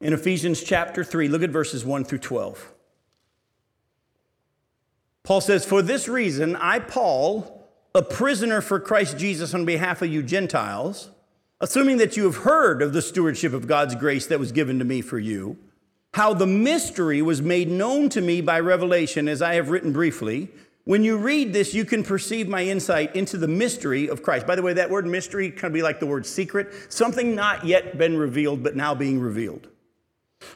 In 0.00 0.12
Ephesians 0.12 0.62
chapter 0.62 1.04
3, 1.04 1.28
look 1.28 1.42
at 1.42 1.50
verses 1.50 1.84
1 1.84 2.04
through 2.04 2.18
12. 2.18 2.72
Paul 5.24 5.40
says, 5.40 5.64
For 5.64 5.82
this 5.82 6.08
reason, 6.08 6.56
I, 6.56 6.78
Paul, 6.78 7.68
a 7.94 8.02
prisoner 8.02 8.60
for 8.60 8.80
Christ 8.80 9.18
Jesus 9.18 9.54
on 9.54 9.64
behalf 9.64 10.02
of 10.02 10.12
you 10.12 10.22
Gentiles, 10.22 11.10
assuming 11.60 11.98
that 11.98 12.16
you 12.16 12.24
have 12.24 12.38
heard 12.38 12.82
of 12.82 12.92
the 12.92 13.02
stewardship 13.02 13.52
of 13.52 13.68
God's 13.68 13.94
grace 13.94 14.26
that 14.26 14.40
was 14.40 14.50
given 14.50 14.78
to 14.78 14.84
me 14.84 15.00
for 15.00 15.18
you, 15.18 15.58
how 16.14 16.34
the 16.34 16.46
mystery 16.46 17.22
was 17.22 17.40
made 17.40 17.70
known 17.70 18.08
to 18.10 18.20
me 18.20 18.40
by 18.40 18.60
revelation, 18.60 19.28
as 19.28 19.40
I 19.40 19.54
have 19.54 19.70
written 19.70 19.92
briefly. 19.92 20.50
When 20.84 21.04
you 21.04 21.16
read 21.16 21.52
this, 21.52 21.72
you 21.72 21.84
can 21.84 22.02
perceive 22.02 22.48
my 22.48 22.64
insight 22.64 23.14
into 23.14 23.38
the 23.38 23.48
mystery 23.48 24.08
of 24.08 24.22
Christ. 24.22 24.46
By 24.46 24.56
the 24.56 24.62
way, 24.62 24.72
that 24.72 24.90
word 24.90 25.06
mystery 25.06 25.50
can 25.50 25.72
be 25.72 25.82
like 25.82 26.00
the 26.00 26.06
word 26.06 26.26
secret, 26.26 26.92
something 26.92 27.34
not 27.34 27.64
yet 27.64 27.96
been 27.96 28.18
revealed, 28.18 28.62
but 28.62 28.74
now 28.74 28.94
being 28.94 29.20
revealed. 29.20 29.68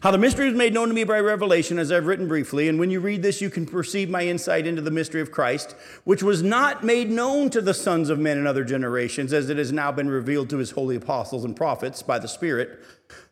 How 0.01 0.11
the 0.11 0.18
mystery 0.18 0.46
was 0.46 0.55
made 0.55 0.75
known 0.75 0.88
to 0.88 0.94
me 0.94 1.05
by 1.05 1.18
revelation, 1.20 1.79
as 1.79 1.90
I've 1.90 2.07
written 2.07 2.29
briefly, 2.29 2.68
and 2.68 2.79
when 2.79 2.90
you 2.90 3.01
read 3.01 3.22
this, 3.22 3.40
you 3.40 3.51
can 3.51 3.66
perceive 3.66 4.09
my 4.09 4.22
insight 4.22 4.66
into 4.66 4.83
the 4.83 4.90
mystery 4.90 5.20
of 5.20 5.31
Christ, 5.31 5.75
which 6.05 6.22
was 6.22 6.42
not 6.42 6.85
made 6.85 7.11
known 7.11 7.51
to 7.51 7.61
the 7.61 7.75
sons 7.75 8.11
of 8.11 8.18
men 8.18 8.38
in 8.38 8.46
other 8.46 8.64
generations, 8.64 9.33
as 9.33 9.51
it 9.51 9.59
has 9.59 9.72
now 9.72 9.92
been 9.92 10.09
revealed 10.09 10.51
to 10.51 10.59
his 10.59 10.72
holy 10.72 10.96
apostles 10.96 11.44
and 11.44 11.57
prophets 11.57 12.03
by 12.03 12.18
the 12.18 12.29
Spirit. 12.29 12.81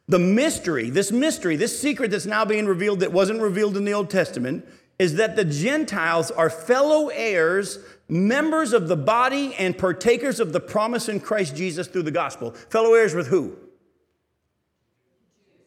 The 0.09 0.19
mystery, 0.19 0.91
this 0.91 1.11
mystery, 1.11 1.57
this 1.57 1.81
secret 1.81 2.11
that's 2.11 2.27
now 2.27 2.45
being 2.45 2.67
revealed 2.67 3.01
that 3.01 3.13
wasn't 3.13 3.41
revealed 3.41 3.77
in 3.77 3.85
the 3.85 3.95
Old 3.95 4.11
Testament, 4.11 4.67
is 4.99 5.15
that 5.15 5.37
the 5.37 5.45
Gentiles 5.45 6.31
are 6.31 6.51
fellow 6.51 7.09
heirs, 7.09 7.79
members 8.09 8.73
of 8.73 8.89
the 8.89 8.97
body, 8.97 9.55
and 9.55 9.77
partakers 9.77 10.41
of 10.41 10.53
the 10.53 10.61
promise 10.61 11.09
in 11.09 11.21
Christ 11.21 11.57
Jesus 11.57 11.87
through 11.87 12.03
the 12.03 12.11
gospel. 12.11 12.53
Fellow 12.53 12.95
heirs 12.95 13.15
with 13.15 13.29
who? 13.29 13.57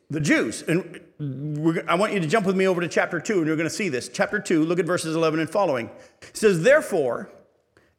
The 0.09 0.19
Jews. 0.19 0.63
And 0.63 1.01
I 1.87 1.95
want 1.95 2.13
you 2.13 2.19
to 2.19 2.27
jump 2.27 2.45
with 2.45 2.55
me 2.55 2.67
over 2.67 2.81
to 2.81 2.87
chapter 2.87 3.19
2, 3.19 3.39
and 3.39 3.47
you're 3.47 3.55
going 3.55 3.69
to 3.69 3.75
see 3.75 3.89
this. 3.89 4.09
Chapter 4.09 4.39
2, 4.39 4.63
look 4.63 4.79
at 4.79 4.85
verses 4.85 5.15
11 5.15 5.39
and 5.39 5.49
following. 5.49 5.89
It 6.21 6.37
says, 6.37 6.63
Therefore, 6.63 7.29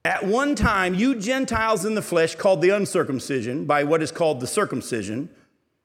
at 0.05 0.25
one 0.25 0.55
time, 0.55 0.95
you 0.95 1.17
Gentiles 1.17 1.85
in 1.85 1.95
the 1.95 2.03
flesh, 2.03 2.35
called 2.35 2.63
the 2.63 2.71
uncircumcision 2.71 3.67
by 3.67 3.85
what 3.85 4.03
is 4.03 4.13
called 4.13 4.41
the 4.41 4.47
circumcision, 4.47 5.29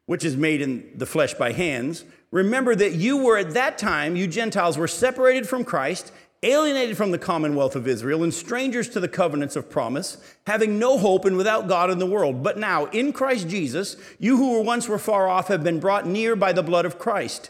which 0.05 0.23
is 0.23 0.37
made 0.37 0.61
in 0.61 0.91
the 0.95 1.05
flesh 1.05 1.33
by 1.33 1.51
hands, 1.51 2.05
remember 2.31 2.75
that 2.75 2.93
you 2.93 3.17
were 3.17 3.37
at 3.37 3.51
that 3.51 3.77
time, 3.77 4.15
you 4.15 4.27
Gentiles 4.27 4.77
were 4.77 4.87
separated 4.87 5.47
from 5.47 5.63
Christ 5.63 6.11
alienated 6.43 6.97
from 6.97 7.11
the 7.11 7.17
commonwealth 7.17 7.75
of 7.75 7.87
Israel, 7.87 8.23
and 8.23 8.33
strangers 8.33 8.89
to 8.89 8.99
the 8.99 9.07
covenants 9.07 9.55
of 9.55 9.69
promise, 9.69 10.17
having 10.45 10.77
no 10.77 10.97
hope 10.97 11.25
and 11.25 11.37
without 11.37 11.67
God 11.67 11.89
in 11.89 11.99
the 11.99 12.05
world. 12.05 12.43
But 12.43 12.57
now, 12.57 12.85
in 12.85 13.13
Christ 13.13 13.47
Jesus, 13.47 13.95
you 14.19 14.37
who 14.37 14.51
were 14.51 14.61
once 14.61 14.87
were 14.87 14.99
far 14.99 15.27
off 15.27 15.47
have 15.47 15.63
been 15.63 15.79
brought 15.79 16.07
near 16.07 16.35
by 16.35 16.53
the 16.53 16.63
blood 16.63 16.85
of 16.85 16.99
Christ. 16.99 17.49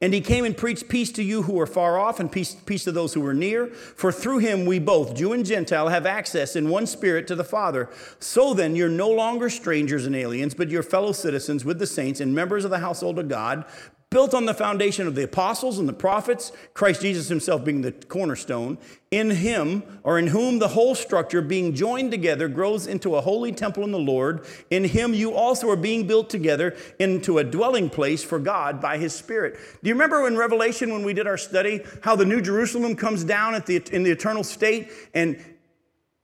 And 0.00 0.14
he 0.14 0.20
came 0.20 0.44
and 0.44 0.56
preached 0.56 0.88
peace 0.88 1.10
to 1.12 1.24
you 1.24 1.42
who 1.42 1.58
are 1.60 1.66
far 1.66 1.98
off 1.98 2.20
and 2.20 2.30
peace, 2.30 2.54
peace 2.54 2.84
to 2.84 2.92
those 2.92 3.14
who 3.14 3.26
are 3.26 3.34
near. 3.34 3.66
For 3.66 4.12
through 4.12 4.38
him 4.38 4.64
we 4.64 4.78
both, 4.78 5.16
Jew 5.16 5.32
and 5.32 5.44
Gentile, 5.44 5.88
have 5.88 6.06
access 6.06 6.54
in 6.54 6.68
one 6.68 6.86
spirit 6.86 7.26
to 7.26 7.34
the 7.34 7.42
Father. 7.42 7.90
So 8.20 8.54
then 8.54 8.76
you're 8.76 8.88
no 8.88 9.10
longer 9.10 9.50
strangers 9.50 10.06
and 10.06 10.14
aliens, 10.14 10.54
but 10.54 10.68
you're 10.68 10.84
fellow 10.84 11.10
citizens 11.10 11.64
with 11.64 11.80
the 11.80 11.86
saints 11.86 12.20
and 12.20 12.32
members 12.32 12.64
of 12.64 12.70
the 12.70 12.78
household 12.78 13.18
of 13.18 13.28
God, 13.28 13.64
built 14.10 14.32
on 14.32 14.46
the 14.46 14.54
foundation 14.54 15.06
of 15.06 15.14
the 15.14 15.24
apostles 15.24 15.78
and 15.78 15.86
the 15.86 15.92
prophets, 15.92 16.50
Christ 16.72 17.02
Jesus 17.02 17.28
himself 17.28 17.62
being 17.62 17.82
the 17.82 17.92
cornerstone, 17.92 18.78
in 19.10 19.30
him 19.30 19.82
or 20.02 20.18
in 20.18 20.28
whom 20.28 20.58
the 20.58 20.68
whole 20.68 20.94
structure 20.94 21.42
being 21.42 21.74
joined 21.74 22.10
together 22.10 22.48
grows 22.48 22.86
into 22.86 23.16
a 23.16 23.20
holy 23.20 23.52
temple 23.52 23.84
in 23.84 23.92
the 23.92 23.98
Lord. 23.98 24.46
In 24.70 24.84
him 24.84 25.12
you 25.12 25.34
also 25.34 25.68
are 25.68 25.76
being 25.76 26.06
built 26.06 26.30
together 26.30 26.74
into 26.98 27.38
a 27.38 27.44
dwelling 27.44 27.90
place 27.90 28.24
for 28.24 28.38
God 28.38 28.80
by 28.80 28.96
his 28.96 29.14
Spirit. 29.14 29.58
Do 29.82 29.88
you 29.88 29.94
remember 29.94 30.26
in 30.26 30.38
Revelation 30.38 30.90
when 30.90 31.02
we 31.02 31.12
did 31.12 31.26
our 31.26 31.38
study 31.38 31.82
how 32.02 32.16
the 32.16 32.24
New 32.24 32.40
Jerusalem 32.40 32.96
comes 32.96 33.24
down 33.24 33.54
at 33.54 33.66
the, 33.66 33.82
in 33.92 34.04
the 34.04 34.10
eternal 34.10 34.44
state 34.44 34.90
and 35.12 35.38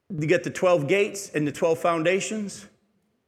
you 0.09 0.27
get 0.27 0.43
the 0.43 0.51
12 0.51 0.89
gates 0.89 1.31
and 1.35 1.47
the 1.47 1.53
12 1.53 1.79
foundations? 1.79 2.67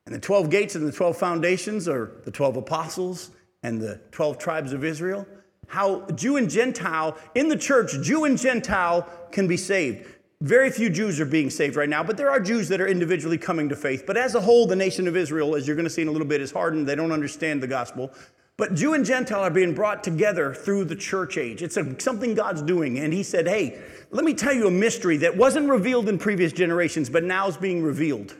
And 0.07 0.15
the 0.15 0.21
12 0.21 0.51
gates 0.51 0.77
and 0.77 0.87
the 0.87 0.93
12 0.93 1.17
foundations 1.17 1.89
are 1.89 2.13
the 2.25 2.31
12 2.31 2.57
apostles 2.59 3.33
and 3.63 3.81
the 3.81 4.01
12 4.13 4.39
tribes 4.39 4.73
of 4.73 4.85
Israel. 4.85 5.27
How 5.69 6.07
Jew 6.13 6.37
and 6.37 6.49
Gentile 6.49 7.17
in 7.35 7.49
the 7.49 7.57
church, 7.57 7.93
Jew 8.03 8.25
and 8.25 8.39
Gentile 8.39 9.09
can 9.33 9.49
be 9.49 9.57
saved. 9.57 10.07
Very 10.43 10.71
few 10.71 10.91
Jews 10.91 11.19
are 11.19 11.27
being 11.27 11.49
saved 11.49 11.77
right 11.77 11.89
now, 11.89 12.03
but 12.03 12.17
there 12.17 12.31
are 12.31 12.39
Jews 12.39 12.69
that 12.69 12.81
are 12.81 12.87
individually 12.87 13.39
coming 13.39 13.69
to 13.71 13.77
faith. 13.77 14.05
But 14.07 14.19
as 14.19 14.35
a 14.35 14.41
whole, 14.41 14.67
the 14.67 14.77
nation 14.77 15.09
of 15.09 15.17
Israel, 15.17 15.57
as 15.57 15.67
you're 15.67 15.77
going 15.77 15.85
to 15.85 15.91
see 15.91 16.03
in 16.03 16.09
a 16.09 16.13
little 16.13 16.27
bit, 16.27 16.43
is 16.43 16.53
hardened. 16.53 16.87
They 16.87 16.95
don't 16.95 17.13
understand 17.13 17.63
the 17.63 17.67
gospel. 17.67 18.13
But 18.59 18.75
Jew 18.75 18.95
and 18.95 19.05
Gentile 19.05 19.41
are 19.41 19.51
being 19.51 19.75
brought 19.75 20.03
together 20.03 20.55
through 20.55 20.85
the 20.85 20.97
church 20.97 21.37
age. 21.37 21.63
It's 21.63 21.77
a, 21.77 21.99
something 22.01 22.35
God's 22.35 22.63
doing. 22.63 22.99
And 22.99 23.13
He 23.13 23.23
said, 23.23 23.47
Hey, 23.47 23.81
let 24.11 24.25
me 24.25 24.35
tell 24.35 24.53
you 24.53 24.67
a 24.67 24.71
mystery 24.71 25.17
that 25.19 25.37
wasn't 25.37 25.69
revealed 25.69 26.09
in 26.09 26.19
previous 26.19 26.53
generations, 26.53 27.11
but 27.11 27.25
now 27.25 27.49
is 27.49 27.57
being 27.57 27.83
revealed. 27.83 28.35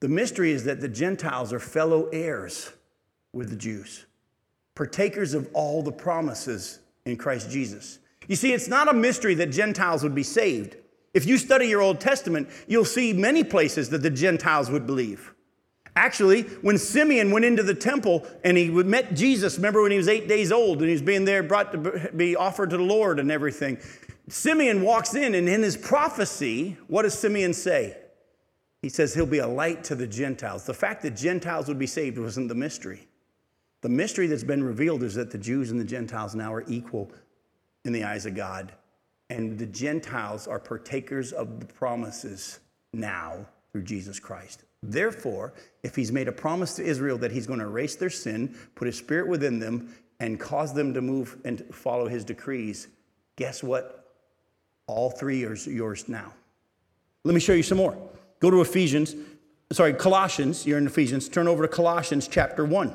The 0.00 0.08
mystery 0.08 0.52
is 0.52 0.64
that 0.64 0.80
the 0.80 0.88
Gentiles 0.88 1.52
are 1.52 1.60
fellow 1.60 2.08
heirs 2.12 2.72
with 3.32 3.50
the 3.50 3.56
Jews, 3.56 4.06
partakers 4.74 5.34
of 5.34 5.48
all 5.52 5.82
the 5.82 5.92
promises 5.92 6.78
in 7.04 7.16
Christ 7.16 7.50
Jesus. 7.50 7.98
You 8.28 8.36
see, 8.36 8.52
it's 8.52 8.68
not 8.68 8.88
a 8.88 8.94
mystery 8.94 9.34
that 9.34 9.50
Gentiles 9.50 10.02
would 10.02 10.14
be 10.14 10.22
saved. 10.22 10.76
If 11.12 11.26
you 11.26 11.38
study 11.38 11.66
your 11.66 11.82
Old 11.82 12.00
Testament, 12.00 12.48
you'll 12.68 12.84
see 12.84 13.12
many 13.12 13.42
places 13.42 13.90
that 13.90 14.02
the 14.02 14.10
Gentiles 14.10 14.70
would 14.70 14.86
believe. 14.86 15.34
Actually, 15.96 16.42
when 16.62 16.78
Simeon 16.78 17.32
went 17.32 17.44
into 17.44 17.64
the 17.64 17.74
temple 17.74 18.24
and 18.44 18.56
he 18.56 18.70
met 18.70 19.14
Jesus, 19.14 19.56
remember 19.56 19.82
when 19.82 19.90
he 19.90 19.96
was 19.96 20.08
eight 20.08 20.28
days 20.28 20.52
old 20.52 20.78
and 20.78 20.86
he 20.86 20.92
was 20.92 21.02
being 21.02 21.24
there 21.24 21.42
brought 21.42 21.72
to 21.72 22.10
be 22.14 22.36
offered 22.36 22.70
to 22.70 22.76
the 22.76 22.82
Lord 22.82 23.18
and 23.18 23.30
everything. 23.30 23.78
Simeon 24.28 24.82
walks 24.82 25.14
in, 25.16 25.34
and 25.34 25.48
in 25.48 25.62
his 25.62 25.76
prophecy, 25.76 26.76
what 26.86 27.02
does 27.02 27.18
Simeon 27.18 27.52
say? 27.52 27.96
He 28.80 28.88
says 28.88 29.12
he'll 29.12 29.26
be 29.26 29.40
a 29.40 29.48
light 29.48 29.82
to 29.84 29.96
the 29.96 30.06
Gentiles. 30.06 30.64
The 30.64 30.74
fact 30.74 31.02
that 31.02 31.16
Gentiles 31.16 31.66
would 31.66 31.78
be 31.78 31.88
saved 31.88 32.16
wasn't 32.16 32.48
the 32.48 32.54
mystery. 32.54 33.08
The 33.82 33.88
mystery 33.88 34.26
that's 34.26 34.44
been 34.44 34.62
revealed 34.62 35.02
is 35.02 35.14
that 35.14 35.30
the 35.30 35.38
Jews 35.38 35.70
and 35.70 35.80
the 35.80 35.84
Gentiles 35.84 36.34
now 36.34 36.52
are 36.52 36.64
equal 36.68 37.10
in 37.84 37.92
the 37.92 38.04
eyes 38.04 38.26
of 38.26 38.34
God 38.34 38.72
and 39.30 39.56
the 39.56 39.66
Gentiles 39.66 40.48
are 40.48 40.58
partakers 40.58 41.32
of 41.32 41.60
the 41.60 41.66
promises 41.66 42.58
now 42.92 43.46
through 43.72 43.84
Jesus 43.84 44.18
Christ. 44.18 44.64
Therefore, 44.82 45.54
if 45.84 45.94
he's 45.94 46.10
made 46.10 46.26
a 46.26 46.32
promise 46.32 46.74
to 46.74 46.84
Israel 46.84 47.16
that 47.18 47.30
he's 47.30 47.46
going 47.46 47.60
to 47.60 47.64
erase 47.64 47.94
their 47.94 48.10
sin, 48.10 48.54
put 48.74 48.86
his 48.86 48.98
spirit 48.98 49.28
within 49.28 49.60
them, 49.60 49.94
and 50.18 50.38
cause 50.38 50.74
them 50.74 50.92
to 50.92 51.00
move 51.00 51.38
and 51.44 51.64
follow 51.72 52.08
his 52.08 52.24
decrees, 52.24 52.88
guess 53.36 53.62
what? 53.62 54.12
All 54.86 55.10
three 55.10 55.44
are 55.44 55.54
yours 55.54 56.08
now. 56.08 56.32
Let 57.22 57.34
me 57.34 57.40
show 57.40 57.52
you 57.52 57.62
some 57.62 57.78
more. 57.78 57.96
Go 58.40 58.50
to 58.50 58.60
Ephesians, 58.60 59.14
sorry, 59.70 59.94
Colossians. 59.94 60.66
You're 60.66 60.78
in 60.78 60.86
Ephesians. 60.86 61.28
Turn 61.28 61.46
over 61.46 61.62
to 61.62 61.68
Colossians 61.68 62.26
chapter 62.26 62.64
1. 62.64 62.92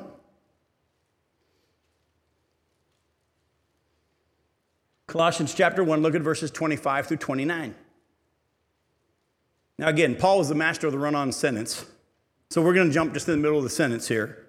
Colossians 5.06 5.54
chapter 5.54 5.84
1, 5.84 6.02
look 6.02 6.14
at 6.14 6.22
verses 6.22 6.50
25 6.50 7.06
through 7.06 7.16
29. 7.18 7.74
Now, 9.78 9.88
again, 9.88 10.16
Paul 10.16 10.40
is 10.40 10.48
the 10.48 10.54
master 10.54 10.86
of 10.86 10.92
the 10.92 10.98
run 10.98 11.14
on 11.14 11.32
sentence. 11.32 11.84
So 12.50 12.62
we're 12.62 12.74
going 12.74 12.88
to 12.88 12.94
jump 12.94 13.12
just 13.12 13.28
in 13.28 13.32
the 13.32 13.40
middle 13.40 13.58
of 13.58 13.64
the 13.64 13.70
sentence 13.70 14.08
here. 14.08 14.46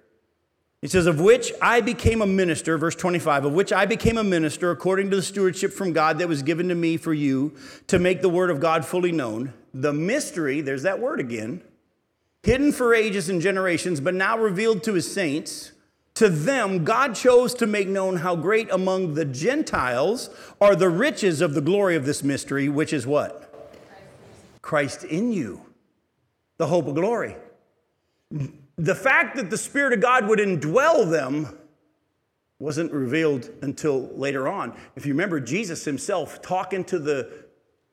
He 0.80 0.88
says, 0.88 1.06
Of 1.06 1.20
which 1.20 1.52
I 1.60 1.80
became 1.80 2.22
a 2.22 2.26
minister, 2.26 2.78
verse 2.78 2.94
25, 2.94 3.46
of 3.46 3.52
which 3.52 3.72
I 3.72 3.84
became 3.84 4.16
a 4.16 4.24
minister 4.24 4.70
according 4.70 5.10
to 5.10 5.16
the 5.16 5.22
stewardship 5.22 5.72
from 5.72 5.92
God 5.92 6.18
that 6.18 6.28
was 6.28 6.42
given 6.42 6.68
to 6.68 6.74
me 6.74 6.96
for 6.96 7.12
you 7.12 7.56
to 7.88 7.98
make 7.98 8.22
the 8.22 8.28
word 8.28 8.50
of 8.50 8.60
God 8.60 8.84
fully 8.84 9.12
known. 9.12 9.52
The 9.74 9.92
mystery, 9.92 10.60
there's 10.60 10.84
that 10.84 11.00
word 11.00 11.20
again, 11.20 11.62
hidden 12.42 12.72
for 12.72 12.94
ages 12.94 13.28
and 13.28 13.40
generations, 13.42 14.00
but 14.00 14.14
now 14.14 14.38
revealed 14.38 14.84
to 14.84 14.94
his 14.94 15.12
saints. 15.12 15.72
To 16.18 16.28
them, 16.28 16.82
God 16.82 17.14
chose 17.14 17.54
to 17.54 17.66
make 17.68 17.86
known 17.86 18.16
how 18.16 18.34
great 18.34 18.68
among 18.72 19.14
the 19.14 19.24
Gentiles 19.24 20.30
are 20.60 20.74
the 20.74 20.88
riches 20.88 21.40
of 21.40 21.54
the 21.54 21.60
glory 21.60 21.94
of 21.94 22.06
this 22.06 22.24
mystery, 22.24 22.68
which 22.68 22.92
is 22.92 23.06
what? 23.06 23.54
Christ 24.60 25.04
in 25.04 25.32
you, 25.32 25.60
the 26.56 26.66
hope 26.66 26.88
of 26.88 26.96
glory. 26.96 27.36
The 28.76 28.96
fact 28.96 29.36
that 29.36 29.48
the 29.48 29.56
Spirit 29.56 29.92
of 29.92 30.00
God 30.00 30.26
would 30.26 30.40
indwell 30.40 31.08
them 31.08 31.56
wasn't 32.58 32.90
revealed 32.90 33.48
until 33.62 34.08
later 34.08 34.48
on. 34.48 34.76
If 34.96 35.06
you 35.06 35.12
remember, 35.12 35.38
Jesus 35.38 35.84
himself 35.84 36.42
talking 36.42 36.82
to 36.86 36.98
the 36.98 37.32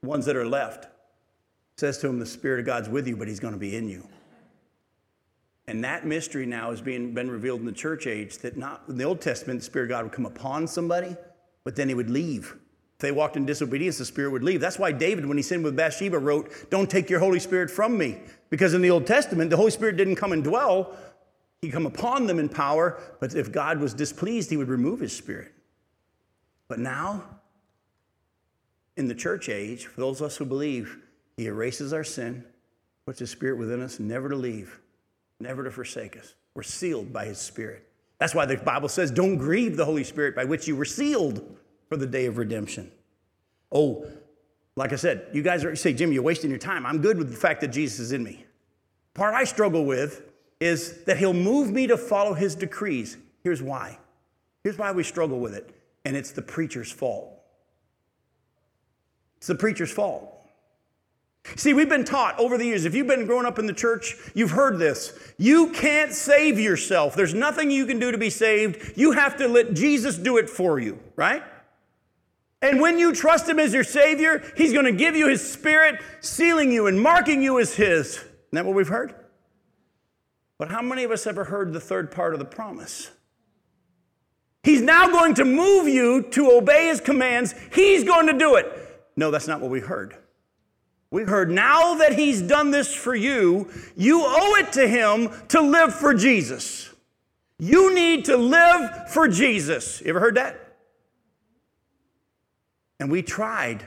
ones 0.01 0.25
that 0.25 0.35
are 0.35 0.47
left 0.47 0.87
says 1.77 1.99
to 1.99 2.07
them, 2.07 2.17
The 2.17 2.25
Spirit 2.25 2.61
of 2.61 2.65
God's 2.65 2.89
with 2.89 3.07
you, 3.07 3.17
but 3.17 3.27
He's 3.27 3.39
going 3.39 3.53
to 3.53 3.59
be 3.59 3.75
in 3.75 3.87
you. 3.87 4.07
And 5.67 5.83
that 5.83 6.05
mystery 6.05 6.45
now 6.45 6.71
is 6.71 6.81
being 6.81 7.13
been 7.13 7.29
revealed 7.29 7.59
in 7.59 7.65
the 7.65 7.71
church 7.71 8.05
age 8.05 8.37
that 8.39 8.57
not 8.57 8.83
in 8.87 8.97
the 8.97 9.03
Old 9.03 9.19
Testament, 9.19 9.59
the 9.59 9.65
Spirit 9.65 9.85
of 9.85 9.89
God 9.89 10.03
would 10.03 10.13
come 10.13 10.25
upon 10.25 10.67
somebody, 10.67 11.15
but 11.63 11.75
then 11.75 11.89
he 11.89 11.95
would 11.95 12.09
leave. 12.09 12.55
If 12.95 12.99
they 12.99 13.11
walked 13.11 13.35
in 13.35 13.45
disobedience, 13.45 13.97
the 13.97 14.05
Spirit 14.05 14.31
would 14.31 14.43
leave. 14.43 14.61
That's 14.61 14.79
why 14.79 14.91
David, 14.91 15.25
when 15.25 15.37
he 15.37 15.43
sinned 15.43 15.63
with 15.63 15.75
Bathsheba, 15.75 16.19
wrote, 16.19 16.69
Don't 16.69 16.89
take 16.89 17.09
your 17.09 17.19
Holy 17.19 17.39
Spirit 17.39 17.69
from 17.69 17.97
me. 17.97 18.19
Because 18.49 18.73
in 18.73 18.81
the 18.81 18.91
Old 18.91 19.07
Testament, 19.07 19.49
the 19.49 19.57
Holy 19.57 19.71
Spirit 19.71 19.97
didn't 19.97 20.15
come 20.15 20.31
and 20.31 20.43
dwell, 20.43 20.95
He'd 21.61 21.71
come 21.71 21.87
upon 21.87 22.27
them 22.27 22.37
in 22.37 22.47
power, 22.47 23.01
but 23.19 23.33
if 23.33 23.51
God 23.51 23.79
was 23.79 23.93
displeased, 23.93 24.51
he 24.51 24.57
would 24.57 24.67
remove 24.67 24.99
his 24.99 25.15
spirit. 25.15 25.51
But 26.67 26.77
now, 26.77 27.23
in 28.95 29.07
the 29.07 29.15
church 29.15 29.49
age, 29.49 29.87
for 29.87 29.99
those 29.99 30.21
of 30.21 30.27
us 30.27 30.37
who 30.37 30.45
believe, 30.45 30.99
he 31.37 31.47
erases 31.47 31.91
our 31.91 32.03
sin, 32.03 32.43
puts 33.07 33.17
his 33.17 33.31
spirit 33.31 33.57
within 33.57 33.81
us, 33.81 33.99
never 33.99 34.29
to 34.29 34.35
leave 34.35 34.79
never 35.39 35.63
to 35.63 35.71
forsake 35.71 36.17
us. 36.17 36.35
We're 36.53 36.63
sealed 36.63 37.11
by 37.11 37.25
his 37.25 37.37
spirit. 37.37 37.87
That's 38.19 38.33
why 38.33 38.45
the 38.45 38.57
Bible 38.57 38.89
says, 38.89 39.11
don't 39.11 39.37
grieve 39.37 39.75
the 39.75 39.85
Holy 39.85 40.03
Spirit 40.03 40.35
by 40.35 40.45
which 40.45 40.67
you 40.67 40.75
were 40.75 40.85
sealed 40.85 41.57
for 41.89 41.97
the 41.97 42.07
day 42.07 42.25
of 42.25 42.37
redemption. 42.37 42.91
Oh, 43.71 44.07
like 44.75 44.93
I 44.93 44.95
said, 44.95 45.27
you 45.33 45.41
guys 45.41 45.63
are, 45.65 45.75
say, 45.75 45.93
Jim, 45.93 46.11
you're 46.11 46.23
wasting 46.23 46.49
your 46.49 46.59
time. 46.59 46.85
I'm 46.85 47.01
good 47.01 47.17
with 47.17 47.31
the 47.31 47.37
fact 47.37 47.61
that 47.61 47.69
Jesus 47.69 47.99
is 47.99 48.11
in 48.11 48.23
me. 48.23 48.45
Part 49.13 49.33
I 49.33 49.43
struggle 49.43 49.85
with 49.85 50.21
is 50.59 51.03
that 51.03 51.17
he'll 51.17 51.33
move 51.33 51.71
me 51.71 51.87
to 51.87 51.97
follow 51.97 52.33
his 52.33 52.55
decrees. 52.55 53.17
Here's 53.43 53.61
why. 53.61 53.99
Here's 54.63 54.77
why 54.77 54.91
we 54.91 55.03
struggle 55.03 55.39
with 55.39 55.53
it, 55.53 55.69
and 56.05 56.15
it's 56.15 56.31
the 56.31 56.41
preacher's 56.41 56.91
fault. 56.91 57.31
It's 59.37 59.47
the 59.47 59.55
preacher's 59.55 59.91
fault. 59.91 60.34
See, 61.55 61.73
we've 61.73 61.89
been 61.89 62.05
taught 62.05 62.37
over 62.39 62.57
the 62.57 62.65
years, 62.65 62.85
if 62.85 62.95
you've 62.95 63.07
been 63.07 63.25
growing 63.25 63.45
up 63.45 63.59
in 63.59 63.67
the 63.67 63.73
church, 63.73 64.15
you've 64.33 64.51
heard 64.51 64.79
this. 64.79 65.17
You 65.37 65.71
can't 65.71 66.11
save 66.11 66.59
yourself. 66.59 67.15
There's 67.15 67.35
nothing 67.35 67.69
you 67.69 67.85
can 67.85 67.99
do 67.99 68.11
to 68.11 68.17
be 68.17 68.31
saved. 68.31 68.97
You 68.97 69.11
have 69.11 69.37
to 69.37 69.47
let 69.47 69.73
Jesus 69.73 70.17
do 70.17 70.37
it 70.37 70.49
for 70.49 70.79
you, 70.79 70.99
right? 71.15 71.43
And 72.63 72.81
when 72.81 72.97
you 72.97 73.13
trust 73.13 73.47
Him 73.47 73.59
as 73.59 73.73
your 73.73 73.83
Savior, 73.83 74.43
He's 74.57 74.73
going 74.73 74.85
to 74.85 74.91
give 74.91 75.15
you 75.15 75.27
His 75.27 75.47
Spirit, 75.47 76.01
sealing 76.19 76.71
you 76.71 76.87
and 76.87 76.99
marking 76.99 77.43
you 77.43 77.59
as 77.59 77.75
His. 77.75 78.15
Isn't 78.17 78.25
that 78.53 78.65
what 78.65 78.75
we've 78.75 78.87
heard? 78.87 79.13
But 80.57 80.71
how 80.71 80.81
many 80.81 81.03
of 81.03 81.11
us 81.11 81.27
ever 81.27 81.43
heard 81.43 81.73
the 81.73 81.79
third 81.79 82.11
part 82.11 82.33
of 82.33 82.39
the 82.39 82.45
promise? 82.45 83.11
He's 84.63 84.81
now 84.81 85.09
going 85.09 85.35
to 85.35 85.45
move 85.45 85.87
you 85.87 86.23
to 86.31 86.51
obey 86.53 86.87
His 86.87 86.99
commands. 86.99 87.53
He's 87.71 88.03
going 88.03 88.25
to 88.27 88.33
do 88.33 88.55
it. 88.55 88.65
No, 89.15 89.29
that's 89.29 89.47
not 89.47 89.61
what 89.61 89.69
we 89.69 89.79
heard. 89.79 90.17
We 91.15 91.23
heard 91.23 91.49
now 91.49 91.95
that 91.95 92.19
he's 92.19 92.41
done 92.41 92.71
this 92.71 92.93
for 92.93 93.15
you, 93.15 93.69
you 93.95 94.21
owe 94.25 94.55
it 94.55 94.73
to 94.73 94.85
him 94.85 95.29
to 95.47 95.61
live 95.61 95.95
for 95.95 96.13
Jesus. 96.13 96.93
You 97.57 97.95
need 97.95 98.25
to 98.25 98.35
live 98.35 99.07
for 99.11 99.29
Jesus. 99.29 100.01
You 100.01 100.09
ever 100.09 100.19
heard 100.19 100.35
that? 100.35 100.75
And 102.99 103.09
we 103.09 103.21
tried 103.21 103.85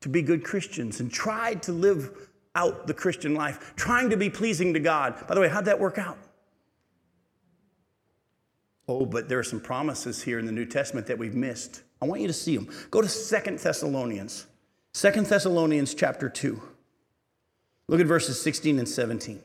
to 0.00 0.08
be 0.08 0.22
good 0.22 0.44
Christians 0.44 0.98
and 1.00 1.12
tried 1.12 1.62
to 1.64 1.72
live 1.72 2.30
out 2.54 2.86
the 2.86 2.94
Christian 2.94 3.34
life, 3.34 3.74
trying 3.76 4.08
to 4.08 4.16
be 4.16 4.30
pleasing 4.30 4.72
to 4.72 4.80
God. 4.80 5.28
By 5.28 5.34
the 5.34 5.42
way, 5.42 5.50
how'd 5.50 5.66
that 5.66 5.78
work 5.78 5.98
out? 5.98 6.16
Oh, 8.88 9.04
but 9.04 9.28
there 9.28 9.38
are 9.38 9.44
some 9.44 9.60
promises 9.60 10.22
here 10.22 10.38
in 10.38 10.46
the 10.46 10.52
New 10.52 10.64
Testament 10.64 11.06
that 11.08 11.18
we've 11.18 11.34
missed. 11.34 11.82
I 12.00 12.06
want 12.06 12.22
you 12.22 12.28
to 12.28 12.32
see 12.32 12.56
them. 12.56 12.70
Go 12.90 13.02
to 13.02 13.08
Second 13.08 13.58
Thessalonians. 13.58 14.46
Second 14.92 15.26
Thessalonians 15.26 15.94
chapter 15.94 16.28
2. 16.28 16.60
Look 17.88 18.00
at 18.00 18.06
verses 18.06 18.40
16 18.40 18.78
and 18.78 18.88
17. 18.88 19.40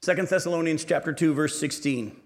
Second 0.00 0.28
Thessalonians 0.28 0.84
chapter 0.84 1.12
2 1.12 1.34
verse 1.34 1.58
16. 1.58 2.16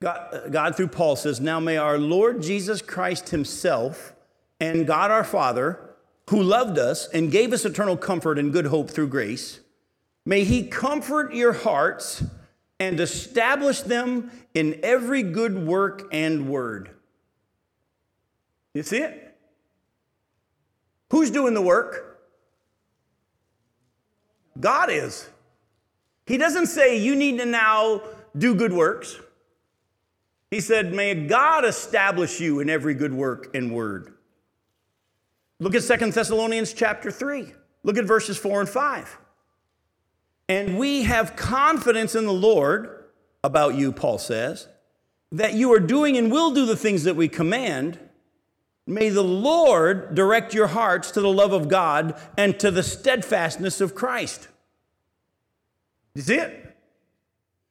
God, 0.00 0.48
God 0.50 0.76
through 0.76 0.88
Paul 0.88 1.16
says, 1.16 1.40
"Now 1.40 1.60
may 1.60 1.76
our 1.76 1.98
Lord 1.98 2.40
Jesus 2.42 2.80
Christ 2.80 3.28
himself 3.30 4.14
and 4.60 4.86
God 4.86 5.10
our 5.10 5.24
Father, 5.24 5.78
who 6.30 6.42
loved 6.42 6.78
us 6.78 7.08
and 7.08 7.30
gave 7.30 7.52
us 7.52 7.64
eternal 7.64 7.96
comfort 7.96 8.38
and 8.38 8.52
good 8.52 8.66
hope 8.66 8.90
through 8.90 9.08
grace, 9.08 9.60
may 10.24 10.44
he 10.44 10.66
comfort 10.66 11.34
your 11.34 11.52
hearts 11.52 12.22
and 12.80 13.00
establish 13.00 13.80
them 13.80 14.30
in 14.54 14.80
every 14.82 15.22
good 15.22 15.66
work 15.66 16.08
and 16.12 16.48
word. 16.48 16.90
You 18.74 18.82
see 18.82 18.98
it? 18.98 19.36
Who's 21.10 21.30
doing 21.30 21.54
the 21.54 21.62
work? 21.62 22.20
God 24.60 24.90
is. 24.90 25.28
He 26.26 26.36
doesn't 26.36 26.66
say 26.66 26.98
you 26.98 27.16
need 27.16 27.38
to 27.38 27.46
now 27.46 28.02
do 28.36 28.54
good 28.54 28.72
works. 28.72 29.18
He 30.50 30.60
said, 30.60 30.92
May 30.92 31.14
God 31.26 31.64
establish 31.64 32.40
you 32.40 32.60
in 32.60 32.70
every 32.70 32.94
good 32.94 33.12
work 33.12 33.54
and 33.54 33.72
word. 33.72 34.14
Look 35.60 35.74
at 35.74 35.82
Second 35.82 36.12
Thessalonians 36.12 36.72
chapter 36.72 37.10
3. 37.10 37.52
Look 37.82 37.96
at 37.96 38.04
verses 38.04 38.36
4 38.36 38.60
and 38.60 38.68
5. 38.68 39.18
And 40.48 40.78
we 40.78 41.02
have 41.02 41.36
confidence 41.36 42.14
in 42.14 42.24
the 42.24 42.32
Lord 42.32 43.04
about 43.44 43.74
you, 43.74 43.92
Paul 43.92 44.18
says, 44.18 44.66
that 45.30 45.54
you 45.54 45.72
are 45.72 45.80
doing 45.80 46.16
and 46.16 46.32
will 46.32 46.52
do 46.52 46.64
the 46.64 46.76
things 46.76 47.04
that 47.04 47.16
we 47.16 47.28
command. 47.28 47.98
May 48.86 49.10
the 49.10 49.22
Lord 49.22 50.14
direct 50.14 50.54
your 50.54 50.68
hearts 50.68 51.10
to 51.12 51.20
the 51.20 51.28
love 51.28 51.52
of 51.52 51.68
God 51.68 52.18
and 52.38 52.58
to 52.60 52.70
the 52.70 52.82
steadfastness 52.82 53.80
of 53.80 53.94
Christ. 53.94 54.48
See 56.16 56.34
it? 56.34 56.76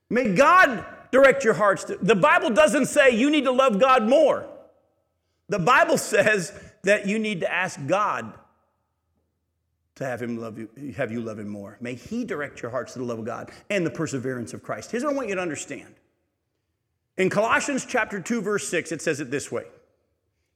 May 0.09 0.33
God 0.33 0.85
direct 1.11 1.43
your 1.43 1.55
hearts 1.55 1.85
to. 1.85 1.97
The 1.97 2.15
Bible 2.15 2.51
doesn't 2.51 2.85
say 2.85 3.09
you 3.09 3.29
need 3.29 3.45
to 3.45 3.51
love 3.51 3.79
God 3.79 4.03
more. 4.03 4.47
The 5.49 5.59
Bible 5.59 5.97
says 5.97 6.53
that 6.83 7.07
you 7.07 7.17
need 7.17 7.41
to 7.41 7.51
ask 7.51 7.79
God 7.87 8.33
to 9.97 10.05
have 10.05 10.21
him 10.21 10.39
love 10.39 10.57
you, 10.57 10.69
have 10.95 11.11
you 11.11 11.21
love 11.21 11.39
him 11.39 11.49
more. 11.49 11.77
May 11.81 11.95
he 11.95 12.23
direct 12.23 12.61
your 12.61 12.71
hearts 12.71 12.93
to 12.93 12.99
the 12.99 13.05
love 13.05 13.19
of 13.19 13.25
God 13.25 13.51
and 13.69 13.85
the 13.85 13.91
perseverance 13.91 14.53
of 14.53 14.63
Christ. 14.63 14.91
Here's 14.91 15.03
what 15.03 15.13
I 15.13 15.15
want 15.15 15.29
you 15.29 15.35
to 15.35 15.41
understand. 15.41 15.95
In 17.17 17.29
Colossians 17.29 17.85
chapter 17.85 18.19
2, 18.19 18.41
verse 18.41 18.67
6, 18.69 18.91
it 18.91 19.01
says 19.01 19.19
it 19.19 19.31
this 19.31 19.51
way 19.51 19.65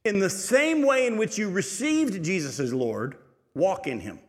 In 0.04 0.20
the 0.20 0.30
same 0.30 0.86
way 0.86 1.06
in 1.06 1.16
which 1.16 1.38
you 1.38 1.50
received 1.50 2.22
Jesus 2.24 2.60
as 2.60 2.72
Lord, 2.72 3.16
walk 3.54 3.86
in 3.86 4.00
him. 4.00 4.20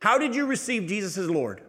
How 0.00 0.18
did 0.18 0.34
you 0.34 0.46
receive 0.46 0.86
Jesus 0.86 1.16
as 1.18 1.28
Lord? 1.28 1.62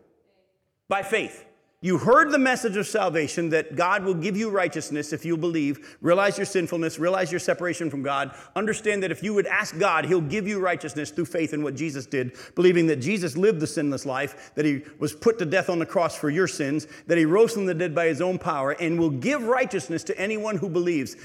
By 0.88 1.02
faith. 1.02 1.46
You 1.82 1.98
heard 1.98 2.30
the 2.30 2.40
message 2.40 2.76
of 2.76 2.88
salvation 2.88 3.50
that 3.52 3.78
God 3.78 4.04
will 4.04 4.14
give 4.14 4.36
you 4.36 4.50
righteousness 4.50 5.14
if 5.14 5.24
you 5.24 5.38
believe, 5.38 5.98
realize 6.02 6.38
your 6.38 6.46
sinfulness, 6.46 7.00
realize 7.00 7.32
your 7.32 7.40
separation 7.40 7.90
from 7.90 8.04
God, 8.04 8.36
understand 8.54 9.02
that 9.02 9.12
if 9.12 9.24
you 9.24 9.34
would 9.34 9.48
ask 9.48 9.80
God, 9.80 10.04
He'll 10.04 10.20
give 10.20 10.46
you 10.46 10.60
righteousness 10.60 11.10
through 11.10 11.28
faith 11.28 11.54
in 11.54 11.64
what 11.64 11.76
Jesus 11.76 12.06
did, 12.06 12.36
believing 12.54 12.86
that 12.88 12.98
Jesus 12.98 13.38
lived 13.38 13.62
the 13.62 13.68
sinless 13.68 14.06
life, 14.06 14.52
that 14.56 14.66
He 14.66 14.82
was 15.00 15.14
put 15.14 15.40
to 15.40 15.46
death 15.46 15.70
on 15.70 15.80
the 15.80 15.86
cross 15.86 16.18
for 16.18 16.30
your 16.30 16.50
sins, 16.50 16.86
that 17.08 17.18
He 17.18 17.24
rose 17.24 17.54
from 17.54 17.66
the 17.66 17.74
dead 17.74 17.96
by 17.96 18.08
His 18.08 18.20
own 18.20 18.38
power, 18.40 18.72
and 18.72 19.00
will 19.00 19.10
give 19.10 19.44
righteousness 19.44 20.04
to 20.04 20.20
anyone 20.20 20.58
who 20.58 20.68
believes. 20.68 21.16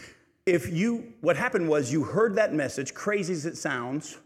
If 0.47 0.73
you, 0.73 1.15
what 1.21 1.37
happened 1.37 1.69
was 1.69 1.93
you 1.93 2.05
heard 2.05 2.37
that 2.37 2.55
message, 2.55 2.95
crazy 2.95 3.33
as 3.33 3.45
it 3.45 3.57
sounds, 3.57 4.19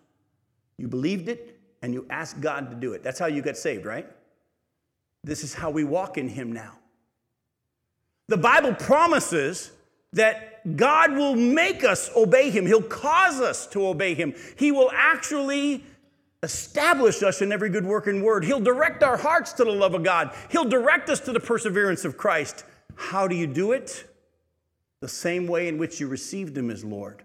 you 0.76 0.89
believed 0.89 1.31
it, 1.31 1.59
and 1.81 1.95
you 1.95 2.07
asked 2.11 2.43
God 2.43 2.68
to 2.68 2.76
do 2.76 2.93
it. 2.93 3.03
That's 3.03 3.18
how 3.18 3.26
you 3.29 3.41
got 3.41 3.57
saved, 3.57 3.87
right? 3.87 4.07
This 5.24 5.44
is 5.44 5.54
how 5.54 5.70
we 5.70 5.84
walk 5.84 6.18
in 6.18 6.28
Him 6.28 6.52
now. 6.52 6.78
The 8.28 8.36
Bible 8.36 8.74
promises 8.74 9.72
that 10.12 10.76
God 10.76 11.12
will 11.12 11.34
make 11.34 11.84
us 11.84 12.10
obey 12.16 12.50
Him, 12.50 12.66
He'll 12.66 12.82
cause 12.82 13.40
us 13.40 13.66
to 13.68 13.86
obey 13.86 14.14
Him. 14.14 14.34
He 14.56 14.72
will 14.72 14.90
actually 14.94 15.84
establish 16.42 17.22
us 17.22 17.42
in 17.42 17.50
every 17.50 17.68
good 17.68 17.84
work 17.84 18.06
and 18.06 18.22
word. 18.22 18.44
He'll 18.44 18.60
direct 18.60 19.02
our 19.02 19.16
hearts 19.16 19.52
to 19.54 19.64
the 19.64 19.72
love 19.72 19.94
of 19.94 20.04
God, 20.04 20.34
He'll 20.50 20.68
direct 20.68 21.08
us 21.08 21.20
to 21.20 21.32
the 21.32 21.40
perseverance 21.40 22.04
of 22.04 22.16
Christ. 22.16 22.64
How 22.94 23.28
do 23.28 23.36
you 23.36 23.46
do 23.46 23.72
it? 23.72 24.04
The 25.00 25.08
same 25.08 25.46
way 25.46 25.68
in 25.68 25.78
which 25.78 26.00
you 26.00 26.08
received 26.08 26.56
Him 26.56 26.70
as 26.70 26.84
Lord. 26.84 27.22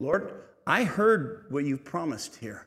Lord, 0.00 0.32
I 0.66 0.84
heard 0.84 1.46
what 1.48 1.64
you've 1.64 1.84
promised 1.84 2.36
here. 2.36 2.66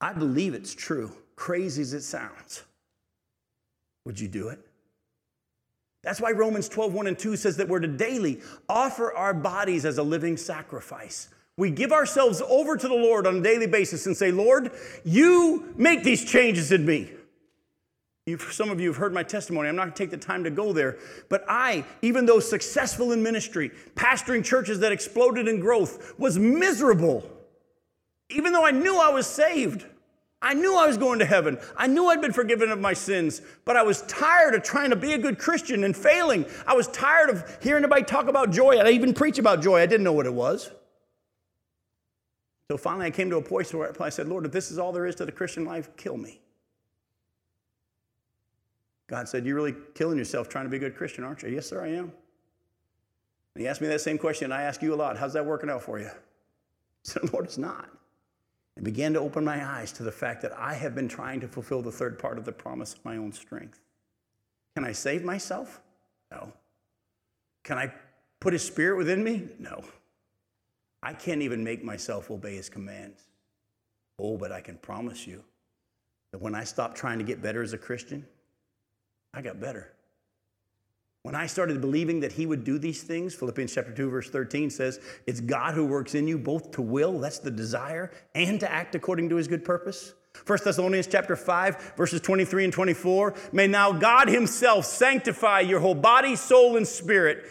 I 0.00 0.12
believe 0.12 0.54
it's 0.54 0.74
true, 0.74 1.12
crazy 1.36 1.82
as 1.82 1.94
it 1.94 2.02
sounds. 2.02 2.64
Would 4.04 4.18
you 4.18 4.28
do 4.28 4.48
it? 4.48 4.58
That's 6.02 6.20
why 6.20 6.30
Romans 6.30 6.68
12, 6.68 6.94
1 6.94 7.06
and 7.06 7.18
2 7.18 7.36
says 7.36 7.58
that 7.58 7.68
we're 7.68 7.80
to 7.80 7.88
daily 7.88 8.40
offer 8.68 9.12
our 9.14 9.34
bodies 9.34 9.84
as 9.84 9.98
a 9.98 10.02
living 10.02 10.36
sacrifice. 10.36 11.28
We 11.58 11.70
give 11.70 11.92
ourselves 11.92 12.40
over 12.48 12.76
to 12.76 12.88
the 12.88 12.94
Lord 12.94 13.26
on 13.26 13.36
a 13.36 13.42
daily 13.42 13.66
basis 13.66 14.06
and 14.06 14.16
say, 14.16 14.32
Lord, 14.32 14.72
you 15.04 15.74
make 15.76 16.02
these 16.02 16.24
changes 16.24 16.72
in 16.72 16.86
me. 16.86 17.10
You've, 18.26 18.52
some 18.52 18.70
of 18.70 18.80
you 18.80 18.88
have 18.88 18.96
heard 18.96 19.12
my 19.12 19.22
testimony. 19.22 19.68
I'm 19.68 19.76
not 19.76 19.82
going 19.82 19.92
to 19.92 19.98
take 19.98 20.10
the 20.10 20.16
time 20.16 20.44
to 20.44 20.50
go 20.50 20.72
there. 20.72 20.96
But 21.28 21.44
I, 21.48 21.84
even 22.00 22.24
though 22.24 22.40
successful 22.40 23.12
in 23.12 23.22
ministry, 23.22 23.72
pastoring 23.94 24.44
churches 24.44 24.80
that 24.80 24.92
exploded 24.92 25.48
in 25.48 25.60
growth, 25.60 26.18
was 26.18 26.38
miserable. 26.38 27.28
Even 28.30 28.52
though 28.52 28.64
I 28.64 28.70
knew 28.70 28.96
I 28.96 29.10
was 29.10 29.26
saved. 29.26 29.84
I 30.42 30.54
knew 30.54 30.74
I 30.74 30.86
was 30.86 30.96
going 30.96 31.18
to 31.18 31.26
heaven. 31.26 31.58
I 31.76 31.86
knew 31.86 32.06
I'd 32.06 32.22
been 32.22 32.32
forgiven 32.32 32.70
of 32.70 32.80
my 32.80 32.94
sins, 32.94 33.42
but 33.66 33.76
I 33.76 33.82
was 33.82 34.02
tired 34.02 34.54
of 34.54 34.62
trying 34.62 34.90
to 34.90 34.96
be 34.96 35.12
a 35.12 35.18
good 35.18 35.38
Christian 35.38 35.84
and 35.84 35.94
failing. 35.94 36.46
I 36.66 36.74
was 36.74 36.88
tired 36.88 37.28
of 37.28 37.58
hearing 37.62 37.84
anybody 37.84 38.04
talk 38.04 38.26
about 38.26 38.50
joy. 38.50 38.78
I 38.78 38.90
even 38.90 39.12
preach 39.12 39.38
about 39.38 39.60
joy. 39.60 39.80
I 39.80 39.86
didn't 39.86 40.04
know 40.04 40.14
what 40.14 40.26
it 40.26 40.32
was. 40.32 40.70
So 42.70 42.78
finally, 42.78 43.06
I 43.06 43.10
came 43.10 43.28
to 43.30 43.36
a 43.36 43.42
point 43.42 43.72
where 43.74 43.92
I 44.00 44.08
said, 44.08 44.28
Lord, 44.28 44.46
if 44.46 44.52
this 44.52 44.70
is 44.70 44.78
all 44.78 44.92
there 44.92 45.04
is 45.04 45.16
to 45.16 45.26
the 45.26 45.32
Christian 45.32 45.64
life, 45.66 45.94
kill 45.96 46.16
me. 46.16 46.40
God 49.08 49.28
said, 49.28 49.44
You're 49.44 49.56
really 49.56 49.74
killing 49.94 50.16
yourself 50.16 50.48
trying 50.48 50.64
to 50.64 50.70
be 50.70 50.76
a 50.76 50.80
good 50.80 50.96
Christian, 50.96 51.24
aren't 51.24 51.42
you? 51.42 51.50
Yes, 51.50 51.66
sir, 51.66 51.82
I 51.82 51.88
am. 51.88 52.12
And 53.54 53.62
he 53.62 53.66
asked 53.66 53.80
me 53.80 53.88
that 53.88 54.00
same 54.00 54.16
question, 54.16 54.52
I 54.52 54.62
ask 54.62 54.80
you 54.80 54.94
a 54.94 54.96
lot. 54.96 55.18
How's 55.18 55.32
that 55.32 55.44
working 55.44 55.68
out 55.68 55.82
for 55.82 55.98
you? 55.98 56.06
I 56.06 56.12
said, 57.02 57.32
Lord, 57.32 57.44
it's 57.44 57.58
not 57.58 57.88
and 58.80 58.84
began 58.86 59.12
to 59.12 59.20
open 59.20 59.44
my 59.44 59.62
eyes 59.62 59.92
to 59.92 60.02
the 60.02 60.10
fact 60.10 60.40
that 60.40 60.56
I 60.56 60.72
have 60.72 60.94
been 60.94 61.06
trying 61.06 61.38
to 61.40 61.48
fulfill 61.48 61.82
the 61.82 61.92
third 61.92 62.18
part 62.18 62.38
of 62.38 62.46
the 62.46 62.52
promise 62.52 62.94
of 62.94 63.04
my 63.04 63.18
own 63.18 63.30
strength. 63.30 63.78
Can 64.74 64.86
I 64.86 64.92
save 64.92 65.22
myself? 65.22 65.82
No. 66.32 66.50
Can 67.62 67.76
I 67.76 67.92
put 68.40 68.54
his 68.54 68.64
spirit 68.64 68.96
within 68.96 69.22
me? 69.22 69.48
No. 69.58 69.84
I 71.02 71.12
can't 71.12 71.42
even 71.42 71.62
make 71.62 71.84
myself 71.84 72.30
obey 72.30 72.56
his 72.56 72.70
commands. 72.70 73.20
Oh, 74.18 74.38
but 74.38 74.50
I 74.50 74.62
can 74.62 74.78
promise 74.78 75.26
you 75.26 75.44
that 76.32 76.40
when 76.40 76.54
I 76.54 76.64
stopped 76.64 76.96
trying 76.96 77.18
to 77.18 77.24
get 77.24 77.42
better 77.42 77.62
as 77.62 77.74
a 77.74 77.78
Christian, 77.78 78.26
I 79.34 79.42
got 79.42 79.60
better. 79.60 79.92
When 81.22 81.34
I 81.34 81.46
started 81.46 81.82
believing 81.82 82.20
that 82.20 82.32
he 82.32 82.46
would 82.46 82.64
do 82.64 82.78
these 82.78 83.02
things, 83.02 83.34
Philippians 83.34 83.74
chapter 83.74 83.92
2, 83.92 84.08
verse 84.08 84.30
13 84.30 84.70
says, 84.70 85.00
It's 85.26 85.40
God 85.40 85.74
who 85.74 85.84
works 85.84 86.14
in 86.14 86.26
you 86.26 86.38
both 86.38 86.70
to 86.72 86.82
will, 86.82 87.18
that's 87.18 87.38
the 87.38 87.50
desire, 87.50 88.10
and 88.34 88.58
to 88.60 88.70
act 88.70 88.94
according 88.94 89.28
to 89.28 89.36
his 89.36 89.46
good 89.46 89.64
purpose. 89.64 90.14
1 90.46 90.58
Thessalonians 90.64 91.06
chapter 91.06 91.36
5, 91.36 91.94
verses 91.96 92.22
23 92.22 92.64
and 92.64 92.72
24. 92.72 93.34
May 93.52 93.66
now 93.66 93.92
God 93.92 94.28
himself 94.28 94.86
sanctify 94.86 95.60
your 95.60 95.80
whole 95.80 95.94
body, 95.94 96.36
soul, 96.36 96.78
and 96.78 96.88
spirit. 96.88 97.44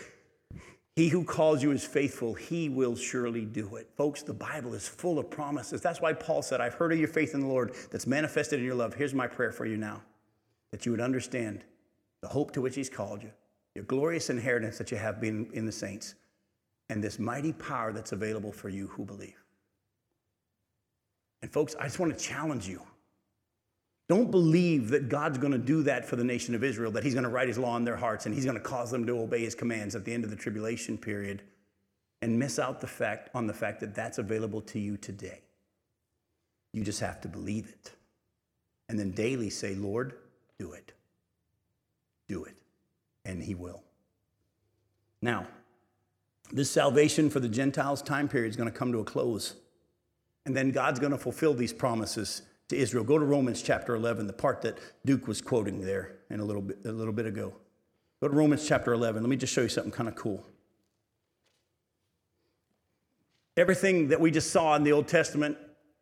He 0.95 1.09
who 1.09 1.24
calls 1.24 1.61
you 1.61 1.72
is 1.72 1.86
faithful, 1.86 2.34
he 2.34 2.70
will 2.70 2.95
surely 2.95 3.45
do 3.45 3.76
it. 3.76 3.88
Folks, 3.95 4.24
the 4.24 4.34
Bible 4.34 4.74
is 4.74 4.88
full 4.88 5.20
of 5.20 5.30
promises. 5.30 5.80
That's 5.80 6.01
why 6.01 6.13
Paul 6.13 6.41
said, 6.41 6.59
I've 6.59 6.74
heard 6.74 6.91
of 6.91 6.97
your 6.97 7.07
faith 7.07 7.36
in 7.36 7.41
the 7.41 7.47
Lord 7.47 7.76
that's 7.91 8.07
manifested 8.07 8.59
in 8.59 8.65
your 8.65 8.76
love. 8.76 8.95
Here's 8.95 9.13
my 9.13 9.28
prayer 9.28 9.51
for 9.51 9.65
you 9.65 9.78
now 9.78 10.01
that 10.72 10.86
you 10.86 10.91
would 10.91 11.01
understand 11.01 11.63
the 12.22 12.28
hope 12.28 12.51
to 12.53 12.61
which 12.61 12.76
he's 12.76 12.89
called 12.89 13.22
you 13.22 13.32
your 13.80 13.86
glorious 13.86 14.30
inheritance 14.30 14.77
that 14.77 14.91
you 14.91 14.97
have 14.97 15.21
been 15.21 15.47
in 15.53 15.65
the 15.65 15.71
saints, 15.71 16.15
and 16.89 17.01
this 17.01 17.17
mighty 17.17 17.53
power 17.53 17.93
that's 17.93 18.11
available 18.11 18.51
for 18.51 18.67
you 18.67 18.88
who 18.88 19.05
believe. 19.05 19.41
And 21.41 21.49
folks, 21.49 21.77
I 21.80 21.86
just 21.86 21.97
want 21.97 22.11
to 22.11 22.21
challenge 22.21 22.67
you. 22.67 22.82
Don't 24.09 24.32
believe 24.32 24.89
that 24.89 25.07
God's 25.07 25.38
going 25.38 25.53
to 25.53 25.57
do 25.57 25.82
that 25.84 26.03
for 26.03 26.17
the 26.17 26.25
nation 26.25 26.55
of 26.55 26.61
Israel, 26.61 26.91
that 26.91 27.05
He's 27.05 27.13
going 27.13 27.23
to 27.23 27.30
write 27.30 27.47
His 27.47 27.57
law 27.57 27.77
in 27.77 27.86
their 27.86 27.95
hearts 27.95 28.25
and 28.25 28.36
He's 28.36 28.43
going 28.43 28.57
to 28.57 28.61
cause 28.61 28.91
them 28.91 29.05
to 29.05 29.17
obey 29.17 29.45
His 29.45 29.55
commands 29.55 29.95
at 29.95 30.03
the 30.03 30.13
end 30.13 30.25
of 30.25 30.30
the 30.30 30.36
tribulation 30.36 30.97
period 30.97 31.41
and 32.21 32.38
miss 32.38 32.59
out 32.59 32.82
the 32.82 32.88
fact, 32.88 33.30
on 33.34 33.47
the 33.47 33.53
fact 33.53 33.80
that 33.80 33.95
that's 33.95 34.17
available 34.17 34.59
to 34.59 34.77
you 34.77 34.97
today. 34.97 35.39
You 36.73 36.84
just 36.84 36.99
have 36.99 37.21
to 37.21 37.30
believe 37.30 37.69
it. 37.69 37.93
And 38.89 38.99
then 38.99 39.11
daily 39.11 39.49
say, 39.49 39.73
Lord, 39.73 40.15
do 40.57 40.73
it. 40.73 40.91
Do 42.27 42.43
it 42.43 42.59
and 43.30 43.43
he 43.43 43.55
will. 43.55 43.84
Now, 45.21 45.47
this 46.51 46.71
salvation 46.71 47.30
for 47.30 47.39
the 47.39 47.49
Gentiles 47.49 48.01
time 48.01 48.27
period 48.27 48.49
is 48.49 48.55
going 48.55 48.71
to 48.71 48.77
come 48.77 48.91
to 48.91 48.99
a 48.99 49.03
close. 49.03 49.55
And 50.45 50.55
then 50.55 50.71
God's 50.71 50.99
going 50.99 51.11
to 51.11 51.17
fulfill 51.17 51.53
these 51.53 51.73
promises 51.73 52.41
to 52.69 52.75
Israel. 52.75 53.03
Go 53.03 53.19
to 53.19 53.25
Romans 53.25 53.61
chapter 53.61 53.95
11, 53.95 54.25
the 54.27 54.34
part 54.34 54.61
that 54.63 54.77
Duke 55.05 55.27
was 55.27 55.41
quoting 55.41 55.82
there 55.82 56.17
in 56.30 56.39
a 56.39 56.45
little 56.45 56.61
bit, 56.61 56.80
a 56.86 56.91
little 56.91 57.13
bit 57.13 57.25
ago. 57.25 57.53
Go 58.21 58.27
to 58.27 58.36
Romans 58.36 58.67
chapter 58.67 58.93
11. 58.93 59.21
Let 59.21 59.30
me 59.30 59.36
just 59.36 59.53
show 59.53 59.61
you 59.61 59.69
something 59.69 59.91
kind 59.91 60.09
of 60.09 60.15
cool. 60.15 60.43
Everything 63.57 64.07
that 64.07 64.19
we 64.19 64.32
just 64.32 64.51
saw 64.51 64.75
in 64.75 64.84
the 64.84 64.91
Old 64.91 65.07
Testament 65.07 65.57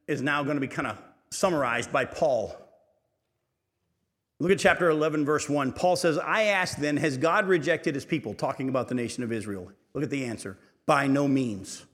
is 0.08 0.22
now 0.22 0.44
going 0.44 0.56
to 0.56 0.62
be 0.62 0.68
kind 0.68 0.88
of 0.88 0.98
summarized 1.32 1.92
by 1.92 2.06
Paul 2.06 2.56
Look 4.40 4.52
at 4.52 4.60
chapter 4.60 4.90
11, 4.90 5.26
verse 5.26 5.50
1. 5.50 5.74
Paul 5.74 5.96
says, 5.96 6.18
I 6.20 6.44
ask 6.44 6.78
then, 6.78 6.98
has 6.98 7.18
God 7.18 7.48
rejected 7.48 7.96
his 7.96 8.06
people? 8.06 8.36
Talking 8.36 8.70
about 8.70 8.88
the 8.88 8.96
nation 8.96 9.24
of 9.24 9.32
Israel. 9.32 9.72
Look 9.94 10.04
at 10.04 10.12
the 10.12 10.26
answer. 10.26 10.58
By 10.86 11.08
no 11.08 11.28
means. 11.28 11.86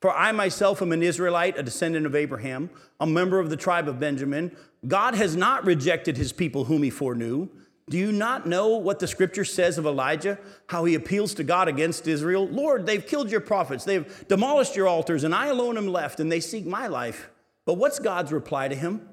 For 0.00 0.10
I 0.10 0.32
myself 0.32 0.80
am 0.80 0.90
an 0.92 1.02
Israelite, 1.02 1.58
a 1.58 1.62
descendant 1.62 2.06
of 2.06 2.16
Abraham, 2.16 2.70
a 2.98 3.06
member 3.06 3.38
of 3.38 3.50
the 3.50 3.56
tribe 3.56 3.88
of 3.88 4.00
Benjamin. 4.00 4.56
God 4.88 5.14
has 5.14 5.36
not 5.36 5.64
rejected 5.64 6.16
his 6.16 6.32
people 6.32 6.64
whom 6.64 6.82
he 6.82 6.90
foreknew. 6.90 7.48
Do 7.88 7.98
you 7.98 8.10
not 8.10 8.46
know 8.46 8.68
what 8.78 8.98
the 8.98 9.06
scripture 9.06 9.44
says 9.44 9.76
of 9.76 9.86
Elijah? 9.86 10.38
How 10.68 10.84
he 10.84 10.94
appeals 10.94 11.34
to 11.34 11.44
God 11.44 11.68
against 11.68 12.08
Israel? 12.08 12.48
Lord, 12.48 12.86
they've 12.86 13.06
killed 13.06 13.30
your 13.30 13.40
prophets, 13.40 13.84
they've 13.84 14.26
demolished 14.28 14.74
your 14.74 14.88
altars, 14.88 15.24
and 15.24 15.34
I 15.34 15.48
alone 15.48 15.76
am 15.76 15.88
left, 15.88 16.18
and 16.18 16.32
they 16.32 16.40
seek 16.40 16.64
my 16.64 16.86
life. 16.86 17.30
But 17.64 17.74
what's 17.74 17.98
God's 17.98 18.32
reply 18.32 18.68
to 18.68 18.74
him? 18.74 19.08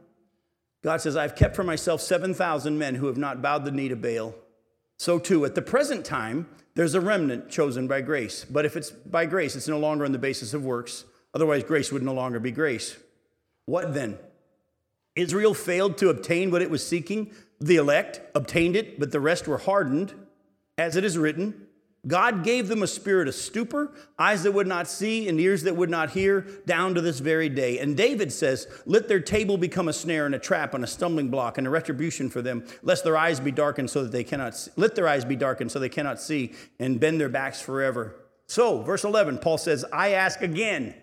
God 0.83 1.01
says, 1.01 1.17
I've 1.17 1.35
kept 1.35 1.55
for 1.55 1.63
myself 1.63 2.01
7,000 2.01 2.77
men 2.77 2.95
who 2.95 3.07
have 3.07 3.17
not 3.17 3.41
bowed 3.41 3.65
the 3.65 3.71
knee 3.71 3.89
to 3.89 3.95
Baal. 3.95 4.33
So, 4.97 5.19
too, 5.19 5.45
at 5.45 5.55
the 5.55 5.61
present 5.61 6.05
time, 6.05 6.47
there's 6.75 6.95
a 6.95 7.01
remnant 7.01 7.49
chosen 7.49 7.87
by 7.87 8.01
grace. 8.01 8.45
But 8.49 8.65
if 8.65 8.77
it's 8.77 8.91
by 8.91 9.25
grace, 9.25 9.55
it's 9.55 9.67
no 9.67 9.79
longer 9.79 10.05
on 10.05 10.11
the 10.11 10.17
basis 10.17 10.53
of 10.53 10.63
works. 10.63 11.05
Otherwise, 11.33 11.63
grace 11.63 11.91
would 11.91 12.03
no 12.03 12.13
longer 12.13 12.39
be 12.39 12.51
grace. 12.51 12.97
What 13.65 13.93
then? 13.93 14.17
Israel 15.15 15.53
failed 15.53 15.97
to 15.97 16.09
obtain 16.09 16.51
what 16.51 16.61
it 16.61 16.71
was 16.71 16.85
seeking. 16.85 17.31
The 17.59 17.75
elect 17.75 18.21
obtained 18.33 18.75
it, 18.75 18.99
but 18.99 19.11
the 19.11 19.19
rest 19.19 19.47
were 19.47 19.57
hardened. 19.57 20.13
As 20.77 20.95
it 20.95 21.03
is 21.03 21.17
written, 21.17 21.67
God 22.07 22.43
gave 22.45 22.69
them 22.69 22.81
a 22.81 22.87
spirit 22.87 23.27
of 23.27 23.35
stupor, 23.35 23.91
eyes 24.17 24.43
that 24.43 24.53
would 24.53 24.67
not 24.67 24.87
see, 24.87 25.27
and 25.27 25.39
ears 25.39 25.63
that 25.63 25.75
would 25.75 25.89
not 25.89 26.11
hear, 26.11 26.41
down 26.65 26.95
to 26.95 27.01
this 27.01 27.19
very 27.19 27.49
day. 27.49 27.79
And 27.79 27.97
David 27.97 28.31
says, 28.31 28.67
Let 28.85 29.09
their 29.09 29.19
table 29.19 29.57
become 29.57 29.89
a 29.89 29.93
snare 29.93 30.25
and 30.25 30.33
a 30.33 30.39
trap 30.39 30.73
and 30.73 30.83
a 30.83 30.87
stumbling 30.87 31.29
block 31.29 31.57
and 31.57 31.67
a 31.67 31.69
retribution 31.69 32.29
for 32.29 32.41
them, 32.41 32.65
lest 32.83 33.03
their 33.03 33.17
eyes 33.17 33.41
be 33.41 33.51
darkened 33.51 33.89
so 33.89 34.03
that 34.03 34.13
they 34.13 34.23
cannot 34.23 34.55
see. 34.55 34.71
Let 34.77 34.95
their 34.95 35.09
eyes 35.09 35.25
be 35.25 35.35
darkened 35.35 35.71
so 35.71 35.79
they 35.79 35.89
cannot 35.89 36.21
see 36.21 36.53
and 36.79 36.99
bend 36.99 37.19
their 37.19 37.29
backs 37.29 37.59
forever. 37.61 38.15
So, 38.47 38.81
verse 38.81 39.03
11, 39.03 39.39
Paul 39.39 39.57
says, 39.57 39.83
I 39.91 40.13
ask 40.13 40.41
again, 40.41 40.95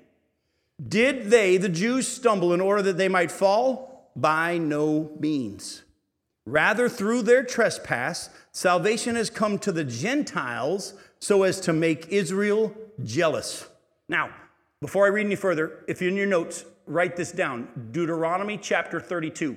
did 0.88 1.30
they, 1.30 1.59
the 1.59 1.68
Jews, 1.68 2.09
stumble 2.09 2.53
in 2.53 2.61
order 2.61 2.82
that 2.82 2.99
they 2.99 3.09
might 3.09 3.30
fall? 3.30 4.11
By 4.16 4.59
no 4.59 5.12
means. 5.18 5.82
Rather, 6.47 6.88
through 6.88 7.22
their 7.22 7.42
trespass, 7.42 8.30
salvation 8.53 9.16
has 9.16 9.28
come 9.28 9.59
to 9.59 9.72
the 9.72 9.84
Gentiles 9.84 10.94
so 11.18 11.42
as 11.42 11.61
to 11.61 11.72
make 11.72 12.07
Israel 12.09 12.72
jealous. 13.03 13.68
Now, 14.09 14.30
before 14.80 15.07
I 15.07 15.09
read 15.09 15.26
any 15.26 15.34
further, 15.34 15.84
if 15.88 16.01
you're 16.01 16.11
in 16.11 16.16
your 16.16 16.26
notes, 16.26 16.64
write 16.86 17.16
this 17.16 17.32
down 17.32 17.88
Deuteronomy 17.90 18.59
chapter 18.59 19.01
32, 19.01 19.57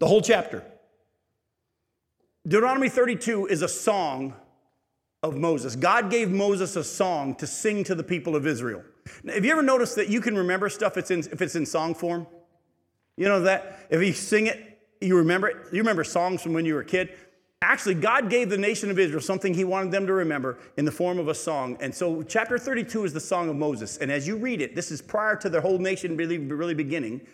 the 0.00 0.06
whole 0.08 0.20
chapter. 0.20 0.64
Deuteronomy 2.44 2.88
32 2.88 3.46
is 3.46 3.62
a 3.62 3.68
song 3.68 4.34
of 5.22 5.36
Moses. 5.36 5.76
God 5.76 6.10
gave 6.10 6.30
Moses 6.30 6.74
a 6.74 6.82
song 6.84 7.36
to 7.36 7.46
sing 7.46 7.84
to 7.84 7.94
the 7.94 8.04
people 8.04 8.34
of 8.34 8.46
Israel. 8.46 8.82
Now, 9.22 9.34
have 9.34 9.44
you 9.44 9.52
ever 9.52 9.62
noticed 9.62 9.94
that 9.94 10.08
you 10.08 10.20
can 10.20 10.36
remember 10.36 10.68
stuff 10.68 10.96
if 10.96 11.10
it's 11.10 11.54
in 11.54 11.66
song 11.66 11.94
form? 11.94 12.26
You 13.16 13.28
know 13.28 13.42
that? 13.42 13.86
If 13.90 14.02
you 14.02 14.12
sing 14.12 14.48
it, 14.48 14.75
you 15.00 15.16
remember? 15.16 15.66
You 15.72 15.78
remember 15.78 16.04
songs 16.04 16.42
from 16.42 16.52
when 16.52 16.64
you 16.64 16.74
were 16.74 16.80
a 16.80 16.84
kid? 16.84 17.10
Actually, 17.62 17.94
God 17.94 18.28
gave 18.28 18.50
the 18.50 18.58
nation 18.58 18.90
of 18.90 18.98
Israel 18.98 19.20
something 19.20 19.54
he 19.54 19.64
wanted 19.64 19.90
them 19.90 20.06
to 20.06 20.12
remember 20.12 20.58
in 20.76 20.84
the 20.84 20.92
form 20.92 21.18
of 21.18 21.28
a 21.28 21.34
song. 21.34 21.76
And 21.80 21.94
so, 21.94 22.22
chapter 22.22 22.58
32 22.58 23.04
is 23.04 23.12
the 23.12 23.20
song 23.20 23.48
of 23.48 23.56
Moses. 23.56 23.96
And 23.96 24.12
as 24.12 24.26
you 24.26 24.36
read 24.36 24.60
it, 24.60 24.74
this 24.74 24.90
is 24.90 25.00
prior 25.00 25.36
to 25.36 25.48
the 25.48 25.60
whole 25.60 25.78
nation 25.78 26.16
really, 26.16 26.38
really 26.38 26.74
beginning. 26.74 27.26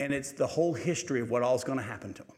And 0.00 0.12
it's 0.12 0.32
the 0.32 0.46
whole 0.46 0.74
history 0.74 1.20
of 1.20 1.30
what 1.30 1.42
all's 1.42 1.64
going 1.64 1.78
to 1.78 1.84
happen 1.84 2.12
to 2.14 2.22
them. 2.22 2.36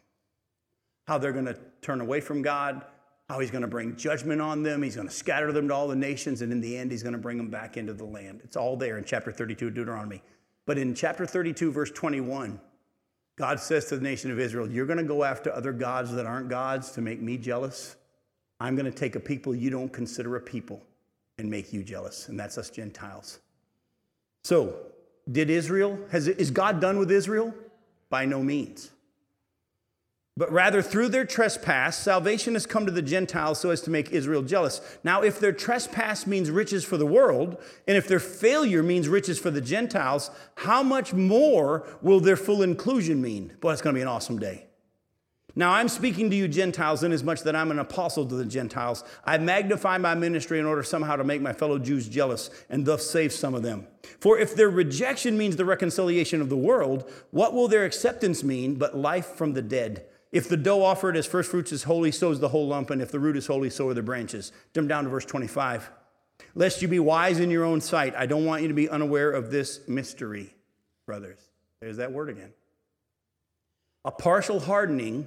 How 1.07 1.19
they're 1.19 1.33
going 1.33 1.47
to 1.47 1.59
turn 1.83 2.01
away 2.01 2.21
from 2.21 2.43
God, 2.43 2.85
how 3.29 3.41
he's 3.41 3.51
going 3.51 3.63
to 3.63 3.69
bring 3.69 3.97
judgment 3.97 4.41
on 4.41 4.63
them, 4.63 4.83
he's 4.83 4.97
going 4.97 5.09
to 5.09 5.15
scatter 5.15 5.53
them 5.53 5.69
to 5.69 5.75
all 5.75 5.89
the 5.89 5.97
nations, 5.97 6.43
and 6.43 6.53
in 6.53 6.61
the 6.61 6.77
end, 6.77 6.91
he's 6.91 7.03
going 7.03 7.13
to 7.15 7.19
bring 7.19 7.37
them 7.37 7.49
back 7.49 7.77
into 7.77 7.93
the 7.93 8.05
land. 8.05 8.41
It's 8.45 8.57
all 8.57 8.77
there 8.77 8.99
in 8.99 9.05
chapter 9.05 9.33
32 9.33 9.69
of 9.69 9.75
Deuteronomy. 9.75 10.23
But 10.67 10.79
in 10.79 10.95
chapter 10.95 11.27
32, 11.27 11.73
verse 11.73 11.91
21, 11.91 12.61
God 13.41 13.59
says 13.59 13.87
to 13.87 13.97
the 13.97 14.03
nation 14.03 14.31
of 14.31 14.39
Israel, 14.39 14.71
You're 14.71 14.85
going 14.85 14.99
to 14.99 15.03
go 15.03 15.25
after 15.25 15.51
other 15.51 15.73
gods 15.73 16.13
that 16.13 16.27
aren't 16.27 16.51
gods 16.51 16.91
to 16.91 17.01
make 17.01 17.23
me 17.23 17.39
jealous. 17.39 17.97
I'm 18.61 18.77
going 18.77 18.85
to 18.85 18.97
take 18.97 19.17
a 19.17 19.21
people 19.21 19.55
you 19.55 19.71
don't 19.71 19.91
consider 19.91 20.37
a 20.37 20.41
people 20.43 20.83
and 21.39 21.51
make 21.51 21.73
you 21.73 21.83
jealous. 21.83 22.29
And 22.29 22.39
that's 22.39 22.59
us 22.59 22.69
Gentiles. 22.69 23.39
So, 24.45 24.77
did 25.33 25.49
Israel, 25.49 25.99
has, 26.11 26.29
is 26.29 26.51
God 26.51 26.83
done 26.83 26.99
with 26.99 27.11
Israel? 27.11 27.55
By 28.11 28.27
no 28.27 28.43
means 28.43 28.91
but 30.41 30.51
rather 30.51 30.81
through 30.81 31.11
their 31.11 31.27
trespass, 31.27 31.99
salvation 31.99 32.55
has 32.55 32.65
come 32.65 32.87
to 32.87 32.91
the 32.91 33.03
Gentiles 33.03 33.61
so 33.61 33.69
as 33.69 33.83
to 33.83 33.91
make 33.91 34.11
Israel 34.11 34.41
jealous. 34.41 34.81
Now, 35.05 35.21
if 35.21 35.39
their 35.39 35.53
trespass 35.53 36.27
means 36.27 36.51
riches 36.51 36.83
for 36.83 36.97
the 36.97 37.05
world, 37.05 37.63
and 37.87 37.95
if 37.95 38.09
their 38.09 38.19
failure 38.19 38.83
means 38.83 39.07
riches 39.07 39.39
for 39.39 39.51
the 39.51 39.61
Gentiles, 39.61 40.31
how 40.55 40.83
much 40.83 41.13
more 41.13 41.87
will 42.01 42.21
their 42.21 42.39
full 42.39 42.63
inclusion 42.63 43.21
mean? 43.21 43.53
Boy, 43.61 43.73
it's 43.73 43.83
going 43.83 43.93
to 43.93 43.99
be 43.99 44.01
an 44.01 44.09
awesome 44.09 44.39
day. 44.39 44.65
Now, 45.55 45.73
I'm 45.73 45.89
speaking 45.89 46.31
to 46.31 46.37
you 46.37 46.49
Gentiles 46.49 47.05
inasmuch 47.05 47.41
that 47.41 47.55
I'm 47.55 47.71
an 47.71 47.79
apostle 47.79 48.25
to 48.25 48.35
the 48.35 48.47
Gentiles. 48.47 49.05
I 49.27 49.37
magnify 49.37 49.99
my 49.99 50.15
ministry 50.15 50.59
in 50.59 50.65
order 50.65 50.83
somehow 50.83 51.17
to 51.17 51.25
make 51.25 51.43
my 51.43 51.53
fellow 51.53 51.79
Jews 51.79 52.09
jealous 52.09 52.49
and 52.71 52.87
thus 52.87 53.05
save 53.05 53.35
some 53.35 53.55
of 53.55 53.63
them. 53.63 53.87
For 54.21 54.39
if 54.39 54.57
their 54.57 54.71
rejection 54.71 55.37
means 55.37 55.57
the 55.57 55.67
reconciliation 55.67 56.41
of 56.41 56.49
the 56.49 56.57
world, 56.57 57.13
what 57.31 57.53
will 57.53 57.69
their 57.69 57.85
acceptance 57.85 58.43
mean 58.43 58.77
but 58.77 58.97
life 58.97 59.27
from 59.27 59.53
the 59.53 59.61
dead? 59.61 60.07
If 60.33 60.49
the 60.49 60.57
dough 60.57 60.85
offered 60.85 61.17
as 61.17 61.27
first 61.27 61.51
fruits 61.51 61.73
is 61.73 61.85
holy, 61.85 62.13
so 62.13 62.31
is 62.31 62.39
the 62.39 62.49
whole 62.49 62.69
lump, 62.69 62.91
and 62.91 63.03
if 63.03 63.11
the 63.11 63.19
root 63.19 63.37
is 63.37 63.47
holy, 63.47 63.71
so 63.71 63.89
are 63.89 63.95
the 63.95 64.03
branches. 64.03 64.53
Jump 64.75 64.89
down 64.89 65.05
to 65.05 65.11
verse 65.11 65.25
25. 65.25 65.91
Lest 66.55 66.83
you 66.83 66.89
be 66.89 67.01
wise 67.01 67.41
in 67.41 67.51
your 67.51 67.65
own 67.65 67.81
sight, 67.81 68.15
I 68.17 68.27
don't 68.27 68.45
want 68.45 68.63
you 68.63 68.69
to 68.69 68.75
be 68.75 68.89
unaware 68.89 69.31
of 69.31 69.51
this 69.51 69.87
mystery, 69.89 70.55
brothers. 71.07 71.41
There's 71.81 71.97
that 71.97 72.13
word 72.13 72.29
again. 72.29 72.53
A 74.05 74.11
partial 74.11 74.61
hardening 74.61 75.27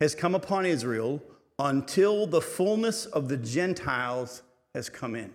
has 0.00 0.14
come 0.14 0.34
upon 0.34 0.66
Israel 0.66 1.22
until 1.58 2.26
the 2.26 2.40
fullness 2.40 3.06
of 3.06 3.28
the 3.28 3.36
Gentiles 3.36 4.42
has 4.74 4.88
come 4.88 5.14
in. 5.14 5.32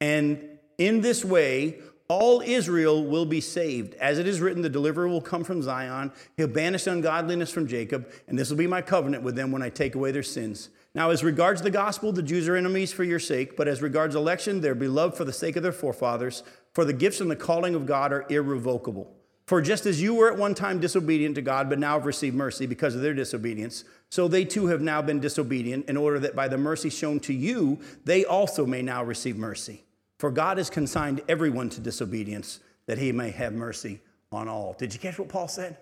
And 0.00 0.58
in 0.78 1.00
this 1.00 1.24
way, 1.24 1.80
all 2.14 2.42
Israel 2.42 3.04
will 3.04 3.26
be 3.26 3.40
saved. 3.40 3.94
As 3.94 4.18
it 4.18 4.28
is 4.28 4.40
written, 4.40 4.62
the 4.62 4.68
deliverer 4.68 5.08
will 5.08 5.20
come 5.20 5.42
from 5.42 5.60
Zion. 5.62 6.12
He'll 6.36 6.46
banish 6.46 6.86
ungodliness 6.86 7.50
from 7.50 7.66
Jacob, 7.66 8.08
and 8.28 8.38
this 8.38 8.50
will 8.50 8.56
be 8.56 8.68
my 8.68 8.82
covenant 8.82 9.24
with 9.24 9.34
them 9.34 9.50
when 9.50 9.62
I 9.62 9.68
take 9.68 9.96
away 9.96 10.12
their 10.12 10.22
sins. 10.22 10.68
Now, 10.94 11.10
as 11.10 11.24
regards 11.24 11.62
the 11.62 11.72
gospel, 11.72 12.12
the 12.12 12.22
Jews 12.22 12.48
are 12.48 12.54
enemies 12.54 12.92
for 12.92 13.02
your 13.02 13.18
sake, 13.18 13.56
but 13.56 13.66
as 13.66 13.82
regards 13.82 14.14
election, 14.14 14.60
they're 14.60 14.76
beloved 14.76 15.16
for 15.16 15.24
the 15.24 15.32
sake 15.32 15.56
of 15.56 15.64
their 15.64 15.72
forefathers, 15.72 16.44
for 16.72 16.84
the 16.84 16.92
gifts 16.92 17.20
and 17.20 17.28
the 17.28 17.36
calling 17.36 17.74
of 17.74 17.84
God 17.84 18.12
are 18.12 18.26
irrevocable. 18.28 19.12
For 19.46 19.60
just 19.60 19.84
as 19.84 20.00
you 20.00 20.14
were 20.14 20.30
at 20.30 20.38
one 20.38 20.54
time 20.54 20.78
disobedient 20.78 21.34
to 21.34 21.42
God, 21.42 21.68
but 21.68 21.80
now 21.80 21.94
have 21.94 22.06
received 22.06 22.36
mercy 22.36 22.66
because 22.66 22.94
of 22.94 23.02
their 23.02 23.12
disobedience, 23.12 23.82
so 24.08 24.28
they 24.28 24.44
too 24.44 24.66
have 24.66 24.80
now 24.80 25.02
been 25.02 25.18
disobedient, 25.18 25.88
in 25.88 25.96
order 25.96 26.20
that 26.20 26.36
by 26.36 26.46
the 26.46 26.58
mercy 26.58 26.90
shown 26.90 27.18
to 27.20 27.34
you, 27.34 27.80
they 28.04 28.24
also 28.24 28.64
may 28.64 28.82
now 28.82 29.02
receive 29.02 29.36
mercy. 29.36 29.82
For 30.18 30.30
God 30.30 30.58
has 30.58 30.70
consigned 30.70 31.22
everyone 31.28 31.70
to 31.70 31.80
disobedience 31.80 32.60
that 32.86 32.98
he 32.98 33.12
may 33.12 33.30
have 33.30 33.52
mercy 33.52 34.00
on 34.30 34.48
all. 34.48 34.74
Did 34.78 34.92
you 34.92 35.00
catch 35.00 35.18
what 35.18 35.28
Paul 35.28 35.48
said? 35.48 35.76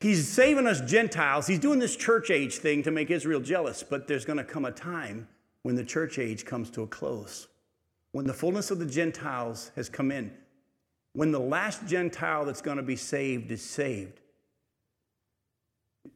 He's 0.00 0.26
saving 0.26 0.66
us 0.66 0.80
Gentiles. 0.80 1.46
He's 1.46 1.58
doing 1.58 1.78
this 1.78 1.94
church 1.94 2.30
age 2.30 2.56
thing 2.56 2.82
to 2.84 2.90
make 2.90 3.10
Israel 3.10 3.40
jealous, 3.40 3.82
but 3.82 4.06
there's 4.08 4.24
going 4.24 4.38
to 4.38 4.44
come 4.44 4.64
a 4.64 4.72
time 4.72 5.28
when 5.62 5.74
the 5.74 5.84
church 5.84 6.18
age 6.18 6.46
comes 6.46 6.70
to 6.70 6.82
a 6.82 6.86
close, 6.86 7.48
when 8.12 8.26
the 8.26 8.32
fullness 8.32 8.70
of 8.70 8.78
the 8.78 8.86
Gentiles 8.86 9.72
has 9.76 9.90
come 9.90 10.10
in, 10.10 10.32
when 11.12 11.32
the 11.32 11.40
last 11.40 11.86
Gentile 11.86 12.46
that's 12.46 12.62
going 12.62 12.78
to 12.78 12.82
be 12.82 12.96
saved 12.96 13.50
is 13.50 13.62
saved. 13.62 14.20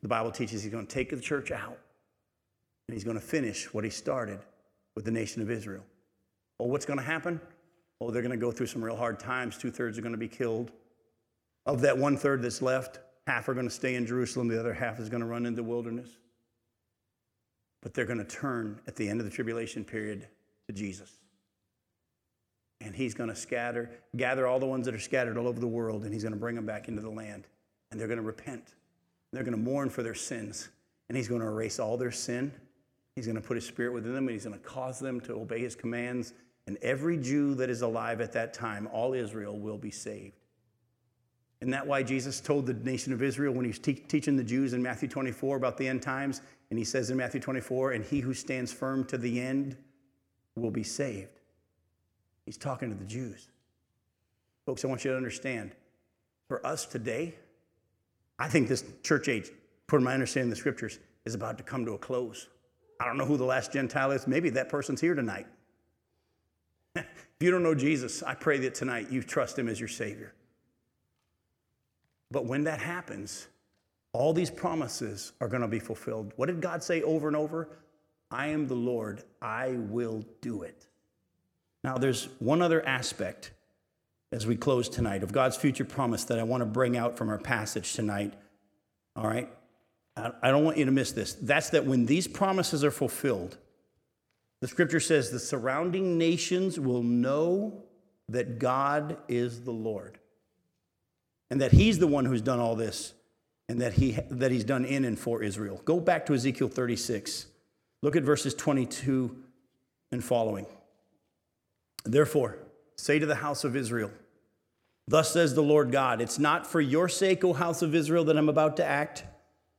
The 0.01 0.09
Bible 0.09 0.31
teaches 0.31 0.63
he's 0.63 0.73
going 0.73 0.87
to 0.87 0.95
take 0.95 1.11
the 1.11 1.21
church 1.21 1.51
out 1.51 1.79
and 2.89 2.95
he's 2.95 3.05
going 3.05 3.19
to 3.19 3.23
finish 3.23 3.73
what 3.75 3.85
he 3.85 3.91
started 3.91 4.39
with 4.95 5.05
the 5.05 5.11
nation 5.11 5.43
of 5.43 5.51
Israel. 5.51 5.85
Well, 6.59 6.69
what's 6.69 6.87
going 6.87 6.99
to 6.99 7.05
happen? 7.05 7.41
Oh, 8.01 8.11
they're 8.11 8.23
going 8.23 8.33
to 8.33 8.37
go 8.37 8.53
through 8.53 8.67
some 8.67 8.85
real 8.85 8.97
hard 8.97 9.19
times. 9.19 9.57
Two 9.57 9.71
thirds 9.71 9.99
are 9.99 10.03
going 10.03 10.13
to 10.13 10.19
be 10.19 10.29
killed. 10.29 10.73
Of 11.67 11.81
that 11.81 11.97
one 11.97 12.17
third 12.17 12.43
that's 12.43 12.61
left, 12.61 12.99
half 13.27 13.49
are 13.49 13.55
going 13.55 13.69
to 13.69 13.75
stay 13.75 13.95
in 13.95 14.07
Jerusalem, 14.07 14.49
the 14.49 14.59
other 14.59 14.75
half 14.75 15.01
is 15.01 15.09
going 15.09 15.23
to 15.23 15.27
run 15.27 15.47
into 15.47 15.57
the 15.57 15.69
wilderness. 15.69 16.11
But 17.83 17.95
they're 17.95 18.05
going 18.05 18.19
to 18.19 18.25
turn 18.25 18.81
at 18.87 18.97
the 18.97 19.09
end 19.09 19.21
of 19.21 19.27
the 19.27 19.33
tribulation 19.33 19.85
period 19.85 20.29
to 20.69 20.75
Jesus. 20.75 21.11
And 22.81 22.95
he's 22.95 23.15
going 23.15 23.31
to 23.31 23.37
scatter, 23.37 23.91
gather 24.17 24.47
all 24.47 24.59
the 24.59 24.67
ones 24.67 24.85
that 24.87 24.95
are 24.95 25.01
scattered 25.01 25.39
all 25.39 25.49
over 25.49 25.61
the 25.61 25.67
world, 25.67 26.05
and 26.05 26.13
he's 26.13 26.23
going 26.23 26.35
to 26.35 26.39
bring 26.39 26.55
them 26.55 26.67
back 26.67 26.89
into 26.89 27.01
the 27.01 27.11
land. 27.11 27.47
And 27.91 27.99
they're 27.99 28.09
going 28.09 28.19
to 28.19 28.25
repent. 28.25 28.75
They're 29.33 29.45
going 29.45 29.57
to 29.57 29.63
mourn 29.63 29.89
for 29.89 30.03
their 30.03 30.15
sins. 30.15 30.69
And 31.09 31.17
he's 31.17 31.29
going 31.29 31.41
to 31.41 31.47
erase 31.47 31.79
all 31.79 31.97
their 31.97 32.11
sin. 32.11 32.53
He's 33.17 33.27
going 33.27 33.37
to 33.37 33.43
put 33.43 33.57
his 33.57 33.67
spirit 33.67 33.93
within 33.93 34.13
them, 34.13 34.27
and 34.27 34.35
he's 34.35 34.45
going 34.45 34.59
to 34.59 34.65
cause 34.65 34.99
them 34.99 35.21
to 35.23 35.35
obey 35.35 35.61
his 35.61 35.77
commands 35.77 36.35
and 36.67 36.79
every 36.79 37.19
Jew 37.19 37.55
that 37.57 37.69
is 37.69 37.83
alive 37.83 38.21
at 38.21 38.33
that 38.33 38.55
time, 38.55 38.89
all 38.93 39.13
Israel, 39.13 39.59
will 39.59 39.79
be 39.79 39.91
saved. 39.91 40.41
Isn't 41.61 41.73
that 41.73 41.87
why 41.87 42.03
Jesus 42.03 42.41
told 42.41 42.67
the 42.67 42.75
nation 42.75 43.13
of 43.13 43.23
Israel 43.23 43.55
when 43.55 43.65
he 43.65 43.71
was 43.71 43.79
te- 43.79 43.95
teaching 43.95 44.37
the 44.37 44.45
Jews 44.45 44.73
in 44.73 44.83
Matthew 44.83 45.09
24 45.09 45.57
about 45.57 45.77
the 45.77 45.87
end 45.87 46.03
times? 46.03 46.41
And 46.71 46.79
he 46.79 46.85
says 46.85 47.11
in 47.11 47.17
Matthew 47.17 47.41
24, 47.41 47.93
and 47.93 48.05
he 48.05 48.21
who 48.21 48.35
stands 48.35 48.73
firm 48.73 49.05
to 49.07 49.19
the 49.19 49.41
end 49.41 49.77
will 50.57 50.71
be 50.71 50.83
saved. 50.83 51.41
He's 52.45 52.57
talking 52.57 52.91
to 52.91 52.95
the 52.95 53.05
Jews. 53.05 53.49
Folks, 54.67 54.85
I 54.85 54.89
want 54.89 55.05
you 55.05 55.11
to 55.11 55.17
understand 55.17 55.73
for 56.49 56.67
us 56.67 56.87
today, 56.87 57.35
I 58.39 58.49
think 58.49 58.69
this 58.69 58.85
church 59.03 59.29
age, 59.29 59.51
to 59.89 60.01
my 60.01 60.13
understanding 60.13 60.51
of 60.51 60.57
the 60.57 60.61
scriptures, 60.61 60.99
is 61.25 61.35
about 61.35 61.57
to 61.59 61.65
come 61.65 61.85
to 61.87 61.93
a 61.93 61.99
close. 61.99 62.49
I 63.01 63.07
don't 63.07 63.17
know 63.17 63.25
who 63.25 63.37
the 63.37 63.45
last 63.45 63.73
Gentile 63.73 64.13
is. 64.13 64.27
Maybe 64.27 64.51
that 64.51 64.69
person's 64.69 65.01
here 65.01 65.15
tonight. 65.15 65.47
if 66.97 67.07
you 67.41 67.51
don't 67.51 67.63
know 67.63 67.75
Jesus, 67.75 68.23
I 68.23 68.35
pray 68.35 68.59
that 68.59 68.75
tonight 68.75 69.11
you 69.11 69.23
trust 69.23 69.59
him 69.59 69.69
as 69.69 69.79
your 69.79 69.89
Savior. 69.89 70.35
But 72.31 72.47
when 72.47 72.65
that 72.65 72.81
happens, 72.81 73.47
all 74.13 74.33
these 74.33 74.51
promises 74.51 75.33
are 75.41 75.49
going 75.49 75.63
to 75.63 75.69
be 75.69 75.79
fulfilled. 75.79 76.33
What 76.37 76.47
did 76.47 76.61
God 76.61 76.83
say 76.83 77.03
over 77.03 77.29
and 77.29 77.37
over? 77.37 77.69
I 78.31 78.49
am 78.49 78.67
the 78.67 78.75
Lord, 78.75 79.23
I 79.41 79.73
will 79.73 80.25
do 80.41 80.63
it. 80.63 80.87
Now, 81.83 81.99
there's 81.99 82.29
one 82.39 82.63
other 82.63 82.85
aspect 82.87 83.53
as 84.33 84.47
we 84.47 84.57
close 84.57 84.89
tonight 84.89 85.23
of 85.23 85.33
God's 85.33 85.57
future 85.57 85.85
promise 85.85 86.25
that 86.25 86.39
I 86.39 86.43
want 86.43 86.63
to 86.63 86.67
bring 86.67 86.97
out 86.97 87.17
from 87.17 87.29
our 87.29 87.39
passage 87.39 87.93
tonight. 87.93 88.35
All 89.15 89.27
right? 89.27 89.49
I 90.17 90.51
don't 90.51 90.65
want 90.65 90.79
you 90.79 90.85
to 90.85 90.93
miss 90.93 91.13
this. 91.13 91.35
That's 91.35 91.71
that 91.71 91.87
when 91.87 92.07
these 92.07 92.29
promises 92.29 92.85
are 92.85 92.91
fulfilled, 92.91 93.59
the 94.65 94.69
scripture 94.69 94.99
says 94.99 95.31
the 95.31 95.39
surrounding 95.39 96.17
nations 96.17 96.81
will 96.81 97.03
know 97.03 97.83
that 98.31 98.59
God 98.59 99.19
is 99.29 99.61
the 99.61 99.71
Lord 99.71 100.19
and 101.51 101.61
that 101.61 101.73
He's 101.73 101.99
the 101.99 102.07
one 102.07 102.25
who's 102.25 102.41
done 102.41 102.61
all 102.61 102.75
this 102.75 103.13
and 103.69 103.83
that, 103.83 103.93
he, 103.93 104.13
that 104.31 104.51
He's 104.51 104.65
done 104.65 104.87
in 104.87 105.05
and 105.05 105.19
for 105.19 105.43
Israel. 105.43 105.83
Go 105.85 106.01
back 106.01 106.25
to 106.25 106.33
Ezekiel 106.33 106.69
36. 106.69 107.45
Look 108.01 108.17
at 108.17 108.23
verses 108.23 108.55
22 108.55 109.37
and 110.13 110.25
following. 110.25 110.65
Therefore, 112.07 112.57
say 112.97 113.19
to 113.19 113.27
the 113.27 113.35
house 113.35 113.65
of 113.65 113.77
Israel, 113.77 114.13
Thus 115.07 115.31
says 115.31 115.55
the 115.55 115.63
Lord 115.63 115.93
God, 115.93 116.23
it's 116.23 116.39
not 116.39 116.67
for 116.67 116.81
your 116.81 117.11
sake, 117.11 117.45
O 117.45 117.53
house 117.53 117.83
of 117.83 117.95
Israel, 117.95 118.25
that 118.25 118.39
I'm 118.39 118.49
about 118.49 118.79
to 118.79 118.85
act 118.87 119.25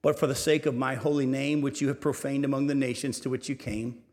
but 0.03 0.19
for 0.19 0.27
the 0.27 0.35
sake 0.35 0.67
of 0.67 0.75
my 0.75 0.93
holy 0.93 1.25
name, 1.25 1.61
which 1.61 1.81
you 1.81 1.87
have 1.87 1.99
profaned 1.99 2.45
among 2.45 2.67
the 2.67 2.75
nations 2.75 3.19
to 3.21 3.31
which 3.31 3.49
you 3.49 3.55
came. 3.55 4.03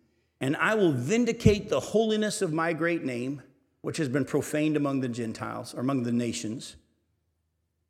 And 0.43 0.57
I 0.57 0.75
will 0.75 0.93
vindicate 0.93 1.69
the 1.69 1.79
holiness 1.79 2.43
of 2.43 2.53
my 2.53 2.73
great 2.73 3.05
name, 3.05 3.43
which 3.81 3.97
has 3.99 4.09
been 4.09 4.25
profaned 4.25 4.77
among 4.77 5.01
the 5.01 5.09
Gentiles, 5.09 5.73
or 5.73 5.81
among 5.81 6.03
the 6.03 6.11
nations, 6.11 6.75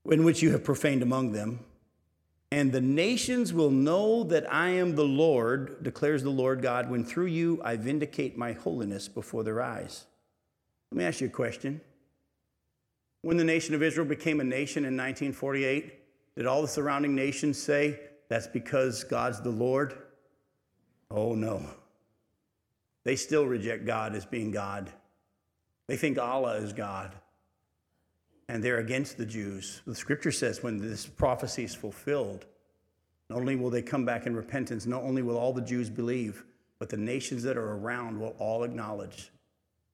in 0.04 0.22
which 0.22 0.42
you 0.42 0.52
have 0.52 0.62
profaned 0.62 1.02
among 1.02 1.32
them. 1.32 1.60
And 2.50 2.70
the 2.70 2.82
nations 2.82 3.54
will 3.54 3.70
know 3.70 4.22
that 4.24 4.52
I 4.52 4.68
am 4.68 4.94
the 4.94 5.04
Lord, 5.04 5.82
declares 5.82 6.22
the 6.22 6.28
Lord 6.28 6.60
God, 6.60 6.90
when 6.90 7.04
through 7.04 7.26
you 7.26 7.58
I 7.64 7.76
vindicate 7.76 8.36
my 8.36 8.52
holiness 8.52 9.08
before 9.08 9.42
their 9.42 9.62
eyes. 9.62 10.04
Let 10.90 10.98
me 10.98 11.04
ask 11.04 11.22
you 11.22 11.28
a 11.28 11.30
question. 11.30 11.80
When 13.22 13.38
the 13.38 13.44
nation 13.44 13.74
of 13.74 13.82
Israel 13.82 14.06
became 14.06 14.40
a 14.40 14.44
nation 14.44 14.84
in 14.84 14.94
1948, 14.94 16.36
did 16.36 16.46
all 16.46 16.60
the 16.60 16.68
surrounding 16.68 17.14
nations 17.14 17.56
say 17.56 17.98
that's 18.28 18.46
because 18.46 19.04
God's 19.04 19.40
the 19.40 19.48
Lord? 19.48 19.94
Oh, 21.10 21.34
no. 21.34 21.64
They 23.04 23.16
still 23.16 23.46
reject 23.46 23.84
God 23.84 24.14
as 24.14 24.24
being 24.24 24.50
God. 24.50 24.90
They 25.88 25.96
think 25.96 26.18
Allah 26.18 26.56
is 26.56 26.72
God. 26.72 27.14
And 28.48 28.62
they're 28.62 28.78
against 28.78 29.16
the 29.16 29.26
Jews. 29.26 29.82
The 29.86 29.94
scripture 29.94 30.32
says 30.32 30.62
when 30.62 30.78
this 30.78 31.06
prophecy 31.06 31.64
is 31.64 31.74
fulfilled, 31.74 32.46
not 33.30 33.38
only 33.38 33.56
will 33.56 33.70
they 33.70 33.82
come 33.82 34.04
back 34.04 34.26
in 34.26 34.36
repentance, 34.36 34.86
not 34.86 35.02
only 35.02 35.22
will 35.22 35.38
all 35.38 35.52
the 35.52 35.62
Jews 35.62 35.88
believe, 35.88 36.44
but 36.78 36.88
the 36.88 36.96
nations 36.96 37.42
that 37.44 37.56
are 37.56 37.72
around 37.72 38.20
will 38.20 38.34
all 38.38 38.64
acknowledge 38.64 39.30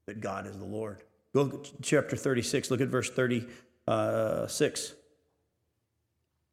that 0.07 0.21
God 0.21 0.47
is 0.47 0.59
the 0.59 0.65
Lord. 0.65 1.05
Go 1.35 1.49
to 1.49 1.73
chapter 1.83 2.17
36, 2.17 2.71
look 2.71 2.81
at 2.81 2.89
verse 2.89 3.11
36 3.11 4.95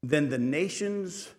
then 0.09 0.29
the 0.29 0.37
nations 0.37 1.29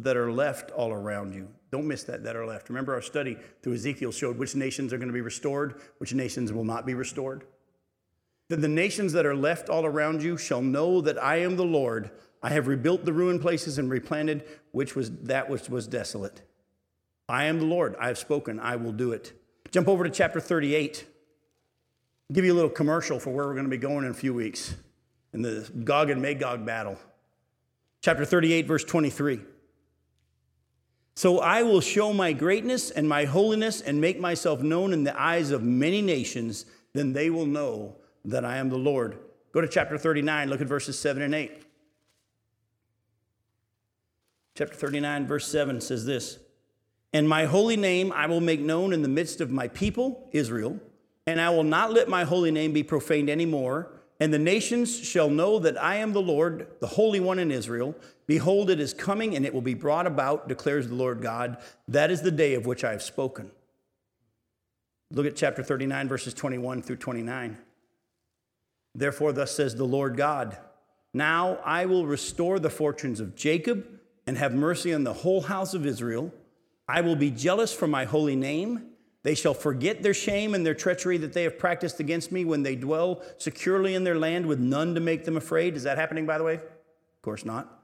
that 0.00 0.16
are 0.16 0.32
left 0.32 0.70
all 0.72 0.92
around 0.92 1.34
you, 1.34 1.48
don't 1.70 1.86
miss 1.86 2.04
that, 2.04 2.24
that 2.24 2.36
are 2.36 2.46
left. 2.46 2.68
Remember, 2.68 2.94
our 2.94 3.02
study 3.02 3.36
through 3.62 3.74
Ezekiel 3.74 4.12
showed 4.12 4.38
which 4.38 4.54
nations 4.54 4.92
are 4.92 4.98
going 4.98 5.08
to 5.08 5.14
be 5.14 5.20
restored, 5.20 5.80
which 5.98 6.14
nations 6.14 6.52
will 6.52 6.64
not 6.64 6.86
be 6.86 6.94
restored. 6.94 7.44
Then 8.48 8.60
the 8.60 8.68
nations 8.68 9.12
that 9.12 9.26
are 9.26 9.34
left 9.34 9.68
all 9.68 9.86
around 9.86 10.22
you 10.22 10.36
shall 10.36 10.60
know 10.62 11.00
that 11.00 11.22
I 11.22 11.36
am 11.36 11.56
the 11.56 11.64
Lord. 11.64 12.10
I 12.42 12.50
have 12.50 12.66
rebuilt 12.66 13.04
the 13.04 13.12
ruined 13.12 13.40
places 13.40 13.78
and 13.78 13.90
replanted 13.90 14.44
which 14.72 14.94
was 14.94 15.10
that 15.22 15.48
which 15.48 15.70
was 15.70 15.86
desolate. 15.86 16.42
I 17.28 17.44
am 17.44 17.58
the 17.58 17.66
Lord. 17.66 17.96
I 17.98 18.08
have 18.08 18.18
spoken. 18.18 18.60
I 18.60 18.76
will 18.76 18.92
do 18.92 19.12
it. 19.12 19.32
Jump 19.70 19.88
over 19.88 20.04
to 20.04 20.10
chapter 20.10 20.40
38. 20.40 21.06
I'll 22.28 22.34
give 22.34 22.44
you 22.44 22.52
a 22.52 22.54
little 22.54 22.70
commercial 22.70 23.18
for 23.18 23.30
where 23.30 23.46
we're 23.46 23.54
going 23.54 23.64
to 23.64 23.70
be 23.70 23.78
going 23.78 24.04
in 24.04 24.10
a 24.10 24.14
few 24.14 24.34
weeks 24.34 24.74
in 25.32 25.40
the 25.40 25.68
Gog 25.84 26.10
and 26.10 26.20
Magog 26.20 26.66
battle 26.66 26.98
chapter 28.02 28.26
38, 28.26 28.66
verse 28.66 28.84
23. 28.84 29.40
So 31.14 31.38
I 31.38 31.62
will 31.62 31.80
show 31.80 32.12
my 32.12 32.32
greatness 32.32 32.90
and 32.90 33.08
my 33.08 33.24
holiness 33.24 33.80
and 33.80 34.00
make 34.00 34.18
myself 34.18 34.60
known 34.62 34.92
in 34.92 35.04
the 35.04 35.20
eyes 35.20 35.52
of 35.52 35.62
many 35.62 36.02
nations, 36.02 36.66
then 36.92 37.12
they 37.12 37.30
will 37.30 37.46
know 37.46 37.96
that 38.24 38.44
I 38.44 38.56
am 38.56 38.68
the 38.68 38.76
Lord. 38.76 39.18
Go 39.52 39.60
to 39.60 39.68
chapter 39.68 39.96
39, 39.96 40.50
look 40.50 40.60
at 40.60 40.66
verses 40.66 40.98
7 40.98 41.22
and 41.22 41.34
8. 41.34 41.62
Chapter 44.56 44.74
39, 44.74 45.26
verse 45.26 45.46
7 45.46 45.80
says 45.80 46.04
this 46.04 46.38
And 47.12 47.28
my 47.28 47.44
holy 47.44 47.76
name 47.76 48.12
I 48.12 48.26
will 48.26 48.40
make 48.40 48.60
known 48.60 48.92
in 48.92 49.02
the 49.02 49.08
midst 49.08 49.40
of 49.40 49.52
my 49.52 49.68
people, 49.68 50.28
Israel, 50.32 50.80
and 51.26 51.40
I 51.40 51.50
will 51.50 51.64
not 51.64 51.92
let 51.92 52.08
my 52.08 52.24
holy 52.24 52.50
name 52.50 52.72
be 52.72 52.82
profaned 52.82 53.30
anymore 53.30 53.93
and 54.20 54.32
the 54.32 54.38
nations 54.38 54.98
shall 54.98 55.28
know 55.28 55.58
that 55.58 55.82
I 55.82 55.96
am 55.96 56.12
the 56.12 56.22
Lord, 56.22 56.68
the 56.80 56.86
Holy 56.86 57.20
One 57.20 57.38
in 57.38 57.50
Israel. 57.50 57.94
Behold, 58.26 58.70
it 58.70 58.80
is 58.80 58.94
coming, 58.94 59.34
and 59.34 59.44
it 59.44 59.52
will 59.52 59.60
be 59.60 59.74
brought 59.74 60.06
about, 60.06 60.48
declares 60.48 60.88
the 60.88 60.94
Lord 60.94 61.20
God. 61.20 61.58
That 61.88 62.10
is 62.10 62.22
the 62.22 62.30
day 62.30 62.54
of 62.54 62.64
which 62.64 62.84
I 62.84 62.92
have 62.92 63.02
spoken. 63.02 63.50
Look 65.10 65.26
at 65.26 65.36
chapter 65.36 65.62
39, 65.62 66.08
verses 66.08 66.32
21 66.32 66.82
through 66.82 66.96
29. 66.96 67.58
Therefore, 68.94 69.32
thus 69.32 69.52
says 69.52 69.74
the 69.74 69.84
Lord 69.84 70.16
God 70.16 70.58
Now 71.12 71.58
I 71.64 71.86
will 71.86 72.06
restore 72.06 72.58
the 72.58 72.70
fortunes 72.70 73.20
of 73.20 73.34
Jacob 73.34 73.86
and 74.26 74.38
have 74.38 74.54
mercy 74.54 74.94
on 74.94 75.04
the 75.04 75.12
whole 75.12 75.42
house 75.42 75.74
of 75.74 75.84
Israel. 75.84 76.32
I 76.88 77.00
will 77.00 77.16
be 77.16 77.30
jealous 77.30 77.72
for 77.72 77.86
my 77.86 78.04
holy 78.04 78.36
name 78.36 78.93
they 79.24 79.34
shall 79.34 79.54
forget 79.54 80.02
their 80.02 80.14
shame 80.14 80.54
and 80.54 80.64
their 80.64 80.74
treachery 80.74 81.16
that 81.16 81.32
they 81.32 81.42
have 81.42 81.58
practiced 81.58 81.98
against 81.98 82.30
me 82.30 82.44
when 82.44 82.62
they 82.62 82.76
dwell 82.76 83.22
securely 83.38 83.94
in 83.94 84.04
their 84.04 84.18
land 84.18 84.46
with 84.46 84.60
none 84.60 84.94
to 84.94 85.00
make 85.00 85.24
them 85.24 85.36
afraid. 85.36 85.76
Is 85.76 85.82
that 85.82 85.98
happening, 85.98 86.26
by 86.26 86.38
the 86.38 86.44
way? 86.44 86.54
Of 86.54 87.22
course 87.22 87.44
not. 87.44 87.82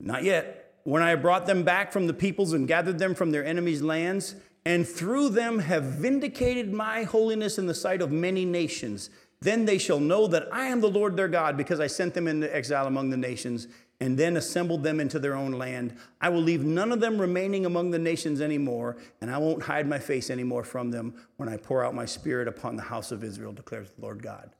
Not 0.00 0.24
yet. 0.24 0.74
When 0.82 1.02
I 1.02 1.10
have 1.10 1.22
brought 1.22 1.46
them 1.46 1.62
back 1.62 1.92
from 1.92 2.08
the 2.08 2.12
peoples 2.12 2.52
and 2.52 2.68
gathered 2.68 2.98
them 2.98 3.14
from 3.14 3.30
their 3.30 3.44
enemies' 3.44 3.80
lands, 3.80 4.34
and 4.64 4.86
through 4.86 5.28
them 5.30 5.60
have 5.60 5.84
vindicated 5.84 6.72
my 6.72 7.04
holiness 7.04 7.58
in 7.58 7.66
the 7.66 7.74
sight 7.74 8.02
of 8.02 8.10
many 8.10 8.44
nations, 8.44 9.08
then 9.40 9.66
they 9.66 9.78
shall 9.78 10.00
know 10.00 10.26
that 10.26 10.48
I 10.52 10.66
am 10.66 10.80
the 10.80 10.90
Lord 10.90 11.16
their 11.16 11.28
God, 11.28 11.56
because 11.56 11.78
I 11.78 11.86
sent 11.86 12.14
them 12.14 12.26
into 12.26 12.52
exile 12.54 12.88
among 12.88 13.10
the 13.10 13.16
nations 13.16 13.68
and 14.00 14.18
then 14.18 14.36
assembled 14.36 14.82
them 14.82 15.00
into 15.00 15.18
their 15.18 15.34
own 15.34 15.52
land. 15.52 15.96
I 16.20 16.28
will 16.28 16.42
leave 16.42 16.62
none 16.62 16.92
of 16.92 17.00
them 17.00 17.18
remaining 17.18 17.64
among 17.64 17.90
the 17.90 17.98
nations 17.98 18.40
anymore, 18.40 18.98
and 19.20 19.30
I 19.30 19.38
won't 19.38 19.62
hide 19.62 19.88
my 19.88 19.98
face 19.98 20.28
anymore 20.30 20.64
from 20.64 20.90
them 20.90 21.14
when 21.36 21.48
I 21.48 21.56
pour 21.56 21.84
out 21.84 21.94
my 21.94 22.04
spirit 22.04 22.46
upon 22.46 22.76
the 22.76 22.82
house 22.82 23.10
of 23.10 23.24
Israel, 23.24 23.52
declares 23.52 23.90
the 23.90 24.02
Lord 24.02 24.22
God. 24.22 24.50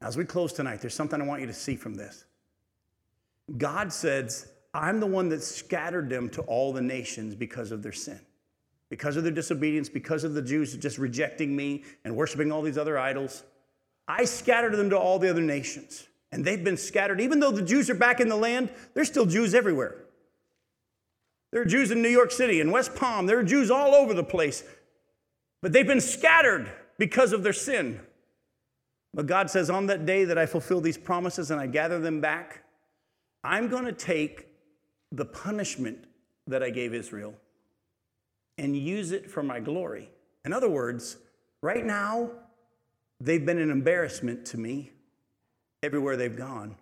As 0.00 0.16
we 0.16 0.24
close 0.24 0.52
tonight, 0.52 0.80
there's 0.80 0.94
something 0.94 1.20
I 1.20 1.26
want 1.26 1.42
you 1.42 1.46
to 1.46 1.52
see 1.52 1.76
from 1.76 1.94
this. 1.94 2.24
God 3.58 3.92
says, 3.92 4.50
I'm 4.72 5.00
the 5.00 5.06
one 5.06 5.28
that 5.28 5.42
scattered 5.42 6.08
them 6.08 6.30
to 6.30 6.42
all 6.42 6.72
the 6.72 6.80
nations 6.80 7.34
because 7.34 7.72
of 7.72 7.82
their 7.82 7.92
sin, 7.92 8.20
because 8.88 9.16
of 9.16 9.24
their 9.24 9.32
disobedience, 9.32 9.90
because 9.90 10.24
of 10.24 10.32
the 10.32 10.42
Jews 10.42 10.74
just 10.76 10.96
rejecting 10.96 11.54
me 11.54 11.84
and 12.04 12.16
worshiping 12.16 12.50
all 12.50 12.62
these 12.62 12.78
other 12.78 12.98
idols. 12.98 13.42
I 14.08 14.24
scattered 14.24 14.74
them 14.74 14.90
to 14.90 14.98
all 14.98 15.18
the 15.18 15.28
other 15.28 15.42
nations 15.42 16.06
and 16.32 16.44
they've 16.44 16.64
been 16.64 16.78
scattered. 16.78 17.20
Even 17.20 17.38
though 17.38 17.52
the 17.52 17.62
Jews 17.62 17.90
are 17.90 17.94
back 17.94 18.18
in 18.18 18.28
the 18.28 18.36
land, 18.36 18.70
there's 18.94 19.08
still 19.08 19.26
Jews 19.26 19.54
everywhere. 19.54 19.96
There 21.52 21.60
are 21.60 21.66
Jews 21.66 21.90
in 21.90 22.00
New 22.00 22.08
York 22.08 22.32
City 22.32 22.62
and 22.62 22.72
West 22.72 22.96
Palm. 22.96 23.26
There 23.26 23.38
are 23.38 23.44
Jews 23.44 23.70
all 23.70 23.94
over 23.94 24.14
the 24.14 24.24
place. 24.24 24.64
But 25.60 25.72
they've 25.72 25.86
been 25.86 26.00
scattered 26.00 26.72
because 26.98 27.32
of 27.32 27.42
their 27.42 27.52
sin. 27.52 28.00
But 29.12 29.26
God 29.26 29.50
says, 29.50 29.68
On 29.68 29.86
that 29.86 30.06
day 30.06 30.24
that 30.24 30.38
I 30.38 30.46
fulfill 30.46 30.80
these 30.80 30.96
promises 30.96 31.50
and 31.50 31.60
I 31.60 31.66
gather 31.66 32.00
them 32.00 32.22
back, 32.22 32.64
I'm 33.44 33.68
going 33.68 33.84
to 33.84 33.92
take 33.92 34.46
the 35.12 35.26
punishment 35.26 36.06
that 36.46 36.62
I 36.62 36.70
gave 36.70 36.94
Israel 36.94 37.34
and 38.56 38.74
use 38.74 39.12
it 39.12 39.30
for 39.30 39.42
my 39.42 39.60
glory. 39.60 40.08
In 40.46 40.54
other 40.54 40.70
words, 40.70 41.18
right 41.60 41.84
now, 41.84 42.30
they've 43.20 43.44
been 43.44 43.58
an 43.58 43.70
embarrassment 43.70 44.46
to 44.46 44.58
me 44.58 44.92
everywhere 45.82 46.16
they've 46.16 46.36
gone. 46.36 46.76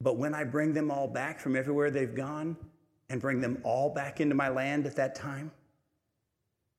But 0.00 0.16
when 0.16 0.34
I 0.34 0.44
bring 0.44 0.72
them 0.72 0.90
all 0.90 1.08
back 1.08 1.40
from 1.40 1.56
everywhere 1.56 1.90
they've 1.90 2.14
gone 2.14 2.56
and 3.08 3.20
bring 3.20 3.40
them 3.40 3.58
all 3.64 3.90
back 3.90 4.20
into 4.20 4.34
my 4.34 4.48
land 4.48 4.86
at 4.86 4.96
that 4.96 5.14
time, 5.14 5.50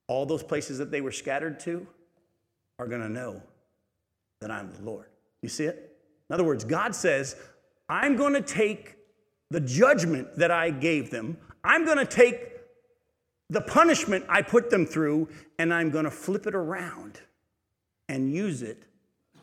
all 0.07 0.25
those 0.25 0.43
places 0.43 0.77
that 0.79 0.91
they 0.91 1.01
were 1.01 1.11
scattered 1.11 1.59
to, 1.61 1.85
are 2.79 2.87
going 2.87 3.01
to 3.01 3.09
know 3.09 3.41
that 4.39 4.49
I'm 4.49 4.73
the 4.73 4.81
Lord. 4.81 5.05
You 5.41 5.49
see 5.49 5.65
it? 5.65 5.95
In 6.29 6.33
other 6.33 6.43
words, 6.43 6.63
God 6.63 6.95
says, 6.95 7.35
I'm 7.87 8.15
going 8.15 8.33
to 8.33 8.41
take 8.41 8.95
the 9.51 9.59
judgment 9.59 10.37
that 10.37 10.49
I 10.49 10.71
gave 10.71 11.11
them, 11.11 11.37
I'm 11.63 11.85
going 11.85 11.97
to 11.97 12.05
take 12.05 12.47
the 13.49 13.61
punishment 13.61 14.25
I 14.29 14.41
put 14.41 14.69
them 14.69 14.85
through, 14.85 15.27
and 15.59 15.73
I'm 15.73 15.91
going 15.91 16.05
to 16.05 16.11
flip 16.11 16.47
it 16.47 16.55
around 16.55 17.19
and 18.07 18.33
use 18.33 18.63
it 18.63 18.83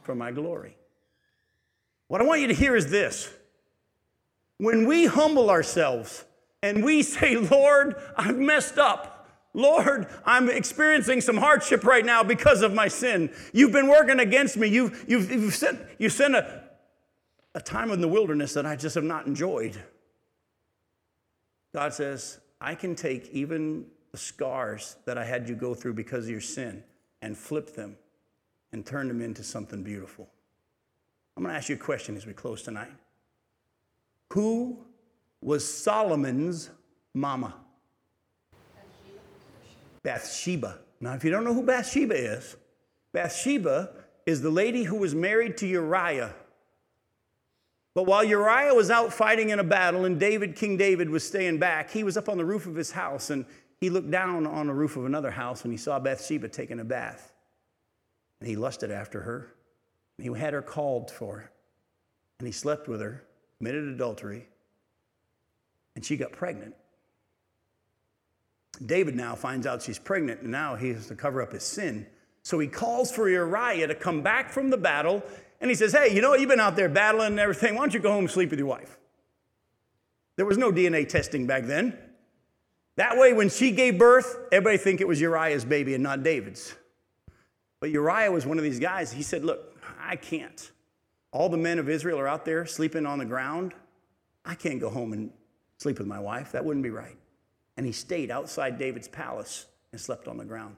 for 0.08 0.14
my 0.14 0.32
glory. 0.32 0.74
What 2.06 2.22
I 2.22 2.24
want 2.24 2.40
you 2.40 2.46
to 2.46 2.54
hear 2.54 2.74
is 2.74 2.90
this 2.90 3.28
when 4.56 4.86
we 4.86 5.04
humble 5.04 5.50
ourselves 5.50 6.24
and 6.62 6.82
we 6.82 7.02
say, 7.02 7.36
Lord, 7.36 7.94
I've 8.16 8.38
messed 8.38 8.78
up. 8.78 9.28
Lord, 9.52 10.06
I'm 10.24 10.48
experiencing 10.48 11.20
some 11.20 11.36
hardship 11.36 11.84
right 11.84 12.06
now 12.06 12.22
because 12.22 12.62
of 12.62 12.72
my 12.72 12.88
sin. 12.88 13.30
You've 13.52 13.72
been 13.72 13.86
working 13.86 14.18
against 14.18 14.56
me. 14.56 14.68
You've, 14.68 15.04
you've, 15.06 15.30
you've 15.30 15.54
sent, 15.54 15.78
you 15.98 16.08
sent 16.08 16.34
a, 16.34 16.62
a 17.54 17.60
time 17.60 17.90
in 17.90 18.00
the 18.00 18.08
wilderness 18.08 18.54
that 18.54 18.64
I 18.64 18.76
just 18.76 18.94
have 18.94 19.04
not 19.04 19.26
enjoyed. 19.26 19.76
God 21.74 21.92
says, 21.92 22.40
I 22.62 22.74
can 22.74 22.94
take 22.94 23.28
even 23.28 23.84
the 24.12 24.16
scars 24.16 24.96
that 25.04 25.18
I 25.18 25.24
had 25.26 25.50
you 25.50 25.54
go 25.54 25.74
through 25.74 25.92
because 25.92 26.24
of 26.24 26.30
your 26.30 26.40
sin 26.40 26.82
and 27.20 27.36
flip 27.36 27.74
them 27.74 27.98
and 28.72 28.84
turn 28.84 29.08
them 29.08 29.20
into 29.20 29.42
something 29.42 29.82
beautiful. 29.82 30.28
I'm 31.36 31.42
going 31.42 31.52
to 31.52 31.58
ask 31.58 31.68
you 31.68 31.76
a 31.76 31.78
question 31.78 32.16
as 32.16 32.26
we 32.26 32.32
close 32.32 32.62
tonight. 32.62 32.90
Who 34.32 34.78
was 35.40 35.66
Solomon's 35.66 36.70
mama? 37.14 37.54
Bathsheba. 40.02 40.78
Now, 41.00 41.14
if 41.14 41.24
you 41.24 41.30
don't 41.30 41.44
know 41.44 41.54
who 41.54 41.62
Bathsheba 41.62 42.14
is, 42.14 42.56
Bathsheba 43.12 43.90
is 44.26 44.42
the 44.42 44.50
lady 44.50 44.82
who 44.84 44.96
was 44.96 45.14
married 45.14 45.56
to 45.58 45.66
Uriah. 45.66 46.34
But 47.94 48.04
while 48.04 48.22
Uriah 48.22 48.74
was 48.74 48.90
out 48.90 49.12
fighting 49.12 49.50
in 49.50 49.58
a 49.58 49.64
battle 49.64 50.04
and 50.04 50.20
David, 50.20 50.54
King 50.54 50.76
David, 50.76 51.08
was 51.10 51.26
staying 51.26 51.58
back, 51.58 51.90
he 51.90 52.04
was 52.04 52.16
up 52.16 52.28
on 52.28 52.36
the 52.36 52.44
roof 52.44 52.66
of 52.66 52.74
his 52.74 52.90
house 52.90 53.30
and 53.30 53.44
he 53.80 53.90
looked 53.90 54.10
down 54.10 54.46
on 54.46 54.66
the 54.66 54.72
roof 54.74 54.96
of 54.96 55.04
another 55.04 55.30
house 55.30 55.64
and 55.64 55.72
he 55.72 55.76
saw 55.78 55.98
Bathsheba 55.98 56.48
taking 56.48 56.80
a 56.80 56.84
bath. 56.84 57.32
And 58.40 58.48
he 58.48 58.56
lusted 58.56 58.90
after 58.90 59.20
her. 59.22 59.54
He 60.18 60.28
had 60.32 60.52
her 60.52 60.62
called 60.62 61.10
for. 61.10 61.50
And 62.38 62.46
he 62.46 62.52
slept 62.52 62.88
with 62.88 63.00
her, 63.00 63.24
committed 63.58 63.84
adultery, 63.84 64.48
and 65.96 66.04
she 66.04 66.16
got 66.16 66.30
pregnant. 66.30 66.74
David 68.84 69.16
now 69.16 69.34
finds 69.34 69.66
out 69.66 69.82
she's 69.82 69.98
pregnant, 69.98 70.42
and 70.42 70.52
now 70.52 70.76
he 70.76 70.90
has 70.90 71.08
to 71.08 71.16
cover 71.16 71.42
up 71.42 71.52
his 71.52 71.64
sin. 71.64 72.06
So 72.42 72.60
he 72.60 72.68
calls 72.68 73.10
for 73.10 73.28
Uriah 73.28 73.88
to 73.88 73.94
come 73.94 74.22
back 74.22 74.50
from 74.50 74.70
the 74.70 74.76
battle, 74.76 75.22
and 75.60 75.68
he 75.68 75.74
says, 75.74 75.92
Hey, 75.92 76.14
you 76.14 76.22
know 76.22 76.30
what? 76.30 76.40
You've 76.40 76.48
been 76.48 76.60
out 76.60 76.76
there 76.76 76.88
battling 76.88 77.28
and 77.28 77.40
everything. 77.40 77.74
Why 77.74 77.80
don't 77.80 77.94
you 77.94 78.00
go 78.00 78.12
home 78.12 78.24
and 78.24 78.30
sleep 78.30 78.50
with 78.50 78.60
your 78.60 78.68
wife? 78.68 78.96
There 80.36 80.46
was 80.46 80.56
no 80.56 80.70
DNA 80.70 81.08
testing 81.08 81.48
back 81.48 81.64
then. 81.64 81.98
That 82.94 83.18
way, 83.18 83.32
when 83.32 83.48
she 83.48 83.72
gave 83.72 83.98
birth, 83.98 84.38
everybody 84.52 84.78
think 84.78 85.00
it 85.00 85.08
was 85.08 85.20
Uriah's 85.20 85.64
baby 85.64 85.94
and 85.94 86.02
not 86.02 86.22
David's. 86.22 86.74
But 87.80 87.90
Uriah 87.90 88.30
was 88.30 88.46
one 88.46 88.58
of 88.58 88.64
these 88.64 88.80
guys. 88.80 89.12
He 89.12 89.22
said, 89.22 89.44
Look, 89.44 89.76
I 90.00 90.16
can't. 90.16 90.70
All 91.30 91.48
the 91.48 91.56
men 91.56 91.78
of 91.78 91.88
Israel 91.88 92.18
are 92.18 92.28
out 92.28 92.44
there 92.44 92.66
sleeping 92.66 93.06
on 93.06 93.18
the 93.18 93.24
ground. 93.24 93.74
I 94.44 94.54
can't 94.54 94.80
go 94.80 94.88
home 94.88 95.12
and 95.12 95.30
sleep 95.76 95.98
with 95.98 96.06
my 96.06 96.18
wife. 96.18 96.52
That 96.52 96.64
wouldn't 96.64 96.82
be 96.82 96.90
right. 96.90 97.16
And 97.76 97.84
he 97.84 97.92
stayed 97.92 98.30
outside 98.30 98.78
David's 98.78 99.08
palace 99.08 99.66
and 99.92 100.00
slept 100.00 100.26
on 100.26 100.36
the 100.36 100.44
ground. 100.44 100.76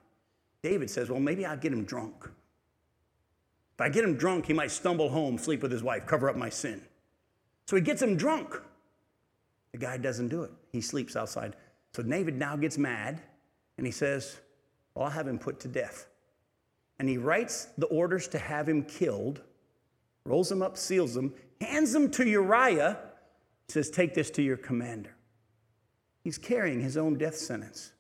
David 0.63 0.91
says, 0.91 1.09
Well, 1.09 1.21
maybe 1.21 1.47
I'll 1.47 1.57
get 1.57 1.73
him 1.73 1.85
drunk. 1.85 2.25
If 2.25 3.81
I 3.81 3.89
get 3.89 4.05
him 4.05 4.17
drunk, 4.17 4.47
he 4.47 4.53
might 4.53 4.71
stumble 4.71 5.09
home, 5.09 5.39
sleep 5.39 5.63
with 5.63 5.73
his 5.73 5.83
wife, 5.83 6.07
cover 6.07 6.29
up 6.29 6.37
my 6.37 6.51
sin. 6.51 6.83
So 7.67 7.77
he 7.77 7.83
gets 7.83 8.03
him 8.03 8.17
drunk. 8.17 8.61
The 9.73 9.79
guy 9.79 9.97
doesn't 9.97 10.29
do 10.29 10.43
it. 10.43 10.51
He 10.71 10.81
sleeps 10.81 11.17
outside. 11.17 11.57
So 11.95 12.03
David 12.03 12.37
now 12.37 12.57
gets 12.57 12.77
mad 12.77 13.23
and 13.79 13.87
he 13.87 13.93
says, 13.93 14.39
well, 14.95 15.07
I'll 15.07 15.11
have 15.11 15.27
him 15.27 15.39
put 15.39 15.61
to 15.61 15.69
death. 15.69 16.07
And 17.01 17.09
he 17.09 17.17
writes 17.17 17.69
the 17.79 17.87
orders 17.87 18.29
to 18.29 18.39
have 18.39 18.69
him 18.69 18.83
killed, 18.83 19.41
rolls 20.27 20.51
them 20.51 20.61
up, 20.61 20.77
seals 20.77 21.15
them, 21.15 21.33
hands 21.59 21.95
them 21.95 22.11
to 22.11 22.29
Uriah, 22.29 22.99
says, 23.69 23.89
Take 23.89 24.13
this 24.13 24.31
to 24.33 24.43
your 24.43 24.59
commander. 24.59 25.17
He's 26.23 26.37
carrying 26.37 26.79
his 26.79 26.99
own 26.99 27.17
death 27.17 27.37
sentence. 27.37 27.93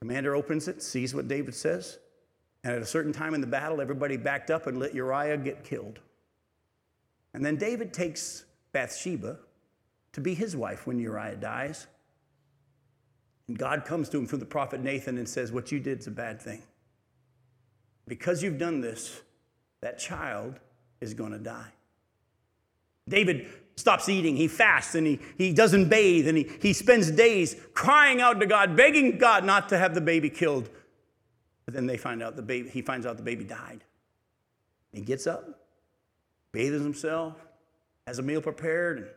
Commander 0.00 0.34
opens 0.34 0.66
it, 0.66 0.82
sees 0.82 1.14
what 1.14 1.28
David 1.28 1.54
says, 1.54 2.00
and 2.64 2.74
at 2.74 2.82
a 2.82 2.86
certain 2.86 3.12
time 3.12 3.34
in 3.34 3.40
the 3.40 3.46
battle, 3.46 3.80
everybody 3.80 4.16
backed 4.16 4.50
up 4.50 4.66
and 4.66 4.80
let 4.80 4.92
Uriah 4.92 5.36
get 5.36 5.62
killed. 5.62 6.00
And 7.34 7.46
then 7.46 7.54
David 7.54 7.92
takes 7.92 8.46
Bathsheba 8.72 9.38
to 10.12 10.20
be 10.20 10.34
his 10.34 10.56
wife 10.56 10.88
when 10.88 10.98
Uriah 10.98 11.36
dies. 11.36 11.86
And 13.46 13.56
God 13.56 13.84
comes 13.84 14.08
to 14.08 14.18
him 14.18 14.26
through 14.26 14.40
the 14.40 14.44
prophet 14.44 14.80
Nathan 14.80 15.18
and 15.18 15.28
says, 15.28 15.52
What 15.52 15.70
you 15.70 15.78
did 15.78 16.00
is 16.00 16.08
a 16.08 16.10
bad 16.10 16.42
thing. 16.42 16.64
Because 18.06 18.42
you've 18.42 18.58
done 18.58 18.80
this, 18.80 19.20
that 19.80 19.98
child 19.98 20.60
is 21.00 21.14
going 21.14 21.32
to 21.32 21.38
die. 21.38 21.72
David 23.08 23.48
stops 23.76 24.08
eating, 24.08 24.36
he 24.36 24.48
fasts, 24.48 24.94
and 24.94 25.06
he, 25.06 25.20
he 25.36 25.52
doesn't 25.52 25.88
bathe, 25.88 26.26
and 26.28 26.38
he, 26.38 26.50
he 26.60 26.72
spends 26.72 27.10
days 27.10 27.56
crying 27.74 28.20
out 28.20 28.40
to 28.40 28.46
God, 28.46 28.76
begging 28.76 29.18
God 29.18 29.44
not 29.44 29.68
to 29.68 29.78
have 29.78 29.94
the 29.94 30.00
baby 30.00 30.30
killed. 30.30 30.68
But 31.64 31.74
then 31.74 31.86
they 31.86 31.96
find 31.96 32.22
out 32.22 32.36
the 32.36 32.42
baby, 32.42 32.68
he 32.68 32.82
finds 32.82 33.06
out 33.06 33.16
the 33.16 33.22
baby 33.22 33.44
died. 33.44 33.84
He 34.92 35.02
gets 35.02 35.26
up, 35.26 35.66
bathes 36.52 36.80
himself, 36.80 37.34
has 38.06 38.18
a 38.18 38.22
meal 38.22 38.40
prepared. 38.40 39.10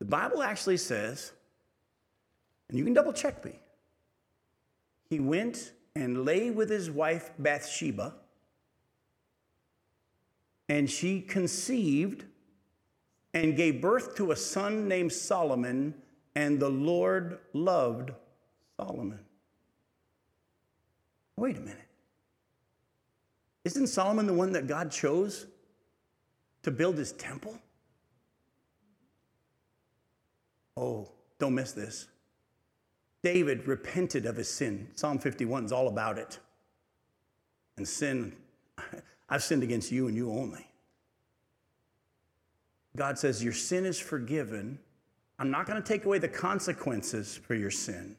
The 0.00 0.06
Bible 0.06 0.42
actually 0.42 0.78
says 0.78 1.32
and 2.72 2.78
you 2.78 2.86
can 2.86 2.94
double 2.94 3.12
check 3.12 3.44
me. 3.44 3.52
He 5.10 5.20
went 5.20 5.72
and 5.94 6.24
lay 6.24 6.50
with 6.50 6.70
his 6.70 6.90
wife 6.90 7.30
Bathsheba, 7.38 8.14
and 10.68 10.90
she 10.90 11.20
conceived 11.20 12.24
and 13.34 13.56
gave 13.56 13.80
birth 13.80 14.14
to 14.16 14.32
a 14.32 14.36
son 14.36 14.88
named 14.88 15.12
Solomon, 15.12 15.94
and 16.34 16.60
the 16.60 16.68
Lord 16.68 17.38
loved 17.52 18.10
Solomon. 18.78 19.20
Wait 21.36 21.56
a 21.56 21.60
minute. 21.60 21.78
Isn't 23.64 23.86
Solomon 23.86 24.26
the 24.26 24.32
one 24.32 24.52
that 24.52 24.66
God 24.66 24.90
chose 24.90 25.46
to 26.62 26.70
build 26.70 26.98
his 26.98 27.12
temple? 27.12 27.58
Oh, 30.76 31.08
don't 31.38 31.54
miss 31.54 31.72
this. 31.72 32.08
David 33.22 33.68
repented 33.68 34.26
of 34.26 34.36
his 34.36 34.48
sin. 34.48 34.88
Psalm 34.94 35.18
51 35.18 35.64
is 35.64 35.72
all 35.72 35.88
about 35.88 36.18
it. 36.18 36.38
And 37.76 37.86
sin, 37.86 38.34
I've 39.28 39.42
sinned 39.42 39.62
against 39.62 39.92
you 39.92 40.08
and 40.08 40.16
you 40.16 40.30
only. 40.32 40.66
God 42.96 43.18
says, 43.18 43.42
Your 43.42 43.52
sin 43.52 43.86
is 43.86 43.98
forgiven. 43.98 44.78
I'm 45.38 45.50
not 45.50 45.66
going 45.66 45.80
to 45.80 45.86
take 45.86 46.04
away 46.04 46.18
the 46.18 46.28
consequences 46.28 47.36
for 47.36 47.54
your 47.54 47.70
sin. 47.70 48.16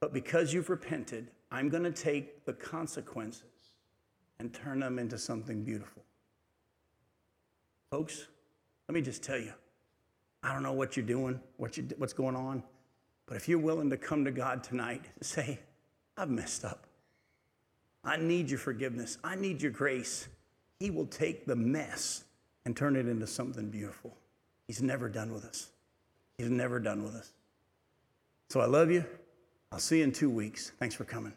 But 0.00 0.12
because 0.12 0.52
you've 0.52 0.70
repented, 0.70 1.30
I'm 1.50 1.68
going 1.68 1.82
to 1.82 1.90
take 1.90 2.44
the 2.44 2.52
consequences 2.52 3.42
and 4.38 4.52
turn 4.52 4.80
them 4.80 4.98
into 4.98 5.18
something 5.18 5.62
beautiful. 5.64 6.02
Folks, 7.90 8.26
let 8.88 8.94
me 8.94 9.00
just 9.00 9.22
tell 9.22 9.38
you 9.38 9.52
I 10.42 10.52
don't 10.52 10.62
know 10.62 10.72
what 10.72 10.96
you're 10.96 11.06
doing, 11.06 11.40
what 11.56 11.76
you, 11.76 11.88
what's 11.96 12.12
going 12.12 12.36
on. 12.36 12.62
But 13.26 13.36
if 13.36 13.48
you're 13.48 13.58
willing 13.58 13.90
to 13.90 13.96
come 13.96 14.24
to 14.24 14.30
God 14.30 14.62
tonight 14.62 15.04
and 15.14 15.24
say, 15.24 15.58
I've 16.16 16.30
messed 16.30 16.64
up, 16.64 16.86
I 18.04 18.16
need 18.16 18.48
your 18.48 18.58
forgiveness, 18.60 19.18
I 19.24 19.34
need 19.34 19.60
your 19.60 19.72
grace, 19.72 20.28
He 20.78 20.90
will 20.90 21.06
take 21.06 21.44
the 21.44 21.56
mess 21.56 22.24
and 22.64 22.76
turn 22.76 22.96
it 22.96 23.08
into 23.08 23.26
something 23.26 23.68
beautiful. 23.68 24.16
He's 24.66 24.80
never 24.82 25.08
done 25.08 25.32
with 25.32 25.44
us. 25.44 25.70
He's 26.38 26.50
never 26.50 26.78
done 26.78 27.02
with 27.02 27.14
us. 27.14 27.32
So 28.48 28.60
I 28.60 28.66
love 28.66 28.90
you. 28.90 29.04
I'll 29.72 29.78
see 29.78 29.98
you 29.98 30.04
in 30.04 30.12
two 30.12 30.30
weeks. 30.30 30.72
Thanks 30.78 30.94
for 30.94 31.04
coming. 31.04 31.32